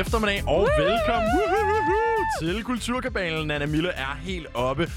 eftermiddag, 0.00 0.42
og 0.46 0.58
Woo! 0.60 0.84
velkommen 0.84 1.30
til 2.40 2.64
Kulturkabalen. 2.64 3.50
Anna 3.50 3.66
Mille 3.66 3.88
er 3.88 4.18
helt 4.22 4.46
oppe 4.54 4.90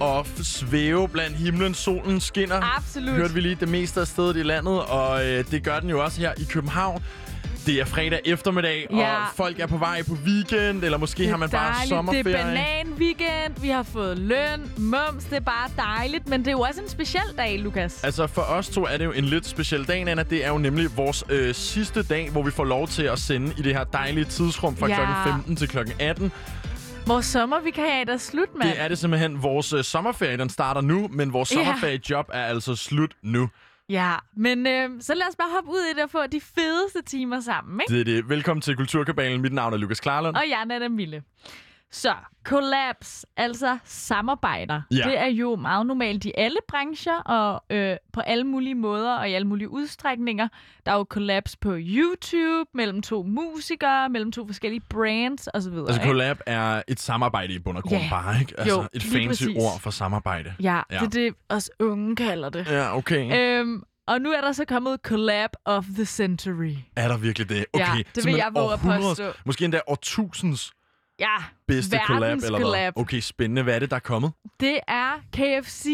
og 0.00 0.26
svæve 0.42 1.08
blandt 1.08 1.36
himlen. 1.36 1.74
Solen 1.74 2.20
skinner. 2.20 2.76
Absolut. 2.76 3.14
Hørte 3.14 3.34
vi 3.34 3.40
lige 3.40 3.54
det 3.54 3.68
meste 3.68 4.00
af 4.00 4.06
stedet 4.06 4.36
i 4.36 4.42
landet, 4.42 4.82
og 4.82 5.26
øh, 5.26 5.44
det 5.50 5.62
gør 5.64 5.80
den 5.80 5.90
jo 5.90 6.04
også 6.04 6.20
her 6.20 6.32
i 6.38 6.44
København. 6.50 7.02
Det 7.66 7.80
er 7.80 7.84
fredag 7.84 8.20
eftermiddag, 8.24 8.86
Ja. 8.90 9.14
og 9.16 9.26
folk 9.36 9.60
er 9.60 9.66
på 9.66 9.76
vej 9.76 10.02
på 10.02 10.16
weekend, 10.26 10.84
eller 10.84 10.98
måske 10.98 11.22
Det 11.22 11.30
har 11.30 11.36
man 11.36 11.50
bare 11.50 11.72
dejligt. 11.72 11.88
sommerferie. 11.88 12.24
Det 12.24 12.34
er 12.34 12.54
banan-weekend. 12.54 13.60
Vi 13.62 13.68
har 13.68 13.82
fået 13.82 14.18
løn, 14.18 14.70
mums. 14.76 15.24
Det 15.24 15.36
er 15.36 15.40
bare 15.40 15.70
dejligt. 15.76 16.28
Men 16.28 16.40
det 16.40 16.48
er 16.48 16.52
jo 16.52 16.60
også 16.60 16.80
en 16.82 16.88
speciel 16.88 17.22
dag, 17.36 17.58
Lukas. 17.58 18.04
Altså 18.04 18.26
for 18.26 18.42
os 18.42 18.68
to 18.68 18.84
er 18.86 18.96
det 18.96 19.04
jo 19.04 19.12
en 19.12 19.24
lidt 19.24 19.46
speciel 19.46 19.84
dag, 19.88 20.08
Anna. 20.08 20.22
Det 20.22 20.44
er 20.44 20.48
jo 20.48 20.58
nemlig 20.58 20.96
vores 20.96 21.24
øh, 21.28 21.54
sidste 21.54 22.02
dag, 22.02 22.30
hvor 22.30 22.42
vi 22.42 22.50
får 22.50 22.64
lov 22.64 22.88
til 22.88 23.02
at 23.02 23.18
sende 23.18 23.52
i 23.58 23.62
det 23.62 23.74
her 23.74 23.84
dejlige 23.84 24.24
tidsrum 24.24 24.76
fra 24.76 24.86
Ja. 24.88 24.94
klokken 24.94 25.16
15 25.32 25.56
til 25.56 25.68
klokken 25.68 25.94
18. 26.00 26.32
Vores 27.06 27.26
sommervikariat 27.26 28.08
er 28.08 28.16
slut, 28.16 28.48
mand. 28.58 28.68
Det 28.70 28.80
er 28.80 28.88
det 28.88 28.98
simpelthen. 28.98 29.42
Vores 29.42 29.72
øh, 29.72 29.84
sommerferie, 29.84 30.36
den 30.36 30.48
starter 30.50 30.80
nu, 30.80 31.08
men 31.12 31.32
vores 31.32 31.50
Ja. 31.52 31.56
sommerferiejob 31.56 32.26
er 32.32 32.44
altså 32.44 32.76
slut 32.76 33.10
nu. 33.22 33.48
Ja, 33.88 34.14
men 34.36 34.66
øh, 34.66 34.90
så 35.00 35.14
lad 35.14 35.28
os 35.28 35.36
bare 35.36 35.48
hoppe 35.54 35.70
ud 35.70 35.90
i 35.90 35.94
det 35.94 36.02
og 36.02 36.10
få 36.10 36.26
de 36.26 36.40
fedeste 36.40 37.02
timer 37.02 37.40
sammen, 37.40 37.80
ikke? 37.80 37.94
Det 37.94 38.00
er 38.00 38.04
det. 38.04 38.28
Velkommen 38.28 38.60
til 38.60 38.76
Kulturkabalen. 38.76 39.40
Mit 39.42 39.52
navn 39.52 39.72
er 39.72 39.76
Lukas 39.76 40.00
Klarlund. 40.00 40.36
Og 40.36 40.42
jeg 40.48 40.60
er 40.60 40.64
Nana 40.64 40.88
Mille. 40.88 41.22
Så, 41.90 42.14
collabs, 42.46 43.26
altså 43.36 43.78
samarbejder, 43.84 44.82
Ja. 44.90 44.96
det 45.04 45.18
er 45.18 45.26
jo 45.26 45.56
meget 45.56 45.86
normalt 45.86 46.24
i 46.24 46.32
alle 46.38 46.56
brancher 46.68 47.16
og 47.20 47.62
øh, 47.70 47.96
på 48.12 48.20
alle 48.20 48.44
mulige 48.44 48.74
måder 48.74 49.16
og 49.16 49.30
i 49.30 49.32
alle 49.32 49.48
mulige 49.48 49.68
udstrækninger. 49.68 50.48
Der 50.86 50.92
er 50.92 50.96
jo 50.96 51.06
collabs 51.10 51.56
på 51.56 51.74
YouTube, 51.78 52.70
mellem 52.74 53.02
to 53.02 53.22
musikere, 53.22 54.08
mellem 54.08 54.32
to 54.32 54.46
forskellige 54.46 54.82
brands 54.90 55.48
osv. 55.54 55.72
Altså, 55.72 55.94
ikke? 55.94 56.04
collab 56.06 56.40
er 56.46 56.82
et 56.88 57.00
samarbejde 57.00 57.54
i 57.54 57.58
bund 57.58 57.76
og 57.76 57.82
grund 57.82 58.02
Ja. 58.02 58.08
bare, 58.10 58.40
ikke? 58.40 58.54
Altså, 58.60 58.74
Jo, 58.80 58.86
et 58.94 59.02
fancy 59.02 59.26
præcis. 59.26 59.56
ord 59.56 59.80
for 59.80 59.90
samarbejde. 59.90 60.54
Ja, 60.60 60.80
Ja. 60.90 60.98
det 60.98 61.06
er 61.06 61.10
det, 61.10 61.34
os 61.48 61.70
unge 61.80 62.16
kalder 62.16 62.48
det. 62.48 62.66
Ja, 62.70 62.96
okay. 62.96 63.38
Øhm, 63.60 63.82
og 64.08 64.20
nu 64.20 64.30
er 64.30 64.40
der 64.40 64.52
så 64.52 64.64
kommet 64.64 65.00
Collab 65.02 65.50
of 65.64 65.84
the 65.94 66.04
Century. 66.04 66.74
Er 66.96 67.08
der 67.08 67.16
virkelig 67.16 67.48
det? 67.48 67.64
Okay. 67.72 67.84
Ja, 67.96 68.02
det 68.14 68.24
vil 68.26 68.34
jeg 68.34 68.50
våge 68.54 68.72
at 68.72 68.80
påstå. 68.80 69.24
Måske 69.44 69.64
endda 69.64 69.80
årtusindens 69.86 70.72
Ja, 71.18 71.36
bedste 71.68 71.98
collab, 72.06 72.36
eller 72.38 72.50
hvad? 72.50 72.60
collab. 72.60 72.92
Okay, 72.96 73.20
spændende. 73.20 73.62
Hvad 73.62 73.74
er 73.74 73.78
det, 73.78 73.90
der 73.90 73.96
er 73.96 74.00
kommet? 74.00 74.32
Det 74.60 74.80
er 74.88 75.20
KFC, 75.32 75.86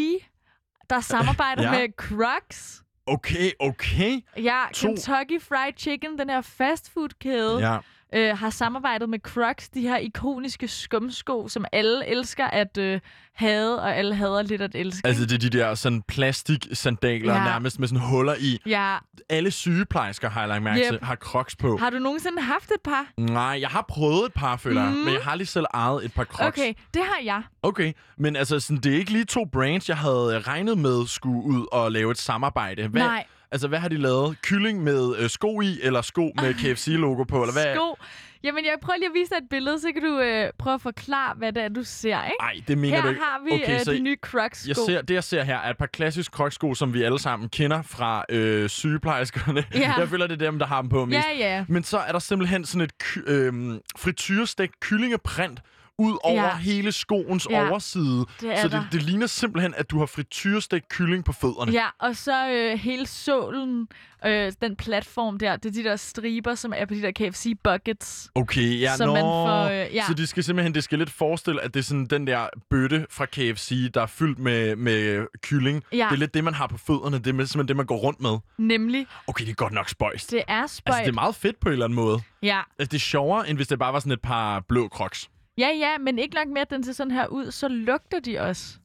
der 0.91 1.01
samarbejder 1.01 1.63
Ja. 1.73 1.79
med 1.81 1.89
Crocs. 1.97 2.83
Okay, 3.07 3.51
okay. 3.61 4.21
Ja, 4.37 4.65
To- 4.77 4.87
Kentucky 4.87 5.43
Fried 5.43 5.73
Chicken, 5.77 6.19
den 6.19 6.31
her 6.31 6.41
fastfood-kæde, 6.41 7.59
Ja. 7.71 7.79
Øh, 8.15 8.39
har 8.39 8.51
samarbejdet 8.51 9.09
med 9.09 9.19
Crocs, 9.19 9.69
de 9.69 9.81
her 9.81 9.97
ikoniske 9.97 10.69
skumsko, 10.69 11.49
som 11.49 11.65
alle 11.73 12.07
elsker 12.07 12.47
at 12.47 12.79
øh, 12.79 13.01
have, 13.35 13.79
og 13.81 13.97
alle 13.97 14.15
hader 14.15 14.43
lidt 14.43 14.63
at 14.63 14.75
elske. 14.75 15.07
Altså, 15.07 15.27
det 15.27 15.33
er 15.33 15.39
de 15.39 15.51
der 15.59 15.75
sådan 15.75 16.03
plastiksandaler, 16.03 17.35
Ja. 17.35 17.45
nærmest 17.45 17.79
med 17.79 17.89
sådan 17.89 18.01
huller 18.05 18.35
i. 18.41 18.59
ja, 18.67 18.97
Alle 19.29 19.51
sygeplejersker, 19.51 20.31
har 20.31 20.41
jeg 20.41 20.49
lagt 20.49 20.63
mærke 20.63 20.81
Yep. 20.81 20.89
til, 20.89 20.99
har 21.03 21.15
crocs 21.17 21.57
på. 21.57 21.77
har 21.77 21.91
du 21.91 21.99
nogensinde 21.99 22.43
haft 22.43 22.71
et 22.71 22.81
par? 22.85 23.07
Nej, 23.17 23.59
jeg 23.61 23.69
har 23.69 23.85
prøvet 23.89 24.27
et 24.27 24.33
par, 24.35 24.57
føler 24.57 24.91
mm. 24.91 24.97
Men 24.97 25.15
jeg 25.15 25.23
har 25.23 25.35
lige 25.35 25.47
selv 25.47 25.67
ejet 25.75 26.05
et 26.05 26.13
par 26.15 26.25
crocs. 26.25 26.59
Okay, 26.59 26.75
det 26.95 27.03
har 27.03 27.21
jeg. 27.25 27.43
Okay, 27.63 27.93
men 28.19 28.37
altså, 28.37 28.61
sådan, 28.61 28.77
det 28.83 28.93
er 28.95 28.99
ikke 28.99 29.13
lige 29.13 29.25
to 29.25 29.45
brands, 29.53 29.89
jeg 29.89 29.97
havde 29.99 30.41
regnet 30.41 30.79
med 30.79 31.07
skulle 31.07 31.43
ud 31.45 31.67
og 31.73 31.93
lave 31.93 32.11
et 32.11 32.19
samarbejde. 32.19 32.89
Hvad, 32.89 33.03
Nej. 33.03 33.25
Altså, 33.53 33.69
hvad 33.69 33.79
har 33.79 33.89
de 33.89 33.97
lavet? 33.97 34.43
Kylling 34.43 34.83
med 34.83 35.15
øh, 35.19 35.31
sko 35.31 35.61
i, 35.61 35.79
eller 35.83 36.03
sko 36.03 36.33
med 36.43 36.55
KFC-logo 36.55 37.25
på, 37.25 37.43
eller 37.43 37.53
hvad? 37.53 37.75
Sko. 37.75 37.97
Jamen, 38.45 38.65
jeg 38.65 38.73
prøver 38.83 38.97
lige 38.97 39.09
at 39.09 39.15
vise 39.15 39.31
dig 39.31 39.37
et 39.37 39.49
billede, 39.51 39.81
så 39.81 39.93
kan 39.93 40.03
du 40.03 40.19
øh, 40.21 40.51
prøve 40.59 40.75
at 40.75 40.81
forklare, 40.81 41.35
hvad 41.35 41.53
det 41.53 41.63
er, 41.63 41.69
du 41.69 41.83
ser, 41.85 42.25
ikke? 42.25 42.37
Nej, 42.41 42.55
det 42.69 42.79
mener 42.79 42.97
Her 42.97 43.03
du 43.03 43.09
ikke. 43.09 43.21
har 43.21 43.41
vi 43.45 43.63
okay, 43.63 43.75
øh, 43.75 43.81
så 43.81 43.93
de 43.93 43.99
nye 43.99 44.17
Crocs-sko. 44.23 44.69
jeg 44.69 44.77
ser, 44.77 45.03
det, 45.03 45.15
jeg 45.15 45.25
ser 45.25 45.43
her, 45.43 45.59
er 45.59 45.71
et 45.71 45.77
par 45.79 45.87
klassiske 45.87 46.33
crocs-sko, 46.33 46.75
som 46.75 46.95
vi 46.95 47.03
alle 47.03 47.19
sammen 47.19 47.49
kender 47.49 47.83
fra 47.83 48.25
øh, 48.29 48.69
sygeplejerskerne. 48.69 49.65
Ja. 49.75 49.95
Jeg 49.99 50.09
føler, 50.09 50.27
det 50.27 50.43
er 50.43 50.51
dem, 50.51 50.59
der 50.59 50.67
har 50.67 50.81
dem 50.81 50.89
på 50.91 51.05
mest. 51.05 51.27
Ja, 51.29 51.37
ja. 51.57 51.65
Men 51.69 51.85
så 51.85 51.99
er 51.99 52.13
der 52.13 52.19
simpelthen 52.19 52.65
sådan 52.65 52.81
et 52.81 52.93
øhm, 53.27 53.81
frityrestegt 53.99 54.81
kyllingeprint 54.81 55.61
ud 56.03 56.19
over 56.23 56.43
Ja. 56.43 56.57
hele 56.57 56.93
skoens 56.93 57.47
Ja, 57.51 57.69
overside. 57.71 58.19
det 58.41 58.59
så 58.59 58.63
det, 58.63 58.73
der. 58.73 58.85
det 58.93 59.03
ligner 59.03 59.27
simpelthen, 59.27 59.75
at 59.77 59.91
du 59.91 59.99
har 59.99 60.07
frityrestegt 60.07 60.89
kylling 60.89 61.25
på 61.25 61.33
fødderne. 61.33 61.73
Ja, 61.73 61.87
og 61.99 62.17
så 62.17 62.49
øh, 62.51 62.79
hele 62.79 63.07
sålen, 63.07 63.89
øh, 64.27 64.53
den 64.63 64.77
platform 64.77 65.39
der, 65.39 65.57
det 65.57 65.69
er 65.69 65.73
de 65.83 65.85
der 65.89 65.97
striber, 65.97 66.55
som 66.55 66.73
er 66.77 66.85
på 66.87 66.95
de 66.95 67.03
der 67.03 67.11
KFC 67.11 67.47
buckets. 67.65 68.31
Okay, 68.35 68.81
ja, 68.81 68.97
Så 68.97 69.07
nå. 69.07 69.13
man 69.13 69.23
får, 69.23 69.65
øh, 69.65 69.95
ja. 69.95 70.05
Så 70.07 70.15
det 70.15 70.29
skal 70.29 70.45
simpelthen, 70.45 70.75
det 70.75 70.85
skal 70.85 70.99
lidt 70.99 71.11
forestille, 71.11 71.61
at 71.63 71.75
det 71.75 71.81
er 71.81 71.85
sådan 71.85 72.07
den 72.07 72.27
der 72.27 72.47
bøtte 72.71 73.07
fra 73.11 73.27
KFC, 73.27 73.91
der 73.95 74.01
er 74.03 74.07
fyldt 74.07 74.39
med, 74.39 74.77
med 74.77 75.27
kylling. 75.43 75.83
Ja. 75.93 75.97
Det 75.97 76.03
er 76.15 76.19
lidt 76.19 76.35
det, 76.35 76.45
man 76.45 76.55
har 76.55 76.67
på 76.67 76.79
fødderne. 76.79 77.19
Det 77.19 77.27
er 77.27 77.31
simpelthen 77.31 77.69
det, 77.69 77.77
man 77.77 77.87
går 77.87 77.97
rundt 77.97 78.21
med. 78.21 78.39
Nemlig, 78.59 79.07
Okay, 79.27 79.45
det 79.45 79.51
er 79.51 79.55
godt 79.55 79.73
nok 79.73 79.89
spøjst. 79.89 80.31
det 80.31 80.43
er 80.49 80.67
spøjt. 80.67 80.95
Altså, 80.97 81.03
det 81.05 81.09
er 81.09 81.13
meget 81.15 81.35
fedt 81.35 81.61
på 81.61 81.69
en 81.69 81.73
eller 81.73 81.85
anden 81.87 81.97
måde. 81.97 82.21
Ja. 82.43 82.61
Altså, 82.79 82.91
det 82.91 82.95
er 82.99 83.01
sjovere, 83.01 83.49
end 83.49 83.59
hvis 83.59 83.69
det 83.69 83.79
bare 83.79 83.93
var 83.93 83.99
sådan 83.99 84.13
et 84.13 84.21
par 84.23 84.61
blå 84.61 84.89
crocs. 84.89 85.29
Ja, 85.59 85.69
ja, 85.69 85.99
men 85.99 86.19
ikke 86.19 86.35
nok 86.35 86.49
med, 86.49 86.61
at 86.61 86.71
den 86.71 86.85
ser 86.85 86.93
sådan 86.93 87.11
her 87.11 87.27
ud, 87.27 87.51
så 87.51 87.69
lugter 87.69 88.21
de 88.21 88.41
også 88.41 88.77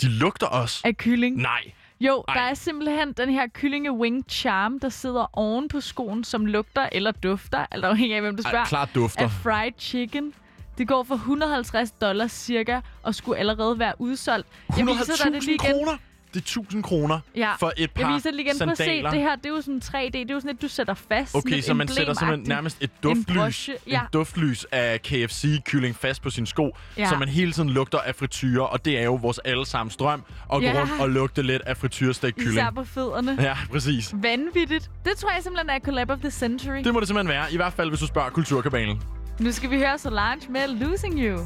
De 0.00 0.08
lugter 0.08 0.46
også. 0.46 0.80
af 0.84 0.96
kylling. 0.96 1.36
Nej. 1.36 1.72
Jo, 2.00 2.24
Ej. 2.28 2.34
der 2.34 2.40
er 2.40 2.54
simpelthen 2.54 3.12
den 3.12 3.30
her 3.30 3.46
kyllinge 3.54 3.92
wing 3.92 4.24
charm, 4.28 4.80
der 4.80 4.88
sidder 4.88 5.38
oven 5.38 5.68
på 5.68 5.80
skoen, 5.80 6.24
som 6.24 6.46
lugter 6.46 6.88
eller 6.92 7.10
dufter, 7.10 7.66
eller 7.72 7.88
afhængig 7.88 8.14
af, 8.16 8.22
hvem 8.22 8.36
du 8.36 8.42
Ej, 8.44 8.50
spørger, 8.50 8.64
klart 8.66 8.88
dufter. 8.94 9.22
af 9.24 9.30
fried 9.30 9.72
chicken. 9.78 10.34
Det 10.78 10.88
går 10.88 11.02
for 11.02 11.14
150 11.14 11.90
dollars 11.90 12.32
cirka, 12.32 12.80
og 13.02 13.14
skulle 13.14 13.38
allerede 13.38 13.78
være 13.78 13.94
udsolgt. 13.98 14.46
Jeg 14.78 14.86
viser 14.86 15.24
dig 15.24 15.32
det 15.32 15.44
lige 15.44 15.58
100.000 15.62 15.64
igen. 15.64 15.74
kroner? 15.86 15.98
Det 16.34 16.36
er 16.36 16.40
1000 16.40 16.82
kroner 16.82 17.20
Ja. 17.36 17.54
for 17.54 17.72
et 17.76 17.90
par 17.90 18.02
Jeg 18.02 18.14
viser 18.14 18.30
det 18.30 18.36
lige 18.36 18.46
igen. 18.46 18.58
Prøv 18.58 18.68
at 18.70 18.76
se, 18.78 18.84
sandaler. 18.84 19.10
det 19.10 19.20
her, 19.20 19.36
det 19.36 19.46
er 19.46 19.50
jo 19.50 19.60
sådan 19.60 19.82
3D. 19.84 20.12
Det 20.12 20.30
er 20.30 20.34
jo 20.34 20.40
sådan 20.40 20.54
et, 20.56 20.62
du 20.62 20.68
sætter 20.68 20.94
fast. 20.94 21.34
Okay, 21.34 21.60
så 21.60 21.74
man 21.74 21.88
sætter 21.88 22.14
simpelthen 22.14 22.48
nærmest 22.48 22.76
et 22.80 22.90
duftlys, 23.02 23.36
broche, 23.36 23.72
ja. 23.86 24.00
en 24.00 24.06
duftlys 24.12 24.66
af 24.72 25.00
KFC-kylling 25.02 25.96
fast 25.96 26.22
på 26.22 26.30
sin 26.30 26.46
sko, 26.46 26.76
Ja. 26.98 27.08
så 27.08 27.16
man 27.16 27.28
hele 27.28 27.52
tiden 27.52 27.70
lugter 27.70 27.98
af 27.98 28.14
frityre, 28.14 28.66
og 28.66 28.84
det 28.84 28.98
er 28.98 29.04
jo 29.04 29.14
vores 29.14 29.38
allesammens 29.38 29.96
drøm, 29.96 30.22
at 30.52 30.60
gå 30.60 30.60
Ja. 30.60 30.80
rundt 30.80 30.92
og 31.00 31.10
lugte 31.10 31.42
lidt 31.42 31.62
af 31.62 31.76
frityrestegt 31.76 32.36
kylling. 32.36 32.52
Især 32.54 32.70
på 32.70 32.84
fødderne. 32.84 33.36
Ja, 33.40 33.56
præcis. 33.72 34.10
Vanvittigt. 34.14 34.90
Det 35.04 35.12
tror 35.16 35.30
jeg 35.30 35.42
simpelthen 35.42 35.70
er 35.70 35.78
Collab 35.78 36.10
of 36.10 36.18
the 36.18 36.30
Century. 36.30 36.84
Det 36.84 36.92
må 36.94 37.00
det 37.00 37.08
simpelthen 37.08 37.28
være, 37.34 37.52
i 37.52 37.56
hvert 37.56 37.72
fald 37.72 37.88
hvis 37.88 38.00
du 38.00 38.06
spørger 38.06 38.30
Kulturkabalen. 38.30 39.00
Nu 39.40 39.52
skal 39.52 39.70
vi 39.70 39.76
høre 39.76 39.98
Solange 39.98 40.52
med 40.52 40.68
Losing 40.68 41.18
You. 41.18 41.36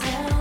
Tell 0.00 0.35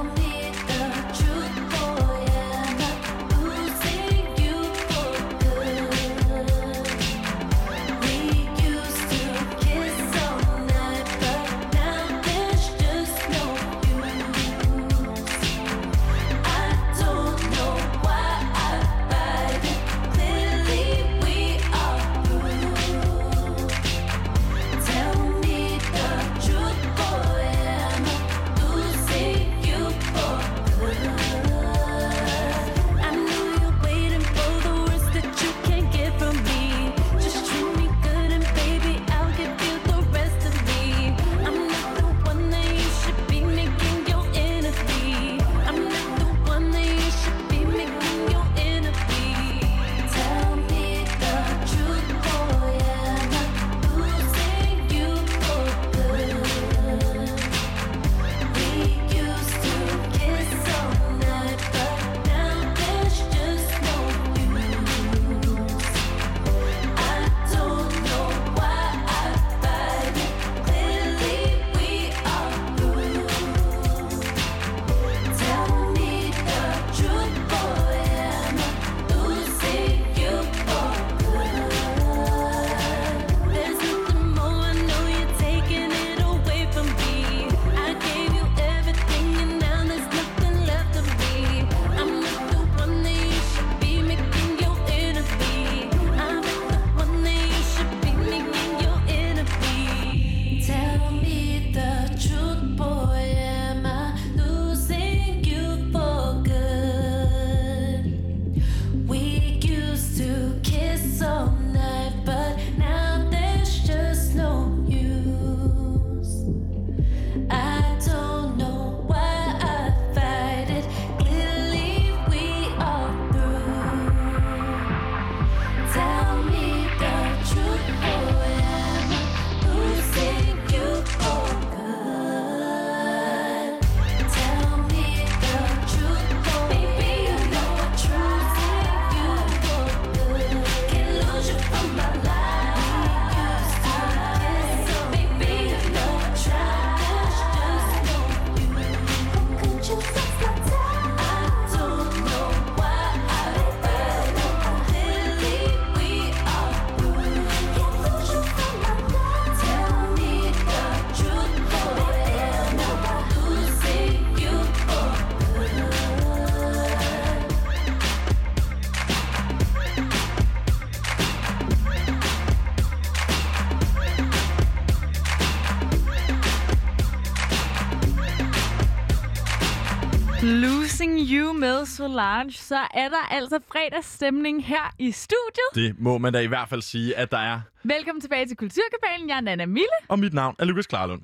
You 181.32 181.54
med 181.54 181.86
Solange, 181.86 182.54
så 182.54 182.76
er 182.94 183.10
der 183.10 183.28
altså 183.32 183.60
fredagsstemning 183.72 184.66
her 184.66 184.94
i 185.00 185.12
studiet. 185.12 185.76
Det 185.76 185.96
må 186.00 186.18
man 186.18 186.34
da 186.34 186.40
i 186.40 186.46
hvert 186.48 186.70
fald 186.70 186.82
sige, 186.82 187.18
at 187.18 187.32
der 187.32 187.38
er. 187.38 187.60
Velkommen 187.84 188.22
tilbage 188.22 188.46
til 188.48 188.58
Kulturkabalen. 188.58 189.30
Jeg 189.30 189.38
er 189.38 189.42
Nana 189.42 189.66
Mille. 189.66 189.88
Og 190.08 190.20
mit 190.20 190.34
navn 190.34 190.56
er 190.60 190.66
Lukas 190.66 190.88
Klarlund. 190.88 191.22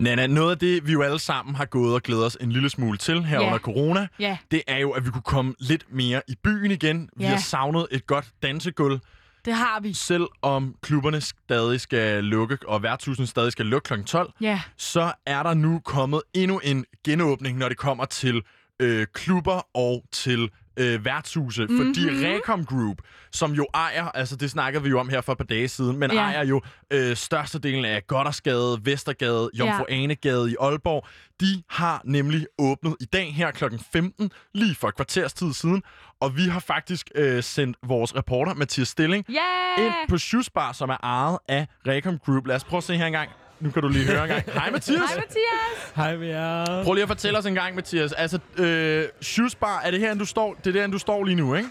Nana, 0.00 0.26
noget 0.26 0.50
af 0.50 0.58
det, 0.58 0.86
vi 0.86 0.92
jo 0.92 1.02
alle 1.02 1.18
sammen 1.18 1.54
har 1.54 1.64
gået 1.64 1.94
og 1.94 2.02
glædet 2.02 2.24
os 2.26 2.36
en 2.40 2.52
lille 2.52 2.70
smule 2.70 2.98
til 2.98 3.24
her 3.24 3.40
Ja. 3.40 3.46
under 3.46 3.58
corona, 3.58 4.08
Ja. 4.18 4.38
det 4.50 4.62
er 4.66 4.78
jo, 4.78 4.90
at 4.90 5.06
vi 5.06 5.10
kunne 5.10 5.22
komme 5.22 5.54
lidt 5.58 5.84
mere 5.90 6.22
i 6.28 6.34
byen 6.44 6.70
igen. 6.70 7.10
Vi 7.16 7.24
Ja. 7.24 7.30
har 7.30 7.36
savnet 7.38 7.86
et 7.90 8.06
godt 8.06 8.24
dansegulv, 8.42 8.98
Det 9.44 9.52
har 9.54 9.80
vi. 9.80 9.92
selvom 9.92 10.74
klubberne 10.82 11.20
stadig 11.20 11.80
skal 11.80 12.24
lukke, 12.24 12.58
og 12.68 12.82
værtshusene 12.82 13.26
stadig 13.26 13.52
skal 13.52 13.66
lukke 13.66 13.86
kl. 13.86 14.02
12. 14.02 14.32
Ja. 14.40 14.60
så 14.76 15.12
er 15.26 15.42
der 15.42 15.54
nu 15.54 15.80
kommet 15.84 16.22
endnu 16.34 16.60
en 16.64 16.84
genåbning, 17.04 17.58
når 17.58 17.68
det 17.68 17.78
kommer 17.78 18.04
til 18.04 18.42
øh, 18.80 19.06
klubber 19.12 19.76
og 19.76 20.04
til 20.12 20.50
øh, 20.76 21.04
værtshuse. 21.04 21.62
Mm-hmm. 21.66 21.78
Fordi 21.94 22.00
Recom 22.26 22.64
Group, 22.64 22.96
som 23.32 23.52
jo 23.52 23.66
ejer, 23.74 24.04
altså 24.04 24.36
det 24.36 24.50
snakkede 24.50 24.82
vi 24.82 24.88
jo 24.90 25.00
om 25.00 25.08
her 25.08 25.20
for 25.20 25.32
et 25.32 25.38
par 25.38 25.44
dage 25.44 25.68
siden, 25.68 25.96
men 25.98 26.12
Ja. 26.12 26.18
ejer 26.20 26.44
jo 26.44 26.60
øh, 26.90 27.16
størstedelen 27.16 27.84
af 27.84 28.06
Goddersgade, 28.06 28.80
Vestergade, 28.82 29.50
Jomfru 29.54 29.84
Ja. 29.88 29.94
Anegade 29.94 30.50
i 30.50 30.54
Aalborg, 30.60 31.06
de 31.40 31.62
har 31.70 32.02
nemlig 32.04 32.46
åbnet 32.58 32.96
i 33.00 33.04
dag 33.04 33.34
her 33.34 33.50
kl. 33.50 33.64
15, 33.92 34.30
lige 34.54 34.74
for 34.74 34.88
et 34.88 34.96
kvarters 34.96 35.32
tid 35.32 35.52
siden. 35.52 35.82
Og 36.20 36.36
vi 36.36 36.42
har 36.42 36.60
faktisk 36.60 37.10
øh, 37.14 37.42
sendt 37.42 37.76
vores 37.86 38.16
reporter, 38.16 38.54
Mathias 38.54 38.88
Stilling, 38.88 39.24
Yeah! 39.30 39.86
ind 39.86 39.94
på 40.08 40.18
Shoes 40.18 40.50
Bar, 40.50 40.72
som 40.72 40.90
er 40.90 40.96
ejet 41.02 41.38
af 41.48 41.66
Recom 41.86 42.18
Group. 42.18 42.46
Lad 42.46 42.56
os 42.56 42.64
prøve 42.64 42.78
at 42.78 42.84
se 42.84 42.96
her 42.96 43.06
engang. 43.06 43.30
Nu 43.62 43.70
kan 43.70 43.82
du 43.82 43.88
lige 43.88 44.06
høre 44.06 44.22
en 44.22 44.28
gang. 44.28 44.42
Hej 44.52 44.70
Mathias! 44.70 44.98
Hej 44.98 45.16
Mathias. 45.16 45.92
Hej 45.96 46.16
med 46.16 46.28
jer. 46.28 46.84
Prøv 46.84 46.94
lige 46.94 47.02
at 47.02 47.08
fortælle 47.08 47.38
os 47.38 47.46
en 47.46 47.54
gang, 47.54 47.74
Mathias. 47.74 48.12
Altså, 48.12 48.38
øh, 48.58 49.04
Shoes 49.20 49.54
Bar, 49.54 49.80
er 49.84 49.90
det 49.90 50.00
her, 50.00 50.14
du 50.14 50.24
står, 50.24 50.56
det 50.64 50.76
er 50.76 50.80
der, 50.80 50.86
du 50.86 50.98
står 50.98 51.24
lige 51.24 51.36
nu, 51.36 51.54
ikke? 51.54 51.68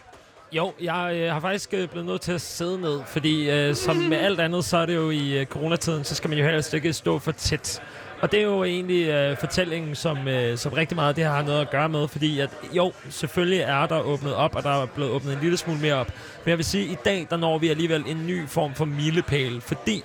Jo, 0.51 0.73
jeg 0.81 1.11
øh, 1.15 1.33
har 1.33 1.39
faktisk 1.39 1.73
øh, 1.73 1.87
blevet 1.87 2.05
nødt 2.05 2.21
til 2.21 2.31
at 2.31 2.41
sidde 2.41 2.81
ned, 2.81 2.99
fordi 3.07 3.49
øh, 3.49 3.75
som 3.75 3.95
med 3.95 4.17
alt 4.17 4.39
andet, 4.39 4.65
så 4.65 4.77
er 4.77 4.85
det 4.85 4.95
jo 4.95 5.09
i 5.09 5.39
øh, 5.39 5.45
coronatiden, 5.45 6.03
så 6.03 6.15
skal 6.15 6.29
man 6.29 6.39
jo 6.39 6.45
helst 6.45 6.73
ikke 6.73 6.93
stå 6.93 7.19
for 7.19 7.31
tæt. 7.31 7.81
Og 8.21 8.31
det 8.31 8.39
er 8.39 8.43
jo 8.43 8.63
egentlig 8.63 9.07
øh, 9.07 9.37
fortællingen, 9.37 9.95
som, 9.95 10.27
øh, 10.27 10.57
som 10.57 10.73
rigtig 10.73 10.95
meget 10.95 11.15
det 11.15 11.23
her 11.23 11.31
har 11.31 11.43
noget 11.43 11.61
at 11.61 11.69
gøre 11.69 11.89
med, 11.89 12.07
fordi 12.07 12.39
at 12.39 12.49
jo, 12.73 12.91
selvfølgelig 13.09 13.59
er 13.59 13.85
der 13.85 14.01
åbnet 14.01 14.35
op, 14.35 14.55
og 14.55 14.63
der 14.63 14.81
er 14.81 14.85
blevet 14.85 15.11
åbnet 15.11 15.33
en 15.33 15.39
lille 15.41 15.57
smule 15.57 15.79
mere 15.79 15.93
op. 15.93 16.07
Men 16.45 16.49
jeg 16.49 16.57
vil 16.57 16.65
sige, 16.65 16.83
at 16.83 16.91
i 16.91 16.97
dag, 17.05 17.27
der 17.29 17.37
når 17.37 17.57
vi 17.57 17.69
alligevel 17.69 18.03
en 18.07 18.27
ny 18.27 18.47
form 18.47 18.75
for 18.75 18.85
milepæl, 18.85 19.61
fordi 19.61 20.03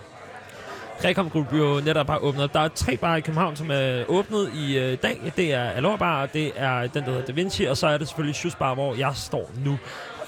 Recom 1.04 1.31
Group 1.31 1.52
jo 1.52 1.81
netop 1.84 2.06
har 2.06 2.19
åbnet 2.19 2.44
op. 2.44 2.52
Der 2.54 2.60
er 2.60 2.69
tre 2.69 2.96
barer 2.96 3.16
i 3.16 3.20
København, 3.20 3.56
som 3.56 3.70
er 3.70 4.04
åbnet 4.08 4.50
i 4.54 4.78
øh, 4.78 4.98
dag. 5.02 5.32
Det 5.37 5.54
er 5.54 5.70
Alora 5.70 5.96
Bar, 5.96 6.26
det 6.26 6.52
er 6.56 6.87
den, 6.87 7.04
der 7.04 7.10
hedder 7.10 7.25
Da 7.26 7.32
Vinci, 7.32 7.64
og 7.64 7.76
så 7.76 7.87
er 7.87 7.98
det 7.98 8.08
selvfølgelig 8.08 8.34
Shoes 8.37 8.54
Bar, 8.54 8.75
hvor 8.75 8.94
jeg 8.94 9.12
står 9.14 9.50
nu. 9.64 9.78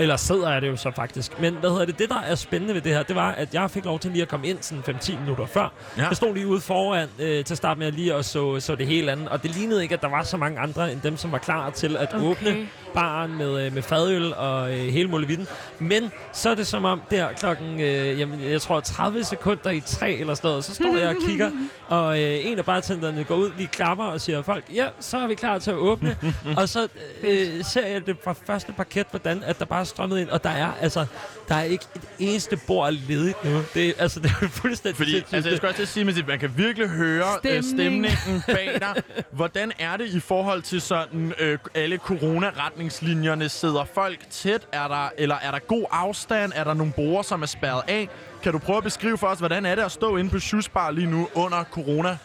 Eller 0.01 0.17
sidder 0.17 0.53
jeg 0.53 0.63
det 0.63 0.69
jo 0.69 0.77
så 0.77 0.91
faktisk. 0.91 1.41
Men 1.41 1.55
hvad 1.55 1.71
hedder 1.71 1.85
det? 1.85 1.99
Det, 1.99 2.09
der 2.09 2.21
er 2.21 2.35
spændende 2.35 2.75
ved 2.75 2.81
det 2.81 2.93
her, 2.95 3.03
det 3.03 3.17
var, 3.17 3.31
at 3.33 3.55
jeg 3.55 3.71
fik 3.71 3.85
lov 3.85 3.99
til 3.99 4.11
lige 4.11 4.23
at 4.23 4.29
komme 4.29 4.47
ind 4.47 4.59
sådan 4.61 4.97
5-10 4.97 5.21
minutter 5.21 5.47
før. 5.47 5.73
Ja. 5.99 6.07
Jeg 6.07 6.17
stod 6.17 6.35
lige 6.35 6.47
ude 6.47 6.61
foran 6.61 7.09
øh, 7.19 7.45
til 7.45 7.55
at 7.55 7.59
starte 7.59 7.79
med 7.79 7.87
at 7.87 7.95
lige 7.95 8.15
og 8.15 8.25
så, 8.25 8.61
så 8.61 8.75
det 8.75 8.87
hele 8.87 9.13
andet. 9.13 9.29
Og 9.29 9.43
det 9.43 9.51
lignede 9.57 9.83
ikke, 9.83 9.95
at 9.95 10.03
der 10.03 10.09
var 10.09 10.23
så 10.23 10.37
mange 10.37 10.59
andre 10.59 10.93
end 10.93 11.01
dem, 11.01 11.17
som 11.17 11.33
var 11.33 11.39
klar 11.39 11.71
til 11.71 11.97
at 11.97 12.09
Okay. 12.15 12.25
åbne 12.27 12.57
baren 12.95 13.39
med, 13.39 13.67
øh, 13.67 13.75
med 13.75 13.83
fadøl 13.83 14.35
og 14.35 14.73
øh, 14.73 14.79
hele 14.79 15.09
muligheden. 15.09 15.47
Men 15.79 16.11
så 16.33 16.51
er 16.51 16.55
det 16.55 16.67
som 16.67 16.85
om 16.85 17.03
der 17.11 17.33
klokken, 17.33 17.81
øh, 17.81 18.21
jamen, 18.21 18.43
jeg 18.45 18.61
tror 18.61 18.81
30 18.81 19.25
sekunder 19.25 19.71
i 19.71 19.81
tre 19.81 20.13
eller 20.13 20.35
sådan 20.35 20.49
noget, 20.49 20.65
så 20.65 20.75
står 20.75 20.97
jeg 20.97 21.09
og 21.09 21.17
kigger, 21.27 21.51
og 21.89 22.23
øh, 22.23 22.47
en 22.47 22.59
af 22.59 22.65
bartenderne 22.65 23.25
går 23.25 23.35
ud, 23.35 23.51
lige 23.57 23.67
klapper 23.67 24.05
og 24.05 24.21
siger 24.21 24.43
folk, 24.43 24.65
ja, 24.75 24.87
så 25.01 25.19
er 25.19 25.27
vi 25.27 25.35
klar 25.35 25.59
til 25.59 25.71
at 25.71 25.77
åbne. 25.77 26.17
og 26.59 26.69
så 26.69 26.89
øh, 27.23 27.65
ser 27.65 27.87
jeg 27.87 28.07
det 28.07 28.17
fra 28.25 28.35
første 28.47 28.73
parket, 28.73 29.07
hvordan 29.11 29.43
at 29.43 29.59
der 29.59 29.65
bare 29.65 29.81
er 29.81 29.85
strømmet 29.85 30.21
ind, 30.21 30.29
og 30.29 30.45
der 30.45 30.51
er 30.51 30.73
altså, 30.81 31.07
der 31.49 31.55
er 31.55 31.63
ikke 31.63 31.85
et 31.97 32.03
eneste 32.19 32.57
bord 32.67 32.93
ledigt 32.93 33.45
nu. 33.45 33.63
Det, 33.75 33.89
er- 33.89 33.93
altså, 33.99 34.21
det 34.21 34.31
er 34.43 34.49
fuldstændig 34.49 34.97
Fordi, 34.97 35.11
sindssygt. 35.11 35.35
altså, 35.35 35.51
jeg 35.51 35.57
skal 35.57 35.67
også 35.67 35.77
til 35.77 35.83
at 35.83 35.89
sige, 35.89 36.09
at 36.21 36.27
man 36.29 36.39
kan 36.39 36.53
virkelig 36.57 36.89
høre 36.89 37.25
Stemning. 37.39 37.65
Stemning. 37.65 38.13
stemningen 38.19 38.43
bag 38.57 38.81
dig. 38.81 39.03
Hvordan 39.31 39.73
er 39.79 39.97
det 39.97 40.07
i 40.09 40.21
forhold 40.21 40.63
til 40.63 40.81
sådan 40.81 41.33
øh, 41.39 41.59
alle 41.75 41.97
coronaretningslinjerne? 41.97 43.49
Sidder 43.49 43.85
folk 43.95 44.19
tæt? 44.31 44.67
Er 44.73 44.89
der, 44.89 45.09
eller 45.19 45.37
er 45.43 45.51
der 45.51 45.59
god 45.59 45.85
afstand? 45.91 46.53
Er 46.55 46.65
der 46.65 46.75
nogle 46.75 46.93
borer, 46.97 47.23
som 47.23 47.43
er 47.43 47.47
spærret 47.47 47.83
af? 47.89 48.09
Kan 48.43 48.53
du 48.53 48.59
prøve 48.59 48.77
at 48.79 48.85
beskrive 48.85 49.19
for 49.19 49.27
os, 49.27 49.39
hvordan 49.39 49.67
er 49.67 49.75
det 49.75 49.83
at 49.83 49.93
stå 49.93 50.17
inde 50.17 50.31
på 50.31 50.39
Shoes 50.39 50.69
Bar 50.69 50.91
lige 50.91 51.07
nu 51.07 51.29
under 51.35 51.65
corona? 51.65 52.17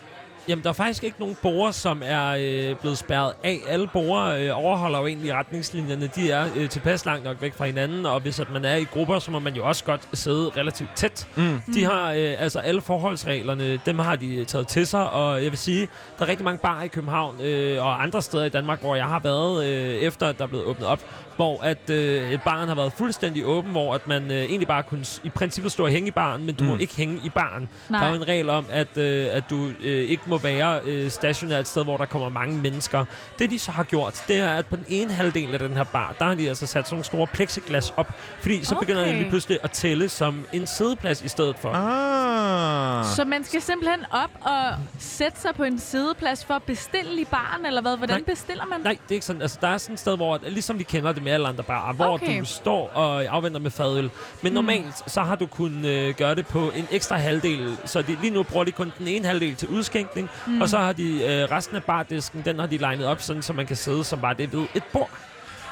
Jamen, 0.47 0.63
der 0.63 0.69
er 0.69 0.73
faktisk 0.73 1.03
ikke 1.03 1.19
nogen 1.19 1.37
borer, 1.41 1.71
som 1.71 2.01
er 2.05 2.35
øh, 2.39 2.75
blevet 2.75 2.97
spærret 2.97 3.33
af. 3.43 3.59
Alle 3.67 3.87
borer 3.93 4.45
øh, 4.45 4.63
overholder 4.65 4.99
jo 4.99 5.07
egentlig 5.07 5.33
retningslinjerne. 5.33 6.07
De 6.15 6.31
er 6.31 6.47
øh, 6.55 6.69
tilpas 6.69 7.05
langt 7.05 7.23
nok 7.23 7.41
væk 7.41 7.53
fra 7.53 7.65
hinanden, 7.65 8.05
og 8.05 8.19
hvis 8.19 8.39
at 8.39 8.51
man 8.51 8.65
er 8.65 8.75
i 8.75 8.83
grupper, 8.83 9.19
så 9.19 9.31
må 9.31 9.39
man 9.39 9.53
jo 9.55 9.67
også 9.67 9.83
godt 9.83 10.01
sidde 10.13 10.51
relativt 10.57 10.89
tæt. 10.95 11.27
Mm. 11.35 11.61
De 11.73 11.83
har 11.83 12.11
øh, 12.11 12.35
altså 12.39 12.59
alle 12.59 12.81
forholdsreglerne, 12.81 13.79
dem 13.85 13.99
har 13.99 14.15
de 14.15 14.45
taget 14.45 14.67
til 14.67 14.87
sig, 14.87 15.09
og 15.09 15.43
jeg 15.43 15.51
vil 15.51 15.59
sige, 15.59 15.87
der 16.19 16.25
er 16.25 16.29
rigtig 16.29 16.45
mange 16.45 16.57
barer 16.57 16.83
i 16.83 16.87
København 16.87 17.41
øh, 17.41 17.85
og 17.85 18.03
andre 18.03 18.21
steder 18.21 18.45
i 18.45 18.49
Danmark, 18.49 18.81
hvor 18.81 18.95
jeg 18.95 19.05
har 19.05 19.19
været, 19.19 19.65
øh, 19.65 19.95
efter 19.95 20.27
at 20.27 20.37
der 20.37 20.43
er 20.43 20.47
blevet 20.47 20.65
åbnet 20.65 20.87
op, 20.87 20.99
hvor 21.35 21.61
at 21.61 21.89
øh, 21.89 22.31
et 22.31 22.41
barn 22.41 22.67
har 22.67 22.75
været 22.75 22.93
fuldstændig 22.93 23.45
åben, 23.45 23.71
hvor 23.71 23.95
at 23.95 24.07
man 24.07 24.31
øh, 24.31 24.37
egentlig 24.37 24.67
bare 24.67 24.83
kunne 24.83 25.05
i 25.23 25.29
princippet 25.29 25.71
stå 25.71 25.83
og 25.83 25.89
hænge 25.89 26.07
i 26.07 26.11
baren, 26.11 26.45
men 26.45 26.55
du 26.55 26.63
mm. 26.63 26.69
må 26.69 26.77
ikke 26.77 26.95
hænge 26.95 27.21
i 27.23 27.29
baren. 27.29 27.69
Nej. 27.89 27.99
Der 27.99 28.07
er 28.07 28.15
jo 28.15 28.21
en 28.21 28.27
regel 28.27 28.49
om, 28.49 28.65
at, 28.69 28.97
øh, 28.97 29.27
at 29.31 29.43
du 29.49 29.67
øh, 29.83 30.09
ikke 30.09 30.23
må 30.25 30.37
være 30.37 30.79
øh, 30.85 31.11
stationær 31.11 31.59
et 31.59 31.67
sted, 31.67 31.83
hvor 31.83 31.97
der 31.97 32.05
kommer 32.05 32.29
mange 32.29 32.57
mennesker. 32.57 33.05
Det 33.39 33.49
de 33.49 33.59
så 33.59 33.71
har 33.71 33.83
gjort, 33.83 34.23
det 34.27 34.37
er, 34.37 34.49
at 34.49 34.65
på 34.65 34.75
den 34.75 34.85
ene 34.87 35.13
halvdel 35.13 35.53
af 35.53 35.59
den 35.59 35.73
her 35.73 35.83
bar, 35.83 36.15
der 36.19 36.25
har 36.25 36.35
de 36.35 36.49
altså 36.49 36.67
sat 36.67 36.85
sådan 36.85 36.95
nogle 36.95 37.05
store 37.05 37.27
plexiglas 37.27 37.93
op, 37.97 38.13
fordi 38.41 38.63
så 38.63 38.75
okay. 38.75 38.85
begynder 38.85 39.05
den 39.05 39.15
lige 39.15 39.29
pludselig 39.29 39.57
at 39.63 39.71
tælle 39.71 40.09
som 40.09 40.45
en 40.53 40.67
sædeplads 40.67 41.21
i 41.21 41.27
stedet 41.27 41.55
for. 41.59 41.69
Ah. 41.69 43.05
Så 43.05 43.25
man 43.25 43.43
skal 43.43 43.61
simpelthen 43.61 44.05
op 44.11 44.29
og 44.41 44.75
sætte 44.99 45.41
sig 45.41 45.55
på 45.55 45.63
en 45.63 45.79
sideplads 45.79 46.45
for 46.45 46.53
at 46.53 46.63
bestille 46.63 47.21
i 47.21 47.25
baren, 47.25 47.65
eller 47.65 47.81
hvad? 47.81 47.97
Hvordan 47.97 48.15
Nej. 48.15 48.23
bestiller 48.25 48.65
man? 48.65 48.81
Nej, 48.81 48.97
det 49.03 49.11
er 49.11 49.15
ikke 49.15 49.25
sådan. 49.25 49.41
Altså, 49.41 49.57
der 49.61 49.67
er 49.67 49.77
sådan 49.77 49.93
et 49.93 49.99
sted, 49.99 50.15
hvor, 50.15 50.39
ligesom 50.47 50.79
vi 50.79 50.83
kender 50.83 51.11
det 51.11 51.22
med 51.23 51.31
alle 51.31 51.47
andre 51.47 51.63
barer, 51.63 51.93
hvor 51.93 52.05
Okay. 52.05 52.39
du 52.39 52.45
står 52.45 52.89
og 52.93 53.23
afventer 53.23 53.59
med 53.59 53.71
fadøl. 53.71 54.09
Men 54.41 54.53
normalt, 54.53 55.11
så 55.11 55.21
har 55.21 55.35
du 55.35 55.45
kunnet 55.45 55.85
øh, 55.89 56.15
gøre 56.15 56.35
det 56.35 56.47
på 56.47 56.71
en 56.75 56.87
ekstra 56.91 57.15
halvdel. 57.17 57.77
Så 57.85 58.01
de, 58.01 58.17
lige 58.21 58.33
nu 58.33 58.43
bruger 58.43 58.63
de 58.65 58.71
kun 58.71 58.91
den 58.99 59.07
ene 59.07 59.25
halvdel 59.27 59.55
til 59.55 59.67
udskænkning, 59.67 60.29
mm. 60.47 60.61
og 60.61 60.69
så 60.69 60.77
har 60.77 60.93
de 60.93 61.03
øh, 61.23 61.51
resten 61.51 61.75
af 61.75 61.83
bardisken, 61.83 62.41
den 62.45 62.59
har 62.59 62.65
de 62.67 62.77
legnet 62.77 63.07
op, 63.07 63.21
sådan, 63.21 63.41
så 63.41 63.53
man 63.53 63.65
kan 63.67 63.75
sidde 63.75 64.03
som 64.03 64.19
bare 64.21 64.33
det 64.33 64.53
ved 64.53 64.65
et 64.75 64.83
bord. 64.93 65.09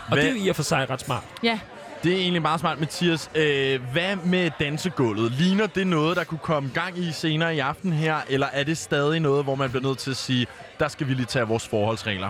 Og 0.07 0.13
Hvad- 0.13 0.23
det 0.23 0.31
er 0.31 0.35
jo 0.35 0.45
i 0.45 0.49
og 0.49 0.55
for 0.55 0.63
sig 0.63 0.89
ret 0.89 1.01
smart. 1.01 1.23
Ja. 1.43 1.59
Det 2.03 2.13
er 2.13 2.17
egentlig 2.17 2.41
meget 2.41 2.59
smart, 2.59 2.79
Mathias. 2.79 3.31
Øh, 3.35 3.79
hvad 3.91 4.15
med 4.15 4.51
dansegulvet? 4.59 5.31
Ligner 5.31 5.67
det 5.67 5.87
noget, 5.87 6.17
der 6.17 6.23
kunne 6.23 6.37
komme 6.43 6.69
gang 6.73 6.97
i 6.97 7.11
senere 7.11 7.55
i 7.55 7.59
aften 7.59 7.93
her, 7.93 8.15
eller 8.29 8.47
er 8.53 8.63
det 8.63 8.77
stadig 8.77 9.19
noget, 9.19 9.43
hvor 9.43 9.55
man 9.55 9.69
bliver 9.69 9.83
nødt 9.83 9.97
til 9.97 10.11
at 10.11 10.17
sige, 10.17 10.47
der 10.79 10.87
skal 10.87 11.07
vi 11.07 11.13
lige 11.13 11.25
tage 11.25 11.47
vores 11.47 11.67
forholdsregler? 11.67 12.29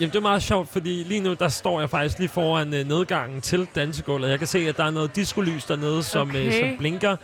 Jamen, 0.00 0.10
det 0.12 0.16
er 0.16 0.22
meget 0.22 0.42
sjovt, 0.42 0.68
fordi 0.68 0.88
lige 1.02 1.20
nu, 1.20 1.34
der 1.34 1.48
står 1.48 1.80
jeg 1.80 1.90
faktisk 1.90 2.18
lige 2.18 2.28
foran 2.28 2.74
øh, 2.74 2.88
nedgangen 2.88 3.40
til 3.40 3.68
dansegulvet. 3.74 4.30
Jeg 4.30 4.38
kan 4.38 4.46
se, 4.48 4.58
at 4.58 4.76
der 4.76 4.84
er 4.84 4.90
noget 4.90 5.16
diskolys 5.16 5.64
dernede, 5.64 6.02
som, 6.02 6.36
øh, 6.36 6.46
Okay. 6.46 6.60
som 6.70 6.78
blinker. 6.78 7.16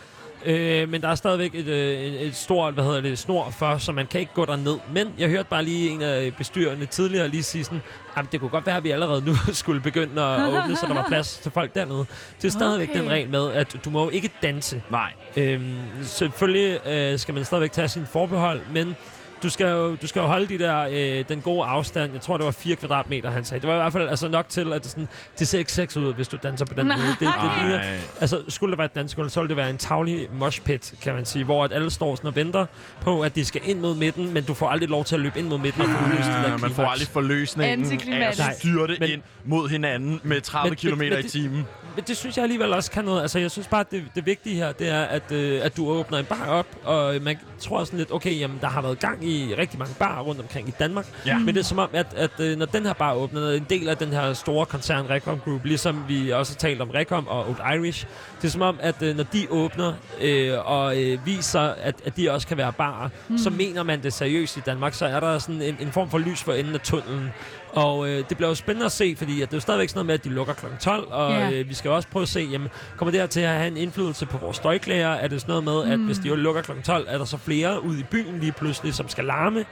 Øh, 0.47 0.89
men 0.89 1.03
der 1.03 1.09
er 1.09 1.15
stadigvæk 1.15 1.55
et, 1.55 1.67
øh, 1.67 2.01
et, 2.01 2.37
stort, 2.37 2.75
hvad 2.75 2.85
hedder 2.85 3.01
det, 3.01 3.19
snor 3.19 3.51
for, 3.51 3.79
så 3.79 3.93
man 3.93 4.07
kan 4.07 4.21
ikke 4.21 4.33
gå 4.35 4.45
derned. 4.45 4.79
Men 4.93 5.09
jeg 5.19 5.29
hørte 5.29 5.49
bare 5.51 5.65
lige 5.65 5.91
en 5.91 6.03
af 6.03 6.35
bestyrerne 6.39 6.87
tidligere 6.87 7.29
lige 7.29 7.43
sige 7.43 7.65
sådan, 7.65 7.83
at 8.17 8.25
det 8.33 8.41
kunne 8.41 8.51
godt 8.51 8.67
være, 8.67 8.77
at 8.77 8.85
vi 8.85 8.91
allerede 8.91 9.23
nu 9.27 9.35
skulle 9.53 9.81
begynde 9.81 10.23
at 10.23 10.41
åbne, 10.49 10.77
så 10.77 10.87
der 10.87 10.95
var 10.95 11.05
plads 11.09 11.39
til 11.43 11.51
folk 11.53 11.75
dernede. 11.75 12.07
Det 12.43 12.49
er 12.49 12.53
stadigvæk 12.53 12.89
Okay. 12.91 13.01
den 13.01 13.11
regel 13.11 13.29
med, 13.31 13.53
at 13.53 13.77
du 13.85 13.91
må 13.91 14.05
jo 14.05 14.11
ikke 14.11 14.31
danse. 14.43 14.83
Nej. 14.91 15.13
Øhm, 15.37 15.75
selvfølgelig 16.03 16.87
øh, 16.87 17.19
skal 17.19 17.35
man 17.35 17.45
stadigvæk 17.45 17.73
tage 17.73 17.89
sin 17.89 18.07
forbehold, 18.13 18.61
men 18.73 18.97
du 19.45 19.51
skal 19.51 19.67
jo, 19.67 19.97
du 19.97 20.07
skal 20.07 20.21
jo 20.21 20.27
holde 20.27 20.47
de 20.47 20.59
der, 20.59 20.87
øh, 20.91 21.25
den 21.29 21.41
gode 21.41 21.65
afstand. 21.65 22.13
Jeg 22.13 22.21
tror, 22.21 22.37
det 22.37 22.47
var 22.47 22.53
4 22.53 22.77
kvadratmeter, 22.77 23.31
han 23.31 23.45
sagde. 23.45 23.61
Det 23.61 23.69
var 23.69 23.75
i 23.75 23.79
hvert 23.79 23.93
fald 23.93 24.09
altså 24.09 24.29
nok 24.29 24.49
til, 24.49 24.73
at 24.73 24.83
det, 24.83 24.91
sådan, 24.91 25.09
det 25.39 25.49
ser 25.49 25.59
ikke 25.59 25.73
sexet 25.73 26.01
ud, 26.01 26.15
hvis 26.15 26.29
du 26.29 26.37
danser 26.43 26.65
på 26.65 26.75
den 26.75 26.87
måde. 26.87 26.97
Det, 26.99 27.19
det 27.21 27.29
ligner, 27.61 27.79
Ej. 27.81 27.99
altså, 28.21 28.43
skulle 28.49 28.71
det 28.71 28.79
være 28.79 28.85
et 28.85 28.95
dansegulv, 28.95 29.29
så 29.31 29.41
ville 29.41 29.49
det 29.49 29.57
være 29.57 29.71
en 29.71 29.79
tavlig 29.79 30.29
moshpit, 30.33 30.95
kan 31.03 31.15
man 31.15 31.25
sige, 31.25 31.45
hvor 31.45 31.65
at 31.65 31.73
alle 31.73 31.91
står 31.91 32.15
sådan 32.17 32.29
og 32.29 32.37
venter 32.37 32.67
på, 33.01 33.21
at 33.23 33.35
de 33.35 33.45
skal 33.45 33.61
ind 33.65 33.81
mod 33.81 33.95
midten, 33.97 34.35
men 34.35 34.45
du 34.45 34.55
får 34.55 34.69
aldrig 34.69 34.89
lov 34.89 35.05
til 35.05 35.15
at 35.15 35.21
løbe 35.21 35.39
ind 35.39 35.49
mod 35.49 35.59
midten 35.59 35.83
og 35.83 35.89
det 35.89 35.97
der 36.19 36.51
Ja, 36.51 36.57
man 36.57 36.71
får 36.71 36.85
aldrig 36.85 37.09
forløsningen 37.09 37.85
af 38.13 38.29
at 38.29 38.57
styrte 38.59 38.97
Men- 39.01 39.11
ind 39.11 39.23
mod 39.45 39.69
hinanden 39.69 40.21
med 40.23 40.41
30 40.41 40.71
Men- 40.71 40.77
km 40.77 40.99
men- 40.99 41.13
i 41.13 41.17
det- 41.17 41.31
timen. 41.31 41.67
men 41.97 42.05
det 42.07 42.17
synes 42.17 42.37
jeg 42.37 42.43
alligevel 42.43 42.73
også 42.73 42.91
kan 42.91 43.05
noget. 43.05 43.23
Altså, 43.23 43.39
jeg 43.39 43.51
synes 43.51 43.67
bare, 43.69 43.81
at 43.81 43.91
det, 43.91 44.05
det 44.15 44.27
vigtige 44.27 44.57
her, 44.57 44.73
det 44.73 44.89
er, 44.89 45.03
at, 45.03 45.33
øh, 45.33 45.61
at 45.65 45.77
du 45.77 45.89
åbner 45.89 46.19
en 46.19 46.25
bar 46.25 46.47
op, 46.49 46.67
og 46.85 47.15
man 47.23 47.39
tror 47.61 47.85
sådan 47.85 47.99
lidt, 47.99 48.13
okay, 48.13 48.39
jamen, 48.41 48.59
der 48.61 48.67
har 48.69 48.83
været 48.83 48.99
gang 48.99 49.25
i 49.25 49.34
rigtig 49.59 49.79
mange 49.79 49.95
barer 49.99 50.23
rundt 50.23 50.41
omkring 50.41 50.69
i 50.69 50.73
Danmark. 50.79 51.07
Ja. 51.27 51.39
Men 51.39 51.49
det 51.55 51.57
er 51.61 51.65
som 51.65 51.79
om, 51.79 51.89
at, 51.93 52.07
at 52.17 52.31
øh, 52.41 52.59
når 52.59 52.67
den 52.67 52.87
her 52.87 52.93
bar 52.93 53.15
åbner, 53.15 53.41
når 53.41 53.51
en 53.51 53.67
del 53.71 53.89
af 53.89 53.97
den 53.97 54.09
her 54.09 54.33
store 54.33 54.67
koncern 54.67 55.11
Recom 55.11 55.41
Group, 55.45 55.65
ligesom 55.65 56.05
vi 56.09 56.31
også 56.31 56.53
har 56.53 56.59
talt 56.59 56.81
om 56.81 56.91
Recom 56.91 57.29
og 57.29 57.49
Old 57.49 57.77
Irish, 57.79 58.07
det 58.43 58.49
er 58.49 58.53
som 58.53 58.63
om, 58.63 58.77
at 58.81 59.03
øh, 59.03 59.17
når 59.17 59.25
de 59.25 59.47
åbner 59.51 59.93
øh, 60.21 60.53
og 60.65 61.03
øh, 61.03 61.27
viser, 61.27 61.61
at, 61.61 61.95
at 62.05 62.17
de 62.17 62.31
også 62.33 62.47
kan 62.47 62.57
være 62.57 62.73
barer, 62.73 63.09
mm. 63.29 63.39
så 63.39 63.51
mener 63.51 63.83
man 63.83 64.03
det 64.03 64.13
seriøst 64.13 64.57
i 64.57 64.61
Danmark. 64.67 64.95
Så 64.95 65.07
er 65.07 65.21
der 65.21 65.39
sådan 65.39 65.63
en, 65.63 65.77
en 65.81 65.93
form 65.93 66.11
for 66.11 66.19
lys 66.19 66.43
for 66.43 66.53
enden 66.53 66.75
af 66.75 66.81
tunnelen. 66.81 67.31
Og 67.73 68.09
øh, 68.09 68.25
det 68.29 68.37
bliver 68.37 68.49
jo 68.49 68.55
spændende 68.55 68.87
at 68.87 68.93
se, 68.93 69.15
fordi 69.19 69.43
at 69.43 69.49
det 69.49 69.55
er 69.55 69.57
jo 69.57 69.61
stadigvæk 69.61 69.89
sådan 69.89 69.99
noget 69.99 70.07
med, 70.07 70.15
at 70.15 70.25
de 70.25 70.29
lukker 70.29 70.55
kl. 70.55 70.67
12, 70.81 71.07
og 71.11 71.31
Ja. 71.33 71.51
øh, 71.51 71.69
vi 71.69 71.75
skal 71.75 71.89
jo 71.89 71.95
også 71.97 72.09
prøve 72.09 72.23
at 72.23 72.29
se, 72.29 72.41
jamen, 72.53 72.69
kommer 72.97 73.11
det 73.11 73.21
her 73.21 73.27
til 73.27 73.41
at 73.41 73.49
have 73.49 73.67
en 73.67 73.77
indflydelse 73.77 74.27
på 74.27 74.39
vores 74.39 74.57
støjklager? 74.57 75.09
Er 75.09 75.29
det 75.29 75.41
sådan 75.41 75.63
noget 75.65 75.87
med, 75.87 75.93
at 75.93 75.99
hvis 75.99 76.19
de 76.19 76.29
jo 76.29 76.35
lukker 76.35 76.63
kl. 76.63 76.71
12, 76.85 77.07
er 77.09 77.19
der 77.19 77.25
så 77.25 77.37
flere 77.39 77.85
ude 77.85 78.01
i 78.01 78.03
byen 78.03 78.41
lige 78.41 78.53
pludselig, 78.53 78.95
som 78.95 79.09
skal 79.09 79.24
larme? 79.25 79.67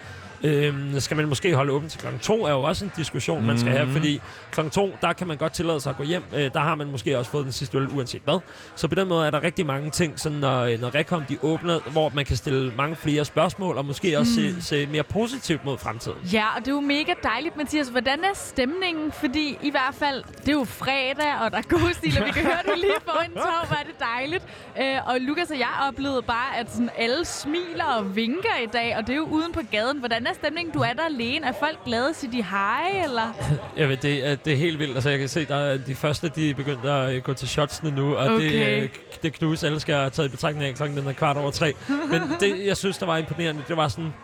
Øhm, 0.45 1.01
skal 1.01 1.17
man 1.17 1.29
måske 1.29 1.55
holde 1.55 1.73
åbent 1.73 1.91
til 1.93 2.01
kl. 2.01 2.07
2, 2.23 2.45
er 2.47 2.51
jo 2.51 2.63
også 2.63 2.85
en 2.85 2.93
diskussion, 2.97 3.47
man 3.47 3.59
skal 3.59 3.73
have, 3.73 3.85
Mhm. 3.85 3.93
fordi 3.95 4.21
kl. 4.51 4.61
2, 4.71 4.97
der 5.03 5.13
kan 5.13 5.27
man 5.27 5.37
godt 5.37 5.53
tillade 5.53 5.81
sig 5.81 5.91
at 5.91 5.97
gå 5.97 6.03
hjem. 6.03 6.23
Øh, 6.35 6.51
der 6.55 6.61
har 6.61 6.75
man 6.75 6.87
måske 6.91 7.19
også 7.19 7.31
fået 7.31 7.45
den 7.45 7.53
sidste 7.53 7.79
øl, 7.79 7.89
uanset 7.89 8.23
hvad. 8.25 8.39
Så 8.77 8.89
på 8.89 8.95
den 8.95 9.09
måde 9.09 9.27
er 9.27 9.31
der 9.31 9.43
rigtig 9.43 9.67
mange 9.67 9.91
ting, 9.91 10.21
sådan 10.21 10.39
når, 10.39 10.61
øh, 10.63 10.81
når 10.81 10.95
Recom 10.95 11.25
de 11.25 11.39
åbner, 11.43 11.81
hvor 11.93 12.11
man 12.15 12.25
kan 12.25 12.37
stille 12.37 12.73
mange 12.77 12.97
flere 12.97 13.25
spørgsmål, 13.25 13.77
og 13.79 13.85
måske 13.85 14.19
også 14.19 14.35
se, 14.35 14.63
se 14.63 14.87
mere 14.87 15.03
positivt 15.03 15.65
mod 15.65 15.79
fremtiden. 15.79 16.19
Ja, 16.33 16.45
og 16.57 16.61
det 16.61 16.69
er 16.69 16.73
jo 16.75 16.81
mega 16.81 17.13
dejligt, 17.23 17.57
Mathias. 17.57 17.89
Hvordan 17.89 18.19
er 18.25 18.35
stemningen? 18.35 19.13
Fordi 19.13 19.59
i 19.63 19.71
hvert 19.71 19.95
fald, 19.95 20.23
det 20.39 20.49
er 20.49 20.53
jo 20.53 20.65
fredag, 20.65 21.35
og 21.45 21.51
der 21.51 21.59
er 21.59 21.63
god 21.63 21.93
stil, 21.93 22.19
og 22.21 22.27
vi 22.27 22.31
kan 22.31 22.43
høre 22.43 22.63
det 22.67 22.79
lige 22.79 22.93
foran 23.05 23.31
tog, 23.35 23.67
hvor 23.67 23.77
er 23.77 23.83
det 23.85 23.99
dejligt. 24.01 24.45
Øh, 24.81 25.09
og 25.09 25.21
Lukas 25.21 25.51
og 25.51 25.59
jeg 25.59 25.69
oplevede 25.89 26.23
bare, 26.23 26.57
at 26.59 26.73
sådan 26.73 26.91
alle 26.99 27.25
smiler 27.25 27.85
og 27.85 28.17
vinker 28.17 28.57
i 28.63 28.67
dag, 28.73 28.97
og 28.97 29.07
det 29.07 29.13
er 29.13 29.17
jo 29.17 29.25
uden 29.31 29.53
på 29.53 29.61
gaden. 29.71 29.99
Hvordan 29.99 30.27
er 30.27 30.32
stemningen? 30.35 30.73
Du 30.75 30.79
er 30.81 30.93
der 30.93 31.03
alene. 31.03 31.47
Er 31.47 31.53
folk 31.53 31.85
glade? 31.85 32.15
Siger 32.15 32.31
de 32.31 32.43
hej, 32.45 33.03
eller? 33.05 33.33
Jeg 33.81 33.89
ved, 33.89 33.97
det, 33.97 34.27
er, 34.29 34.35
det 34.35 34.53
er 34.53 34.57
helt 34.57 34.79
vildt. 34.79 34.95
Altså, 34.95 35.11
jeg 35.11 35.19
kan 35.19 35.29
se, 35.29 35.45
der 35.45 35.57
er 35.57 35.77
de 35.77 35.95
første, 35.95 36.29
de 36.29 36.51
er 36.51 36.55
begyndt 36.55 36.85
at 36.85 37.25
gå 37.25 37.35
til 37.35 37.49
shotsene 37.49 37.91
nu, 37.91 38.15
og 38.17 38.25
det, 38.31 38.35
Okay. 38.37 38.83
øh, 38.83 38.89
det 39.23 39.33
knus, 39.33 39.63
alle 39.65 39.81
skal 39.81 39.95
have 39.95 40.11
taget 40.11 40.29
i 40.29 40.31
betragtning 40.31 40.67
af 40.69 40.75
klokken 40.75 40.99
den 40.99 41.07
er 41.09 41.13
kvart 41.13 41.37
over 41.37 41.51
tre. 41.51 41.73
Men 42.11 42.21
det, 42.41 42.67
jeg 42.67 42.77
synes, 42.77 42.99
der 42.99 43.07
var 43.07 43.17
imponerende, 43.17 43.63
det 43.69 43.77
var 43.77 43.89
sådan, 43.89 44.15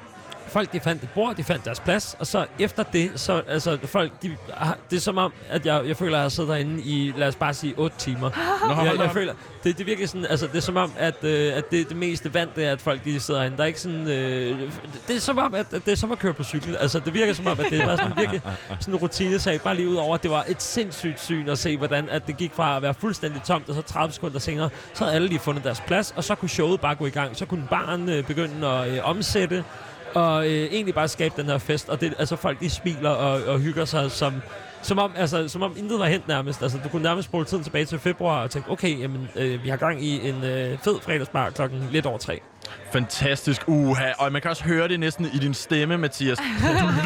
folk 0.50 0.72
de 0.72 0.80
fandt 0.80 1.02
et 1.02 1.08
bord, 1.14 1.34
de 1.36 1.44
fandt 1.44 1.64
deres 1.64 1.80
plads, 1.80 2.16
og 2.18 2.26
så 2.26 2.46
efter 2.58 2.82
det, 2.82 3.10
så 3.16 3.42
altså 3.48 3.78
folk, 3.84 4.12
de, 4.22 4.36
har- 4.54 4.78
det 4.90 4.96
er 4.96 5.00
som 5.00 5.18
om, 5.18 5.32
at 5.50 5.66
jeg, 5.66 5.82
jeg 5.86 5.96
føler, 5.96 6.12
at 6.12 6.16
jeg 6.18 6.24
har 6.24 6.28
siddet 6.28 6.50
derinde 6.50 6.82
i, 6.82 7.12
lad 7.16 7.28
os 7.28 7.34
bare 7.36 7.54
sige, 7.54 7.74
8 7.76 7.96
timer. 7.98 8.30
Nå, 8.76 8.82
jeg, 8.84 8.94
jeg 8.98 9.10
føler, 9.12 9.34
det, 9.64 9.78
det 9.78 9.86
virker 9.86 10.06
sådan, 10.06 10.26
altså 10.30 10.46
det 10.46 10.56
er 10.56 10.60
som 10.60 10.76
om, 10.76 10.92
at, 10.98 11.24
øh, 11.24 11.56
at 11.56 11.70
det, 11.70 11.88
det 11.88 11.96
meste 11.96 12.34
vand, 12.34 12.48
det 12.56 12.64
er, 12.64 12.72
at 12.72 12.80
folk 12.80 13.04
de 13.04 13.20
sidder 13.20 13.40
herinde. 13.40 13.56
Der 13.56 13.62
er 13.62 13.66
ikke 13.66 13.80
sådan, 13.80 14.08
øh, 14.08 14.60
det 15.08 15.16
er 15.16 15.20
som 15.20 15.38
om, 15.38 15.54
at, 15.54 15.66
at 15.72 15.84
det 15.84 15.92
er 15.92 15.96
som 15.96 16.12
at 16.12 16.18
køre 16.18 16.32
på 16.34 16.42
cykel. 16.44 16.76
Altså 16.76 17.00
det 17.00 17.14
virker 17.14 17.32
som 17.32 17.46
om, 17.46 17.60
at 17.60 17.66
det 17.70 17.80
er 17.80 17.86
bare 17.86 17.96
sådan 17.96 18.12
virkelig 18.16 18.42
sådan 18.80 18.94
en 18.94 19.00
rutinesag, 19.00 19.60
bare 19.60 19.74
lige 19.76 19.88
ud 19.88 19.96
over, 19.96 20.14
at 20.14 20.22
det 20.22 20.30
var 20.30 20.44
et 20.48 20.62
sindssygt 20.62 21.20
syn 21.20 21.48
at 21.48 21.58
se, 21.58 21.76
hvordan 21.76 22.08
at 22.08 22.26
det 22.26 22.36
gik 22.36 22.52
fra 22.54 22.76
at 22.76 22.82
være 22.82 22.94
fuldstændig 22.94 23.42
tomt, 23.42 23.68
og 23.68 23.74
så 23.74 23.82
30 23.82 24.12
sekunder 24.12 24.38
senere, 24.38 24.70
så 24.94 25.04
havde 25.04 25.14
alle 25.16 25.28
lige 25.28 25.38
fundet 25.38 25.64
deres 25.64 25.80
plads, 25.86 26.14
og 26.16 26.24
så 26.24 26.34
kunne 26.34 26.48
showet 26.48 26.80
bare 26.80 26.94
gå 26.94 27.06
i 27.06 27.10
gang. 27.10 27.36
Så 27.36 27.46
kunne 27.46 27.66
baren 27.70 28.08
øh, 28.08 28.24
begynde 28.24 28.66
at 28.66 28.88
øh, 28.88 28.98
omsætte, 29.08 29.64
og 30.14 30.46
øh, 30.46 30.52
egentlig 30.52 30.94
bare 30.94 31.08
skabe 31.08 31.34
den 31.36 31.46
her 31.46 31.58
fest. 31.58 31.88
Og 31.88 32.00
det, 32.00 32.14
altså 32.18 32.36
folk 32.36 32.60
de 32.60 32.70
smiler 32.70 33.10
og, 33.10 33.42
og 33.42 33.60
hygger 33.60 33.84
sig 33.84 34.10
som, 34.10 34.34
som 34.82 34.98
om, 34.98 35.12
altså, 35.16 35.48
som 35.48 35.62
om 35.62 35.74
intet 35.76 35.98
var 35.98 36.06
hent 36.06 36.28
nærmest. 36.28 36.62
Altså, 36.62 36.78
du 36.84 36.88
kunne 36.88 37.02
nærmest 37.02 37.28
spole 37.28 37.44
tiden 37.44 37.64
tilbage 37.64 37.84
til 37.84 37.98
februar 37.98 38.42
og 38.42 38.50
tænke, 38.50 38.70
okay, 38.70 39.00
jamen, 39.00 39.28
øh, 39.36 39.64
vi 39.64 39.68
har 39.68 39.76
gang 39.76 40.04
i 40.04 40.28
en 40.28 40.44
øh, 40.44 40.78
fed 40.78 41.00
fredagsbar 41.02 41.50
klokken 41.50 41.88
lidt 41.92 42.06
over 42.06 42.18
tre. 42.18 42.40
Fantastisk. 42.92 43.62
Uha. 43.66 44.12
Og 44.18 44.32
man 44.32 44.42
kan 44.42 44.50
også 44.50 44.64
høre 44.64 44.88
det 44.88 45.00
næsten 45.00 45.26
i 45.34 45.38
din 45.38 45.54
stemme, 45.54 45.98
Mathias. 45.98 46.38
Du 46.38 46.42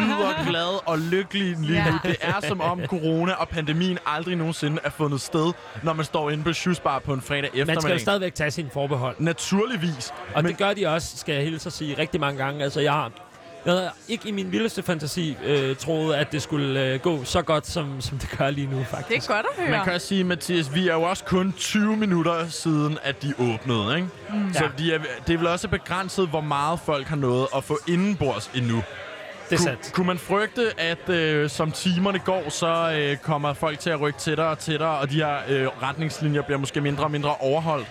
lyder 0.03 0.49
glad 0.49 0.89
og 0.89 0.99
lykkelig 0.99 1.57
lige 1.59 1.73
Ja. 1.85 1.91
nu. 1.91 1.99
Det 2.03 2.17
er 2.21 2.41
som 2.49 2.61
om 2.61 2.81
corona 2.87 3.33
og 3.33 3.49
pandemien 3.49 3.99
aldrig 4.07 4.37
nogensinde 4.37 4.79
er 4.85 4.91
fundet 4.91 5.21
sted, 5.21 5.53
når 5.83 5.93
man 5.93 6.05
står 6.05 6.31
inde 6.31 6.45
på 6.45 6.53
Shoesbar 6.53 6.99
på 6.99 7.13
en 7.13 7.21
fredag 7.21 7.43
Man 7.43 7.51
skal 7.51 7.59
jo 7.67 7.73
eftermiddag. 7.73 8.01
stadigvæk 8.01 8.35
tage 8.35 8.51
sine 8.51 8.71
forbehold. 8.73 9.17
Naturligvis. 9.19 10.13
Og 10.35 10.43
Men- 10.43 10.51
det 10.51 10.59
gør 10.59 10.73
de 10.73 10.87
også, 10.87 11.17
skal 11.19 11.35
jeg 11.35 11.45
hilse 11.45 11.67
at 11.67 11.73
sige, 11.73 11.99
rigtig 11.99 12.21
mange 12.21 12.45
gange. 12.45 12.65
Altså, 12.65 12.81
jeg 12.81 12.93
har 12.93 13.11
jeg 13.65 13.73
havde 13.75 13.91
ikke 14.09 14.29
i 14.29 14.33
min 14.33 14.53
vildeste 14.53 14.83
fantasi 14.83 15.37
øh, 15.45 15.77
troet, 15.77 16.15
at 16.15 16.33
det 16.33 16.43
skulle 16.43 16.81
øh, 16.87 17.01
gå 17.01 17.25
så 17.25 17.43
godt, 17.43 17.67
som, 17.67 18.01
som 18.01 18.19
det 18.19 18.35
gør 18.39 18.51
lige 18.51 18.67
nu, 18.67 18.85
faktisk. 18.85 19.23
Det 19.23 19.31
er 19.31 19.35
godt 19.35 19.47
at 19.57 19.63
høre. 19.63 19.71
Man 19.71 19.85
kan 19.85 19.93
også 19.93 20.07
sige, 20.07 20.25
Mathias, 20.25 20.75
vi 20.75 20.89
er 20.89 20.95
jo 20.95 21.03
også 21.03 21.25
kun 21.25 21.55
20 21.59 21.97
minutter 21.97 22.49
siden, 22.49 22.99
at 23.03 23.23
de 23.23 23.35
åbnede, 23.39 23.97
ikke? 23.97 24.09
Mm. 24.35 24.53
Så 24.55 24.65
Ja. 24.65 24.71
de 24.79 24.95
er, 24.95 24.99
det 25.27 25.35
er 25.35 25.39
vel 25.39 25.47
også 25.47 25.69
begrænset, 25.69 26.29
hvor 26.29 26.41
meget 26.41 26.81
folk 26.87 27.07
har 27.07 27.17
nået 27.17 27.47
at 27.57 27.65
få 27.65 27.79
indenbords 27.89 28.51
endnu. 28.55 28.83
Det 29.51 29.59
er 29.59 29.63
sandt. 29.63 29.93
kunne 29.93 30.07
man 30.07 30.19
frygte, 30.19 30.81
at 30.81 31.09
øh, 31.09 31.51
som 31.51 31.73
timerne 31.73 32.19
går, 32.19 32.49
så 32.51 32.93
øh, 32.99 33.17
kommer 33.17 33.53
folk 33.55 33.79
til 33.79 33.91
at 33.91 34.01
rykke 34.01 34.19
tættere 34.19 34.47
og 34.49 34.59
tættere, 34.59 34.99
og 34.99 35.11
de 35.11 35.15
her 35.15 35.37
øh, 35.49 35.67
retningslinjer 35.83 36.43
bliver 36.43 36.59
måske 36.59 36.81
mindre 36.81 37.05
og 37.05 37.11
mindre 37.11 37.35
overholdt? 37.37 37.87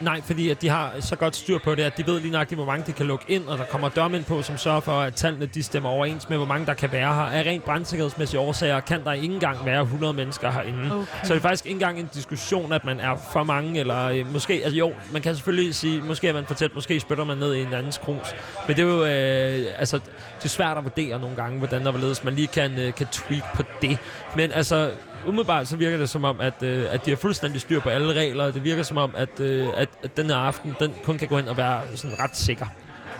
Nej, 0.00 0.22
fordi 0.22 0.50
at 0.50 0.62
de 0.62 0.68
har 0.68 0.92
så 1.00 1.16
godt 1.16 1.36
styr 1.36 1.58
på 1.64 1.74
det, 1.74 1.82
at 1.82 1.96
de 1.96 2.06
ved 2.06 2.20
lige 2.20 2.32
nøjagtigt, 2.32 2.56
hvor 2.56 2.64
mange 2.64 2.86
de 2.86 2.92
kan 2.92 3.06
lukke 3.06 3.24
ind, 3.28 3.46
og 3.46 3.58
der 3.58 3.64
kommer 3.64 3.88
dørmænd 3.88 4.24
på, 4.24 4.42
som 4.42 4.56
sørger 4.56 4.80
for, 4.80 4.92
at 4.92 5.14
tallene 5.14 5.46
de 5.46 5.62
stemmer 5.62 5.88
overens 5.88 6.28
med, 6.28 6.36
hvor 6.36 6.46
mange 6.46 6.66
der 6.66 6.74
kan 6.74 6.92
være 6.92 7.14
her. 7.14 7.22
Af 7.22 7.42
rent 7.42 7.64
brandsikkerhedsmæssige 7.64 8.40
årsager 8.40 8.80
kan 8.80 9.04
der 9.04 9.12
ikke 9.12 9.34
engang 9.34 9.64
være 9.64 9.82
100 9.82 10.12
mennesker 10.12 10.50
herinde. 10.50 10.94
Okay. 10.94 11.04
Så 11.24 11.34
det 11.34 11.38
er 11.38 11.42
faktisk 11.42 11.66
ikke 11.66 11.74
engang 11.74 12.00
en 12.00 12.08
diskussion, 12.14 12.72
at 12.72 12.84
man 12.84 13.00
er 13.00 13.16
for 13.32 13.44
mange, 13.44 13.80
eller 13.80 14.04
øh, 14.04 14.32
måske, 14.32 14.54
altså 14.54 14.76
jo, 14.76 14.92
man 15.12 15.22
kan 15.22 15.34
selvfølgelig 15.34 15.74
sige, 15.74 16.02
måske 16.02 16.28
er 16.28 16.32
man 16.32 16.46
for 16.46 16.54
tæt, 16.54 16.74
måske 16.74 17.00
spytter 17.00 17.24
man 17.24 17.38
ned 17.38 17.54
i 17.54 17.62
en 17.62 17.72
andens 17.74 17.98
krus. 17.98 18.34
Men 18.66 18.76
det 18.76 18.82
er 18.82 18.88
jo, 18.88 19.04
øh, 19.04 19.66
altså, 19.78 19.96
det 20.38 20.44
er 20.44 20.48
svært 20.48 20.78
at 20.78 20.84
vurdere 20.84 21.20
nogle 21.20 21.36
gange, 21.36 21.58
hvordan 21.58 21.84
der 21.84 21.90
hvorledes 21.90 22.24
man 22.24 22.34
lige 22.34 22.46
kan, 22.46 22.78
øh, 22.78 22.94
kan 22.94 23.06
tweak 23.06 23.56
på 23.56 23.62
det. 23.82 23.98
Men 24.36 24.52
altså, 24.52 24.90
umiddelbart 25.26 25.68
så 25.68 25.76
virker 25.76 25.98
det 25.98 26.08
som 26.08 26.24
om, 26.24 26.40
at, 26.40 26.62
øh, 26.62 26.86
at 26.90 27.06
de 27.06 27.10
har 27.10 27.16
fuldstændig 27.16 27.60
styr 27.60 27.80
på 27.80 27.88
alle 27.88 28.12
regler, 28.12 28.44
og 28.44 28.54
det 28.54 28.64
virker 28.64 28.82
som 28.82 28.96
om, 28.96 29.14
at, 29.16 29.40
øh, 29.40 29.68
at, 29.76 29.88
at 30.02 30.16
den 30.16 30.26
her 30.26 30.36
aften, 30.36 30.76
den 30.80 30.94
kun 31.04 31.18
kan 31.18 31.28
gå 31.28 31.38
ind 31.38 31.48
og 31.48 31.56
være 31.56 31.82
sådan 31.94 32.18
ret 32.20 32.36
sikker. 32.36 32.66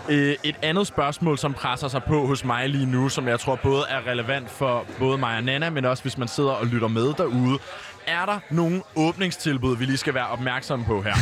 Øh, 0.08 0.36
et 0.44 0.56
andet 0.62 0.86
spørgsmål, 0.86 1.38
som 1.38 1.54
presser 1.54 1.88
sig 1.88 2.02
på 2.04 2.26
hos 2.26 2.44
mig 2.44 2.68
lige 2.68 2.86
nu, 2.86 3.08
som 3.08 3.28
jeg 3.28 3.40
tror 3.40 3.54
både 3.62 3.84
er 3.88 4.06
relevant 4.06 4.50
for 4.50 4.84
både 4.98 5.18
mig 5.18 5.36
og 5.36 5.42
Nana, 5.42 5.70
men 5.70 5.84
også 5.84 6.02
hvis 6.02 6.18
man 6.18 6.28
sidder 6.28 6.50
og 6.50 6.66
lytter 6.66 6.88
med 6.88 7.14
derude. 7.14 7.58
Er 8.06 8.26
der 8.26 8.38
nogle 8.50 8.82
åbningstilbud, 8.96 9.76
vi 9.76 9.84
lige 9.84 9.96
skal 9.96 10.14
være 10.14 10.26
opmærksomme 10.26 10.84
på 10.84 11.02
her? 11.02 11.14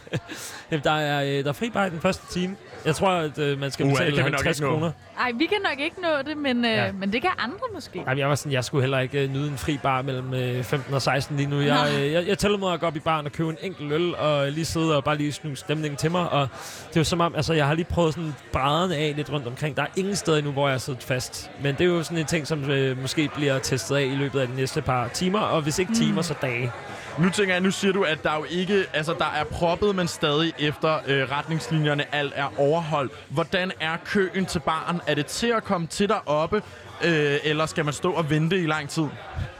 Jamen, 0.70 0.84
der 0.84 0.90
er, 0.92 1.24
øh, 1.24 1.44
der 1.44 1.48
er 1.48 1.52
fri 1.52 1.70
bar 1.70 1.86
i 1.86 1.90
den 1.90 2.00
første 2.00 2.32
time. 2.32 2.56
Jeg 2.84 2.94
tror, 2.94 3.08
at 3.10 3.38
øh, 3.38 3.60
man 3.60 3.70
skal 3.70 3.86
betale 3.86 4.16
nok 4.16 4.24
50 4.24 4.58
ikke 4.58 4.68
nå. 4.68 4.72
kroner. 4.74 4.90
Ej, 5.20 5.30
vi 5.38 5.46
kan 5.46 5.58
nok 5.70 5.80
ikke 5.80 5.96
nå 6.02 6.08
det, 6.26 6.36
men, 6.36 6.64
øh, 6.64 6.70
Ja. 6.70 6.92
men 6.92 7.12
det 7.12 7.22
kan 7.22 7.30
andre 7.38 7.58
måske. 7.74 7.98
Jamen, 8.06 8.18
jeg 8.18 8.28
var 8.28 8.34
sådan, 8.34 8.52
jeg 8.52 8.64
skulle 8.64 8.82
heller 8.82 8.98
ikke 8.98 9.22
øh, 9.24 9.30
nyde 9.32 9.48
en 9.48 9.58
fri 9.58 9.78
bar 9.82 10.02
mellem 10.02 10.34
øh, 10.34 10.62
15 10.64 10.94
og 10.94 11.02
16 11.02 11.36
lige 11.36 11.50
nu. 11.50 11.60
Jeg, 11.60 11.88
øh, 11.98 12.12
jeg, 12.12 12.26
jeg 12.26 12.38
tæller 12.38 12.58
mig 12.58 12.72
at 12.72 12.80
gå 12.80 12.86
op 12.86 12.96
i 12.96 13.00
baren 13.00 13.26
og 13.26 13.32
købe 13.32 13.50
en 13.50 13.56
enkelt 13.62 13.92
øl, 13.92 14.14
og 14.16 14.50
lige 14.52 14.64
sidde 14.64 14.96
og 14.96 15.04
bare 15.04 15.16
lige 15.16 15.32
snuse 15.32 15.56
stemningen 15.60 15.96
til 15.96 16.10
mig. 16.10 16.28
Og 16.30 16.48
det 16.88 16.96
er 16.96 17.00
jo 17.00 17.04
som 17.04 17.20
om, 17.20 17.34
altså, 17.34 17.52
jeg 17.54 17.66
har 17.66 17.74
lige 17.74 17.84
prøvet 17.90 18.14
sådan 18.14 18.34
brædderne 18.52 18.96
af 18.96 19.12
lidt 19.16 19.30
rundt 19.32 19.46
omkring. 19.46 19.76
Der 19.76 19.82
er 19.82 19.86
ingen 19.96 20.16
steder 20.16 20.38
endnu, 20.38 20.52
hvor 20.52 20.66
jeg 20.68 20.74
har 20.74 20.78
siddet 20.78 21.02
fast. 21.02 21.50
Men 21.62 21.74
det 21.74 21.80
er 21.80 21.84
jo 21.88 22.02
sådan 22.02 22.18
en 22.18 22.26
ting, 22.26 22.46
som 22.46 22.70
øh, 22.70 23.00
måske 23.02 23.30
bliver 23.34 23.58
testet 23.58 23.96
af 23.96 24.02
i 24.02 24.14
løbet 24.14 24.40
af 24.40 24.48
de 24.48 24.54
næste 24.56 24.82
par 24.82 25.08
timer. 25.08 25.40
Og 25.40 25.62
hvis 25.62 25.78
ikke 25.78 25.94
timer, 25.94 26.22
så 26.22 26.34
dage. 26.42 26.72
Nu 27.18 27.30
tænker 27.30 27.54
jeg, 27.54 27.62
nu 27.62 27.70
siger 27.70 27.92
du, 27.92 28.02
at 28.02 28.22
der 28.22 28.34
jo 28.36 28.44
ikke, 28.50 28.84
altså 28.92 29.14
der 29.18 29.32
er 29.40 29.44
proppet, 29.44 29.96
men 29.96 30.08
stadig 30.08 30.52
efter 30.58 30.98
øh, 31.06 31.30
retningslinjerne 31.30 32.14
alt 32.14 32.32
er 32.36 32.60
overholdt. 32.60 33.12
Hvordan 33.28 33.72
er 33.80 33.96
køen 34.04 34.46
til 34.46 34.58
baren? 34.60 35.00
Er 35.06 35.14
det 35.14 35.26
til 35.26 35.46
at 35.46 35.64
komme 35.64 35.86
til 35.86 36.08
deroppe, 36.08 36.62
øh, 37.04 37.36
eller 37.44 37.66
skal 37.66 37.84
man 37.84 37.94
stå 37.94 38.12
og 38.12 38.30
vente 38.30 38.58
i 38.60 38.66
lang 38.66 38.88
tid? 38.88 39.06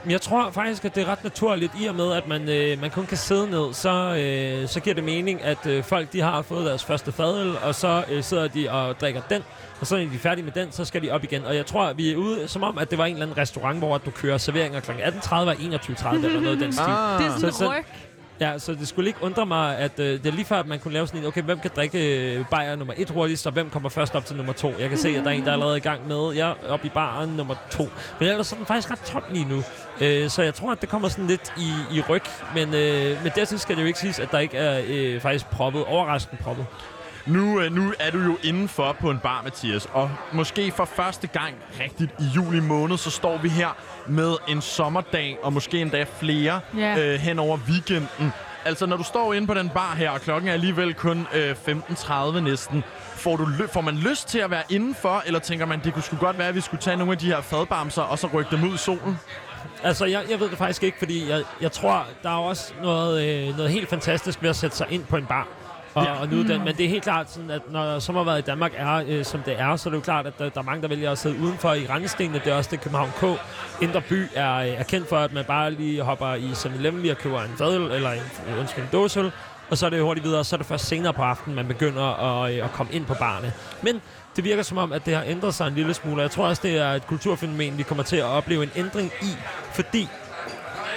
Men 0.03 0.11
Jeg 0.11 0.21
tror 0.21 0.51
faktisk, 0.51 0.85
at 0.85 0.95
det 0.95 1.03
er 1.03 1.07
ret 1.07 1.23
naturligt, 1.23 1.71
i 1.81 1.85
og 1.85 1.95
med, 1.95 2.11
at 2.13 2.27
man, 2.27 2.49
øh, 2.49 2.81
man 2.81 2.89
kun 2.91 3.05
kan 3.05 3.17
sidde 3.17 3.49
ned, 3.49 3.73
så, 3.73 3.89
øh, 4.17 4.67
så 4.67 4.79
giver 4.79 4.93
det 4.93 5.03
mening, 5.03 5.41
at 5.43 5.65
øh, 5.67 5.83
folk 5.83 6.13
de 6.13 6.21
har 6.21 6.41
fået 6.41 6.65
deres 6.65 6.83
første 6.83 7.11
fadøl, 7.11 7.53
og 7.63 7.75
så 7.75 8.03
øh, 8.11 8.23
sidder 8.23 8.47
de 8.47 8.71
og 8.71 8.99
drikker 9.01 9.21
den, 9.29 9.41
og 9.79 9.87
så 9.87 9.95
når 9.97 10.01
de 10.09 10.15
er 10.15 10.19
færdige 10.19 10.45
med 10.45 10.51
den, 10.51 10.71
så 10.71 10.85
skal 10.85 11.01
de 11.01 11.11
op 11.11 11.23
igen. 11.23 11.45
Og 11.45 11.55
jeg 11.55 11.65
tror, 11.65 11.83
at 11.85 11.97
vi 11.97 12.11
er 12.11 12.15
ude, 12.15 12.47
som 12.47 12.63
om, 12.63 12.77
at 12.77 12.89
det 12.91 12.97
var 12.97 13.05
en 13.05 13.13
eller 13.13 13.25
anden 13.25 13.37
restaurant, 13.37 13.77
hvor 13.77 13.97
du 13.97 14.11
kører 14.11 14.37
serveringer 14.37 14.79
kl. 14.79 14.91
18.30 14.91 15.33
og 15.35 15.51
21.30 15.53 16.15
eller 16.15 16.39
noget 16.41 16.57
i 16.57 16.63
den 16.63 16.73
stil. 16.73 16.83
Ah. 16.87 17.19
Det 17.23 17.27
er 17.27 17.35
sådan 17.39 17.51
Så- 17.51 17.57
så- 17.57 17.69
ryg. 17.71 17.83
Ja, 18.39 18.59
så 18.59 18.73
det 18.73 18.87
skulle 18.87 19.07
ikke 19.07 19.23
undre 19.23 19.45
mig, 19.45 19.77
at 19.77 19.99
øh, 19.99 20.05
det 20.05 20.25
er 20.25 20.31
lige 20.31 20.45
før, 20.45 20.59
at 20.59 20.67
man 20.67 20.79
kunne 20.79 20.93
lave 20.93 21.07
sådan 21.07 21.21
en, 21.21 21.27
okay, 21.27 21.41
hvem 21.41 21.59
kan 21.59 21.71
drikke 21.75 22.35
øh, 22.35 22.45
bajer 22.51 22.75
nummer 22.75 22.93
et 22.97 23.09
hurtigst, 23.09 23.47
og 23.47 23.53
hvem 23.53 23.69
kommer 23.69 23.89
først 23.89 24.15
op 24.15 24.25
til 24.25 24.35
nummer 24.35 24.53
to? 24.53 24.73
Jeg 24.79 24.89
kan 24.89 24.97
se, 24.97 25.09
at 25.09 25.23
der 25.23 25.29
er 25.29 25.35
en, 25.35 25.41
der 25.41 25.49
er 25.49 25.53
allerede 25.53 25.77
i 25.77 25.81
gang 25.81 26.07
med, 26.07 26.33
ja, 26.33 26.53
op 26.69 26.85
i 26.85 26.89
baren 26.89 27.29
nummer 27.29 27.55
to. 27.71 27.89
Men 28.19 28.29
ellers 28.29 28.51
er 28.51 28.55
den 28.55 28.65
faktisk 28.65 28.91
ret 28.91 28.99
tom 28.99 29.23
lige 29.31 29.45
nu. 29.45 29.63
Øh, 30.01 30.29
så 30.29 30.41
jeg 30.41 30.53
tror, 30.53 30.71
at 30.71 30.81
det 30.81 30.89
kommer 30.89 31.07
sådan 31.07 31.27
lidt 31.27 31.53
i, 31.57 31.97
i 31.97 32.01
ryg. 32.01 32.23
Men, 32.55 32.73
øh, 32.73 33.23
men 33.23 33.31
dertil 33.35 33.59
skal 33.59 33.75
det 33.75 33.81
jo 33.81 33.87
ikke 33.87 33.99
siges, 33.99 34.19
at 34.19 34.31
der 34.31 34.39
ikke 34.39 34.57
er 34.57 34.81
øh, 34.87 35.21
faktisk 35.21 35.45
proppet, 35.45 35.85
overraskende 35.85 36.43
proppet. 36.43 36.65
Nu, 37.25 37.61
øh, 37.61 37.71
nu 37.71 37.93
er 37.99 38.11
du 38.11 38.19
jo 38.19 38.37
indenfor 38.43 38.95
på 38.99 39.09
en 39.11 39.19
bar, 39.19 39.41
Mathias, 39.43 39.87
og 39.93 40.11
måske 40.33 40.71
for 40.71 40.85
første 40.85 41.27
gang 41.27 41.55
rigtigt 41.79 42.11
i 42.19 42.23
juli 42.35 42.59
måned, 42.59 42.97
så 42.97 43.09
står 43.09 43.37
vi 43.37 43.49
her 43.49 43.77
med 44.07 44.35
en 44.47 44.61
sommerdag, 44.61 45.37
og 45.43 45.53
måske 45.53 45.81
endda 45.81 46.05
flere 46.19 46.59
Ja. 46.77 46.99
øh, 46.99 47.19
hen 47.19 47.39
over 47.39 47.57
weekenden. 47.69 48.31
Altså, 48.65 48.85
når 48.85 48.97
du 48.97 49.03
står 49.03 49.33
inde 49.33 49.47
på 49.47 49.53
den 49.53 49.69
bar 49.69 49.95
her, 49.97 50.09
og 50.09 50.21
klokken 50.21 50.49
er 50.49 50.53
alligevel 50.53 50.93
kun 50.93 51.27
øh, 51.33 51.51
15.30 51.67 52.39
næsten, 52.39 52.83
får, 53.15 53.35
du 53.35 53.47
får 53.73 53.81
man 53.81 53.95
lyst 53.95 54.27
til 54.27 54.39
at 54.39 54.51
være 54.51 54.63
indenfor, 54.69 55.23
eller 55.25 55.39
tænker 55.39 55.65
man, 55.65 55.79
det 55.83 55.93
kunne 55.93 56.03
sgu 56.03 56.15
godt 56.15 56.37
være, 56.37 56.47
at 56.47 56.55
vi 56.55 56.61
skulle 56.61 56.81
tage 56.81 56.97
nogle 56.97 57.11
af 57.11 57.17
de 57.17 57.25
her 57.25 57.41
fadbamser, 57.41 58.01
og 58.01 58.19
så 58.19 58.27
rykke 58.33 58.55
dem 58.55 58.69
ud 58.69 58.73
i 58.75 58.77
solen? 58.77 59.19
Altså, 59.83 60.05
jeg, 60.05 60.23
jeg 60.29 60.39
ved 60.39 60.49
det 60.49 60.57
faktisk 60.57 60.83
ikke, 60.83 60.97
fordi 60.97 61.29
jeg, 61.29 61.43
jeg 61.61 61.71
tror, 61.71 62.05
der 62.23 62.29
er 62.29 62.33
også 62.37 62.73
noget, 62.81 63.47
øh, 63.47 63.55
noget 63.57 63.71
helt 63.71 63.89
fantastisk 63.89 64.41
ved 64.41 64.49
at 64.49 64.55
sætte 64.55 64.77
sig 64.77 64.87
ind 64.89 65.05
på 65.05 65.17
en 65.17 65.25
bar. 65.25 65.47
Og, 65.95 66.03
Ja. 66.05 66.13
og 66.21 66.27
nyde 66.27 66.47
den. 66.53 66.63
Men 66.65 66.75
det 66.77 66.85
er 66.85 66.89
helt 66.89 67.03
klart 67.03 67.31
sådan, 67.31 67.51
at 67.51 67.61
når 67.71 67.99
sommerværet 67.99 68.39
i 68.39 68.41
Danmark 68.41 68.71
er, 68.75 69.03
øh, 69.07 69.25
som 69.25 69.41
det 69.41 69.59
er, 69.59 69.75
så 69.75 69.89
er 69.89 69.91
det 69.91 69.97
jo 69.97 70.01
klart, 70.03 70.27
at 70.27 70.39
der, 70.39 70.49
der 70.49 70.59
er 70.59 70.63
mange, 70.63 70.81
der 70.81 70.87
vælger 70.87 71.11
at 71.11 71.17
sidde 71.17 71.39
udenfor 71.39 71.73
i 71.73 71.85
randstenene. 71.89 72.39
Det 72.45 72.53
er 72.53 72.57
også 72.57 72.69
det, 72.71 72.81
København 72.81 73.09
K. 73.19 73.23
Indre 73.83 74.01
By 74.01 74.23
er, 74.35 74.53
øh, 74.55 74.67
er 74.67 74.83
kendt 74.83 75.09
for, 75.09 75.17
at 75.17 75.33
man 75.33 75.45
bare 75.45 75.71
lige 75.71 76.01
hopper 76.01 76.33
i 76.33 76.51
7-Eleven 76.53 77.01
lige 77.01 77.11
og 77.13 77.17
køber 77.17 77.41
en 77.41 77.51
fadøl, 77.57 77.81
eller 77.91 78.11
en, 78.11 78.19
øh, 78.49 78.59
undskyld, 78.59 78.83
en 78.83 78.89
dåseøl. 78.93 79.31
Og 79.69 79.77
så 79.77 79.85
er 79.85 79.89
det 79.89 80.01
hurtigt 80.01 80.23
videre, 80.25 80.39
og 80.39 80.45
så 80.45 80.55
er 80.55 80.57
det 80.57 80.65
først 80.67 80.85
senere 80.87 81.13
på 81.13 81.21
aftenen, 81.21 81.55
man 81.55 81.67
begynder 81.67 82.03
at, 82.43 82.53
øh, 82.57 82.65
at 82.65 82.71
komme 82.71 82.93
ind 82.93 83.05
på 83.05 83.13
barne. 83.19 83.53
Men 83.81 84.01
det 84.35 84.43
virker 84.43 84.63
som 84.63 84.77
om, 84.77 84.91
at 84.93 85.05
det 85.05 85.15
har 85.15 85.23
ændret 85.27 85.53
sig 85.53 85.67
en 85.67 85.75
lille 85.75 85.93
smule. 85.93 86.15
og 86.17 86.21
Jeg 86.21 86.31
tror 86.31 86.47
også, 86.47 86.61
det 86.65 86.77
er 86.77 86.91
et 86.91 87.07
kulturfænomen, 87.07 87.77
vi 87.77 87.83
kommer 87.83 88.03
til 88.03 88.15
at 88.17 88.23
opleve 88.23 88.63
en 88.63 88.71
ændring 88.75 89.11
i, 89.21 89.29
fordi 89.73 90.07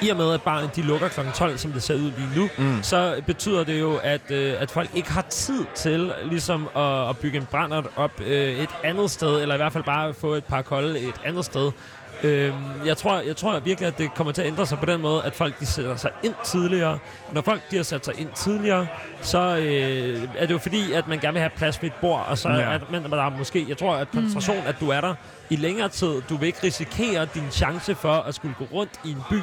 i 0.02 0.08
og 0.08 0.16
med, 0.16 0.32
at 0.34 0.42
barnet 0.42 0.76
de 0.76 0.82
lukker 0.82 1.08
kl. 1.08 1.20
12, 1.34 1.58
som 1.58 1.72
det 1.72 1.82
ser 1.82 1.94
ud 1.94 2.00
lige 2.18 2.28
nu, 2.36 2.48
mm. 2.58 2.82
så 2.82 3.22
betyder 3.26 3.64
det 3.64 3.80
jo, 3.80 3.96
at, 4.02 4.30
øh, 4.30 4.54
at 4.58 4.70
folk 4.70 4.90
ikke 4.94 5.10
har 5.12 5.22
tid 5.22 5.64
til 5.74 6.12
ligesom 6.24 6.68
at, 6.76 7.08
at 7.08 7.18
bygge 7.18 7.38
en 7.38 7.46
brændert 7.50 7.86
op 7.96 8.20
øh, 8.20 8.58
et 8.58 8.70
andet 8.84 9.10
sted, 9.10 9.42
eller 9.42 9.54
i 9.54 9.58
hvert 9.58 9.72
fald 9.72 9.84
bare 9.84 10.14
få 10.14 10.34
et 10.34 10.44
par 10.44 10.62
kolde 10.62 11.00
et 11.00 11.14
andet 11.24 11.44
sted. 11.44 11.70
Øhm, 12.22 12.54
jeg, 12.86 12.96
tror, 12.96 13.20
jeg 13.20 13.36
tror 13.36 13.58
virkelig, 13.58 13.86
at 13.88 13.98
det 13.98 14.14
kommer 14.14 14.32
til 14.32 14.42
at 14.42 14.48
ændre 14.48 14.66
sig 14.66 14.78
på 14.78 14.86
den 14.86 15.00
måde, 15.00 15.22
at 15.24 15.34
folk 15.34 15.60
de 15.60 15.66
sætter 15.66 15.96
sig 15.96 16.10
ind 16.22 16.34
tidligere. 16.44 16.98
Når 17.32 17.42
folk 17.42 17.70
de 17.70 17.76
har 17.76 17.82
sat 17.82 18.04
sig 18.04 18.14
ind 18.20 18.28
tidligere, 18.34 18.86
så 19.22 19.38
øh, 19.56 20.22
er 20.38 20.46
det 20.46 20.50
jo 20.54 20.58
fordi, 20.58 20.92
at 20.92 21.08
man 21.08 21.18
gerne 21.18 21.32
vil 21.32 21.40
have 21.40 21.50
plads 21.56 21.82
ved 21.82 21.88
et 21.90 21.94
bord, 22.00 22.26
og 22.28 22.38
så 22.38 22.48
Ja. 22.48 22.74
at 22.74 22.90
man, 22.90 23.04
der 23.10 23.24
er 23.24 23.30
måske, 23.30 23.66
jeg 23.68 23.78
tror, 23.78 23.94
at 23.96 24.10
koncentration, 24.10 24.62
at 24.66 24.76
du 24.80 24.88
er 24.90 25.00
der 25.00 25.14
i 25.50 25.56
længere 25.56 25.88
tid, 25.88 26.22
du 26.28 26.36
vil 26.36 26.46
ikke 26.46 26.58
risikere 26.64 27.28
din 27.34 27.50
chance 27.50 27.94
for 27.94 28.12
at 28.14 28.34
skulle 28.34 28.54
gå 28.58 28.64
rundt 28.72 28.92
i 29.04 29.10
en 29.10 29.22
by, 29.30 29.38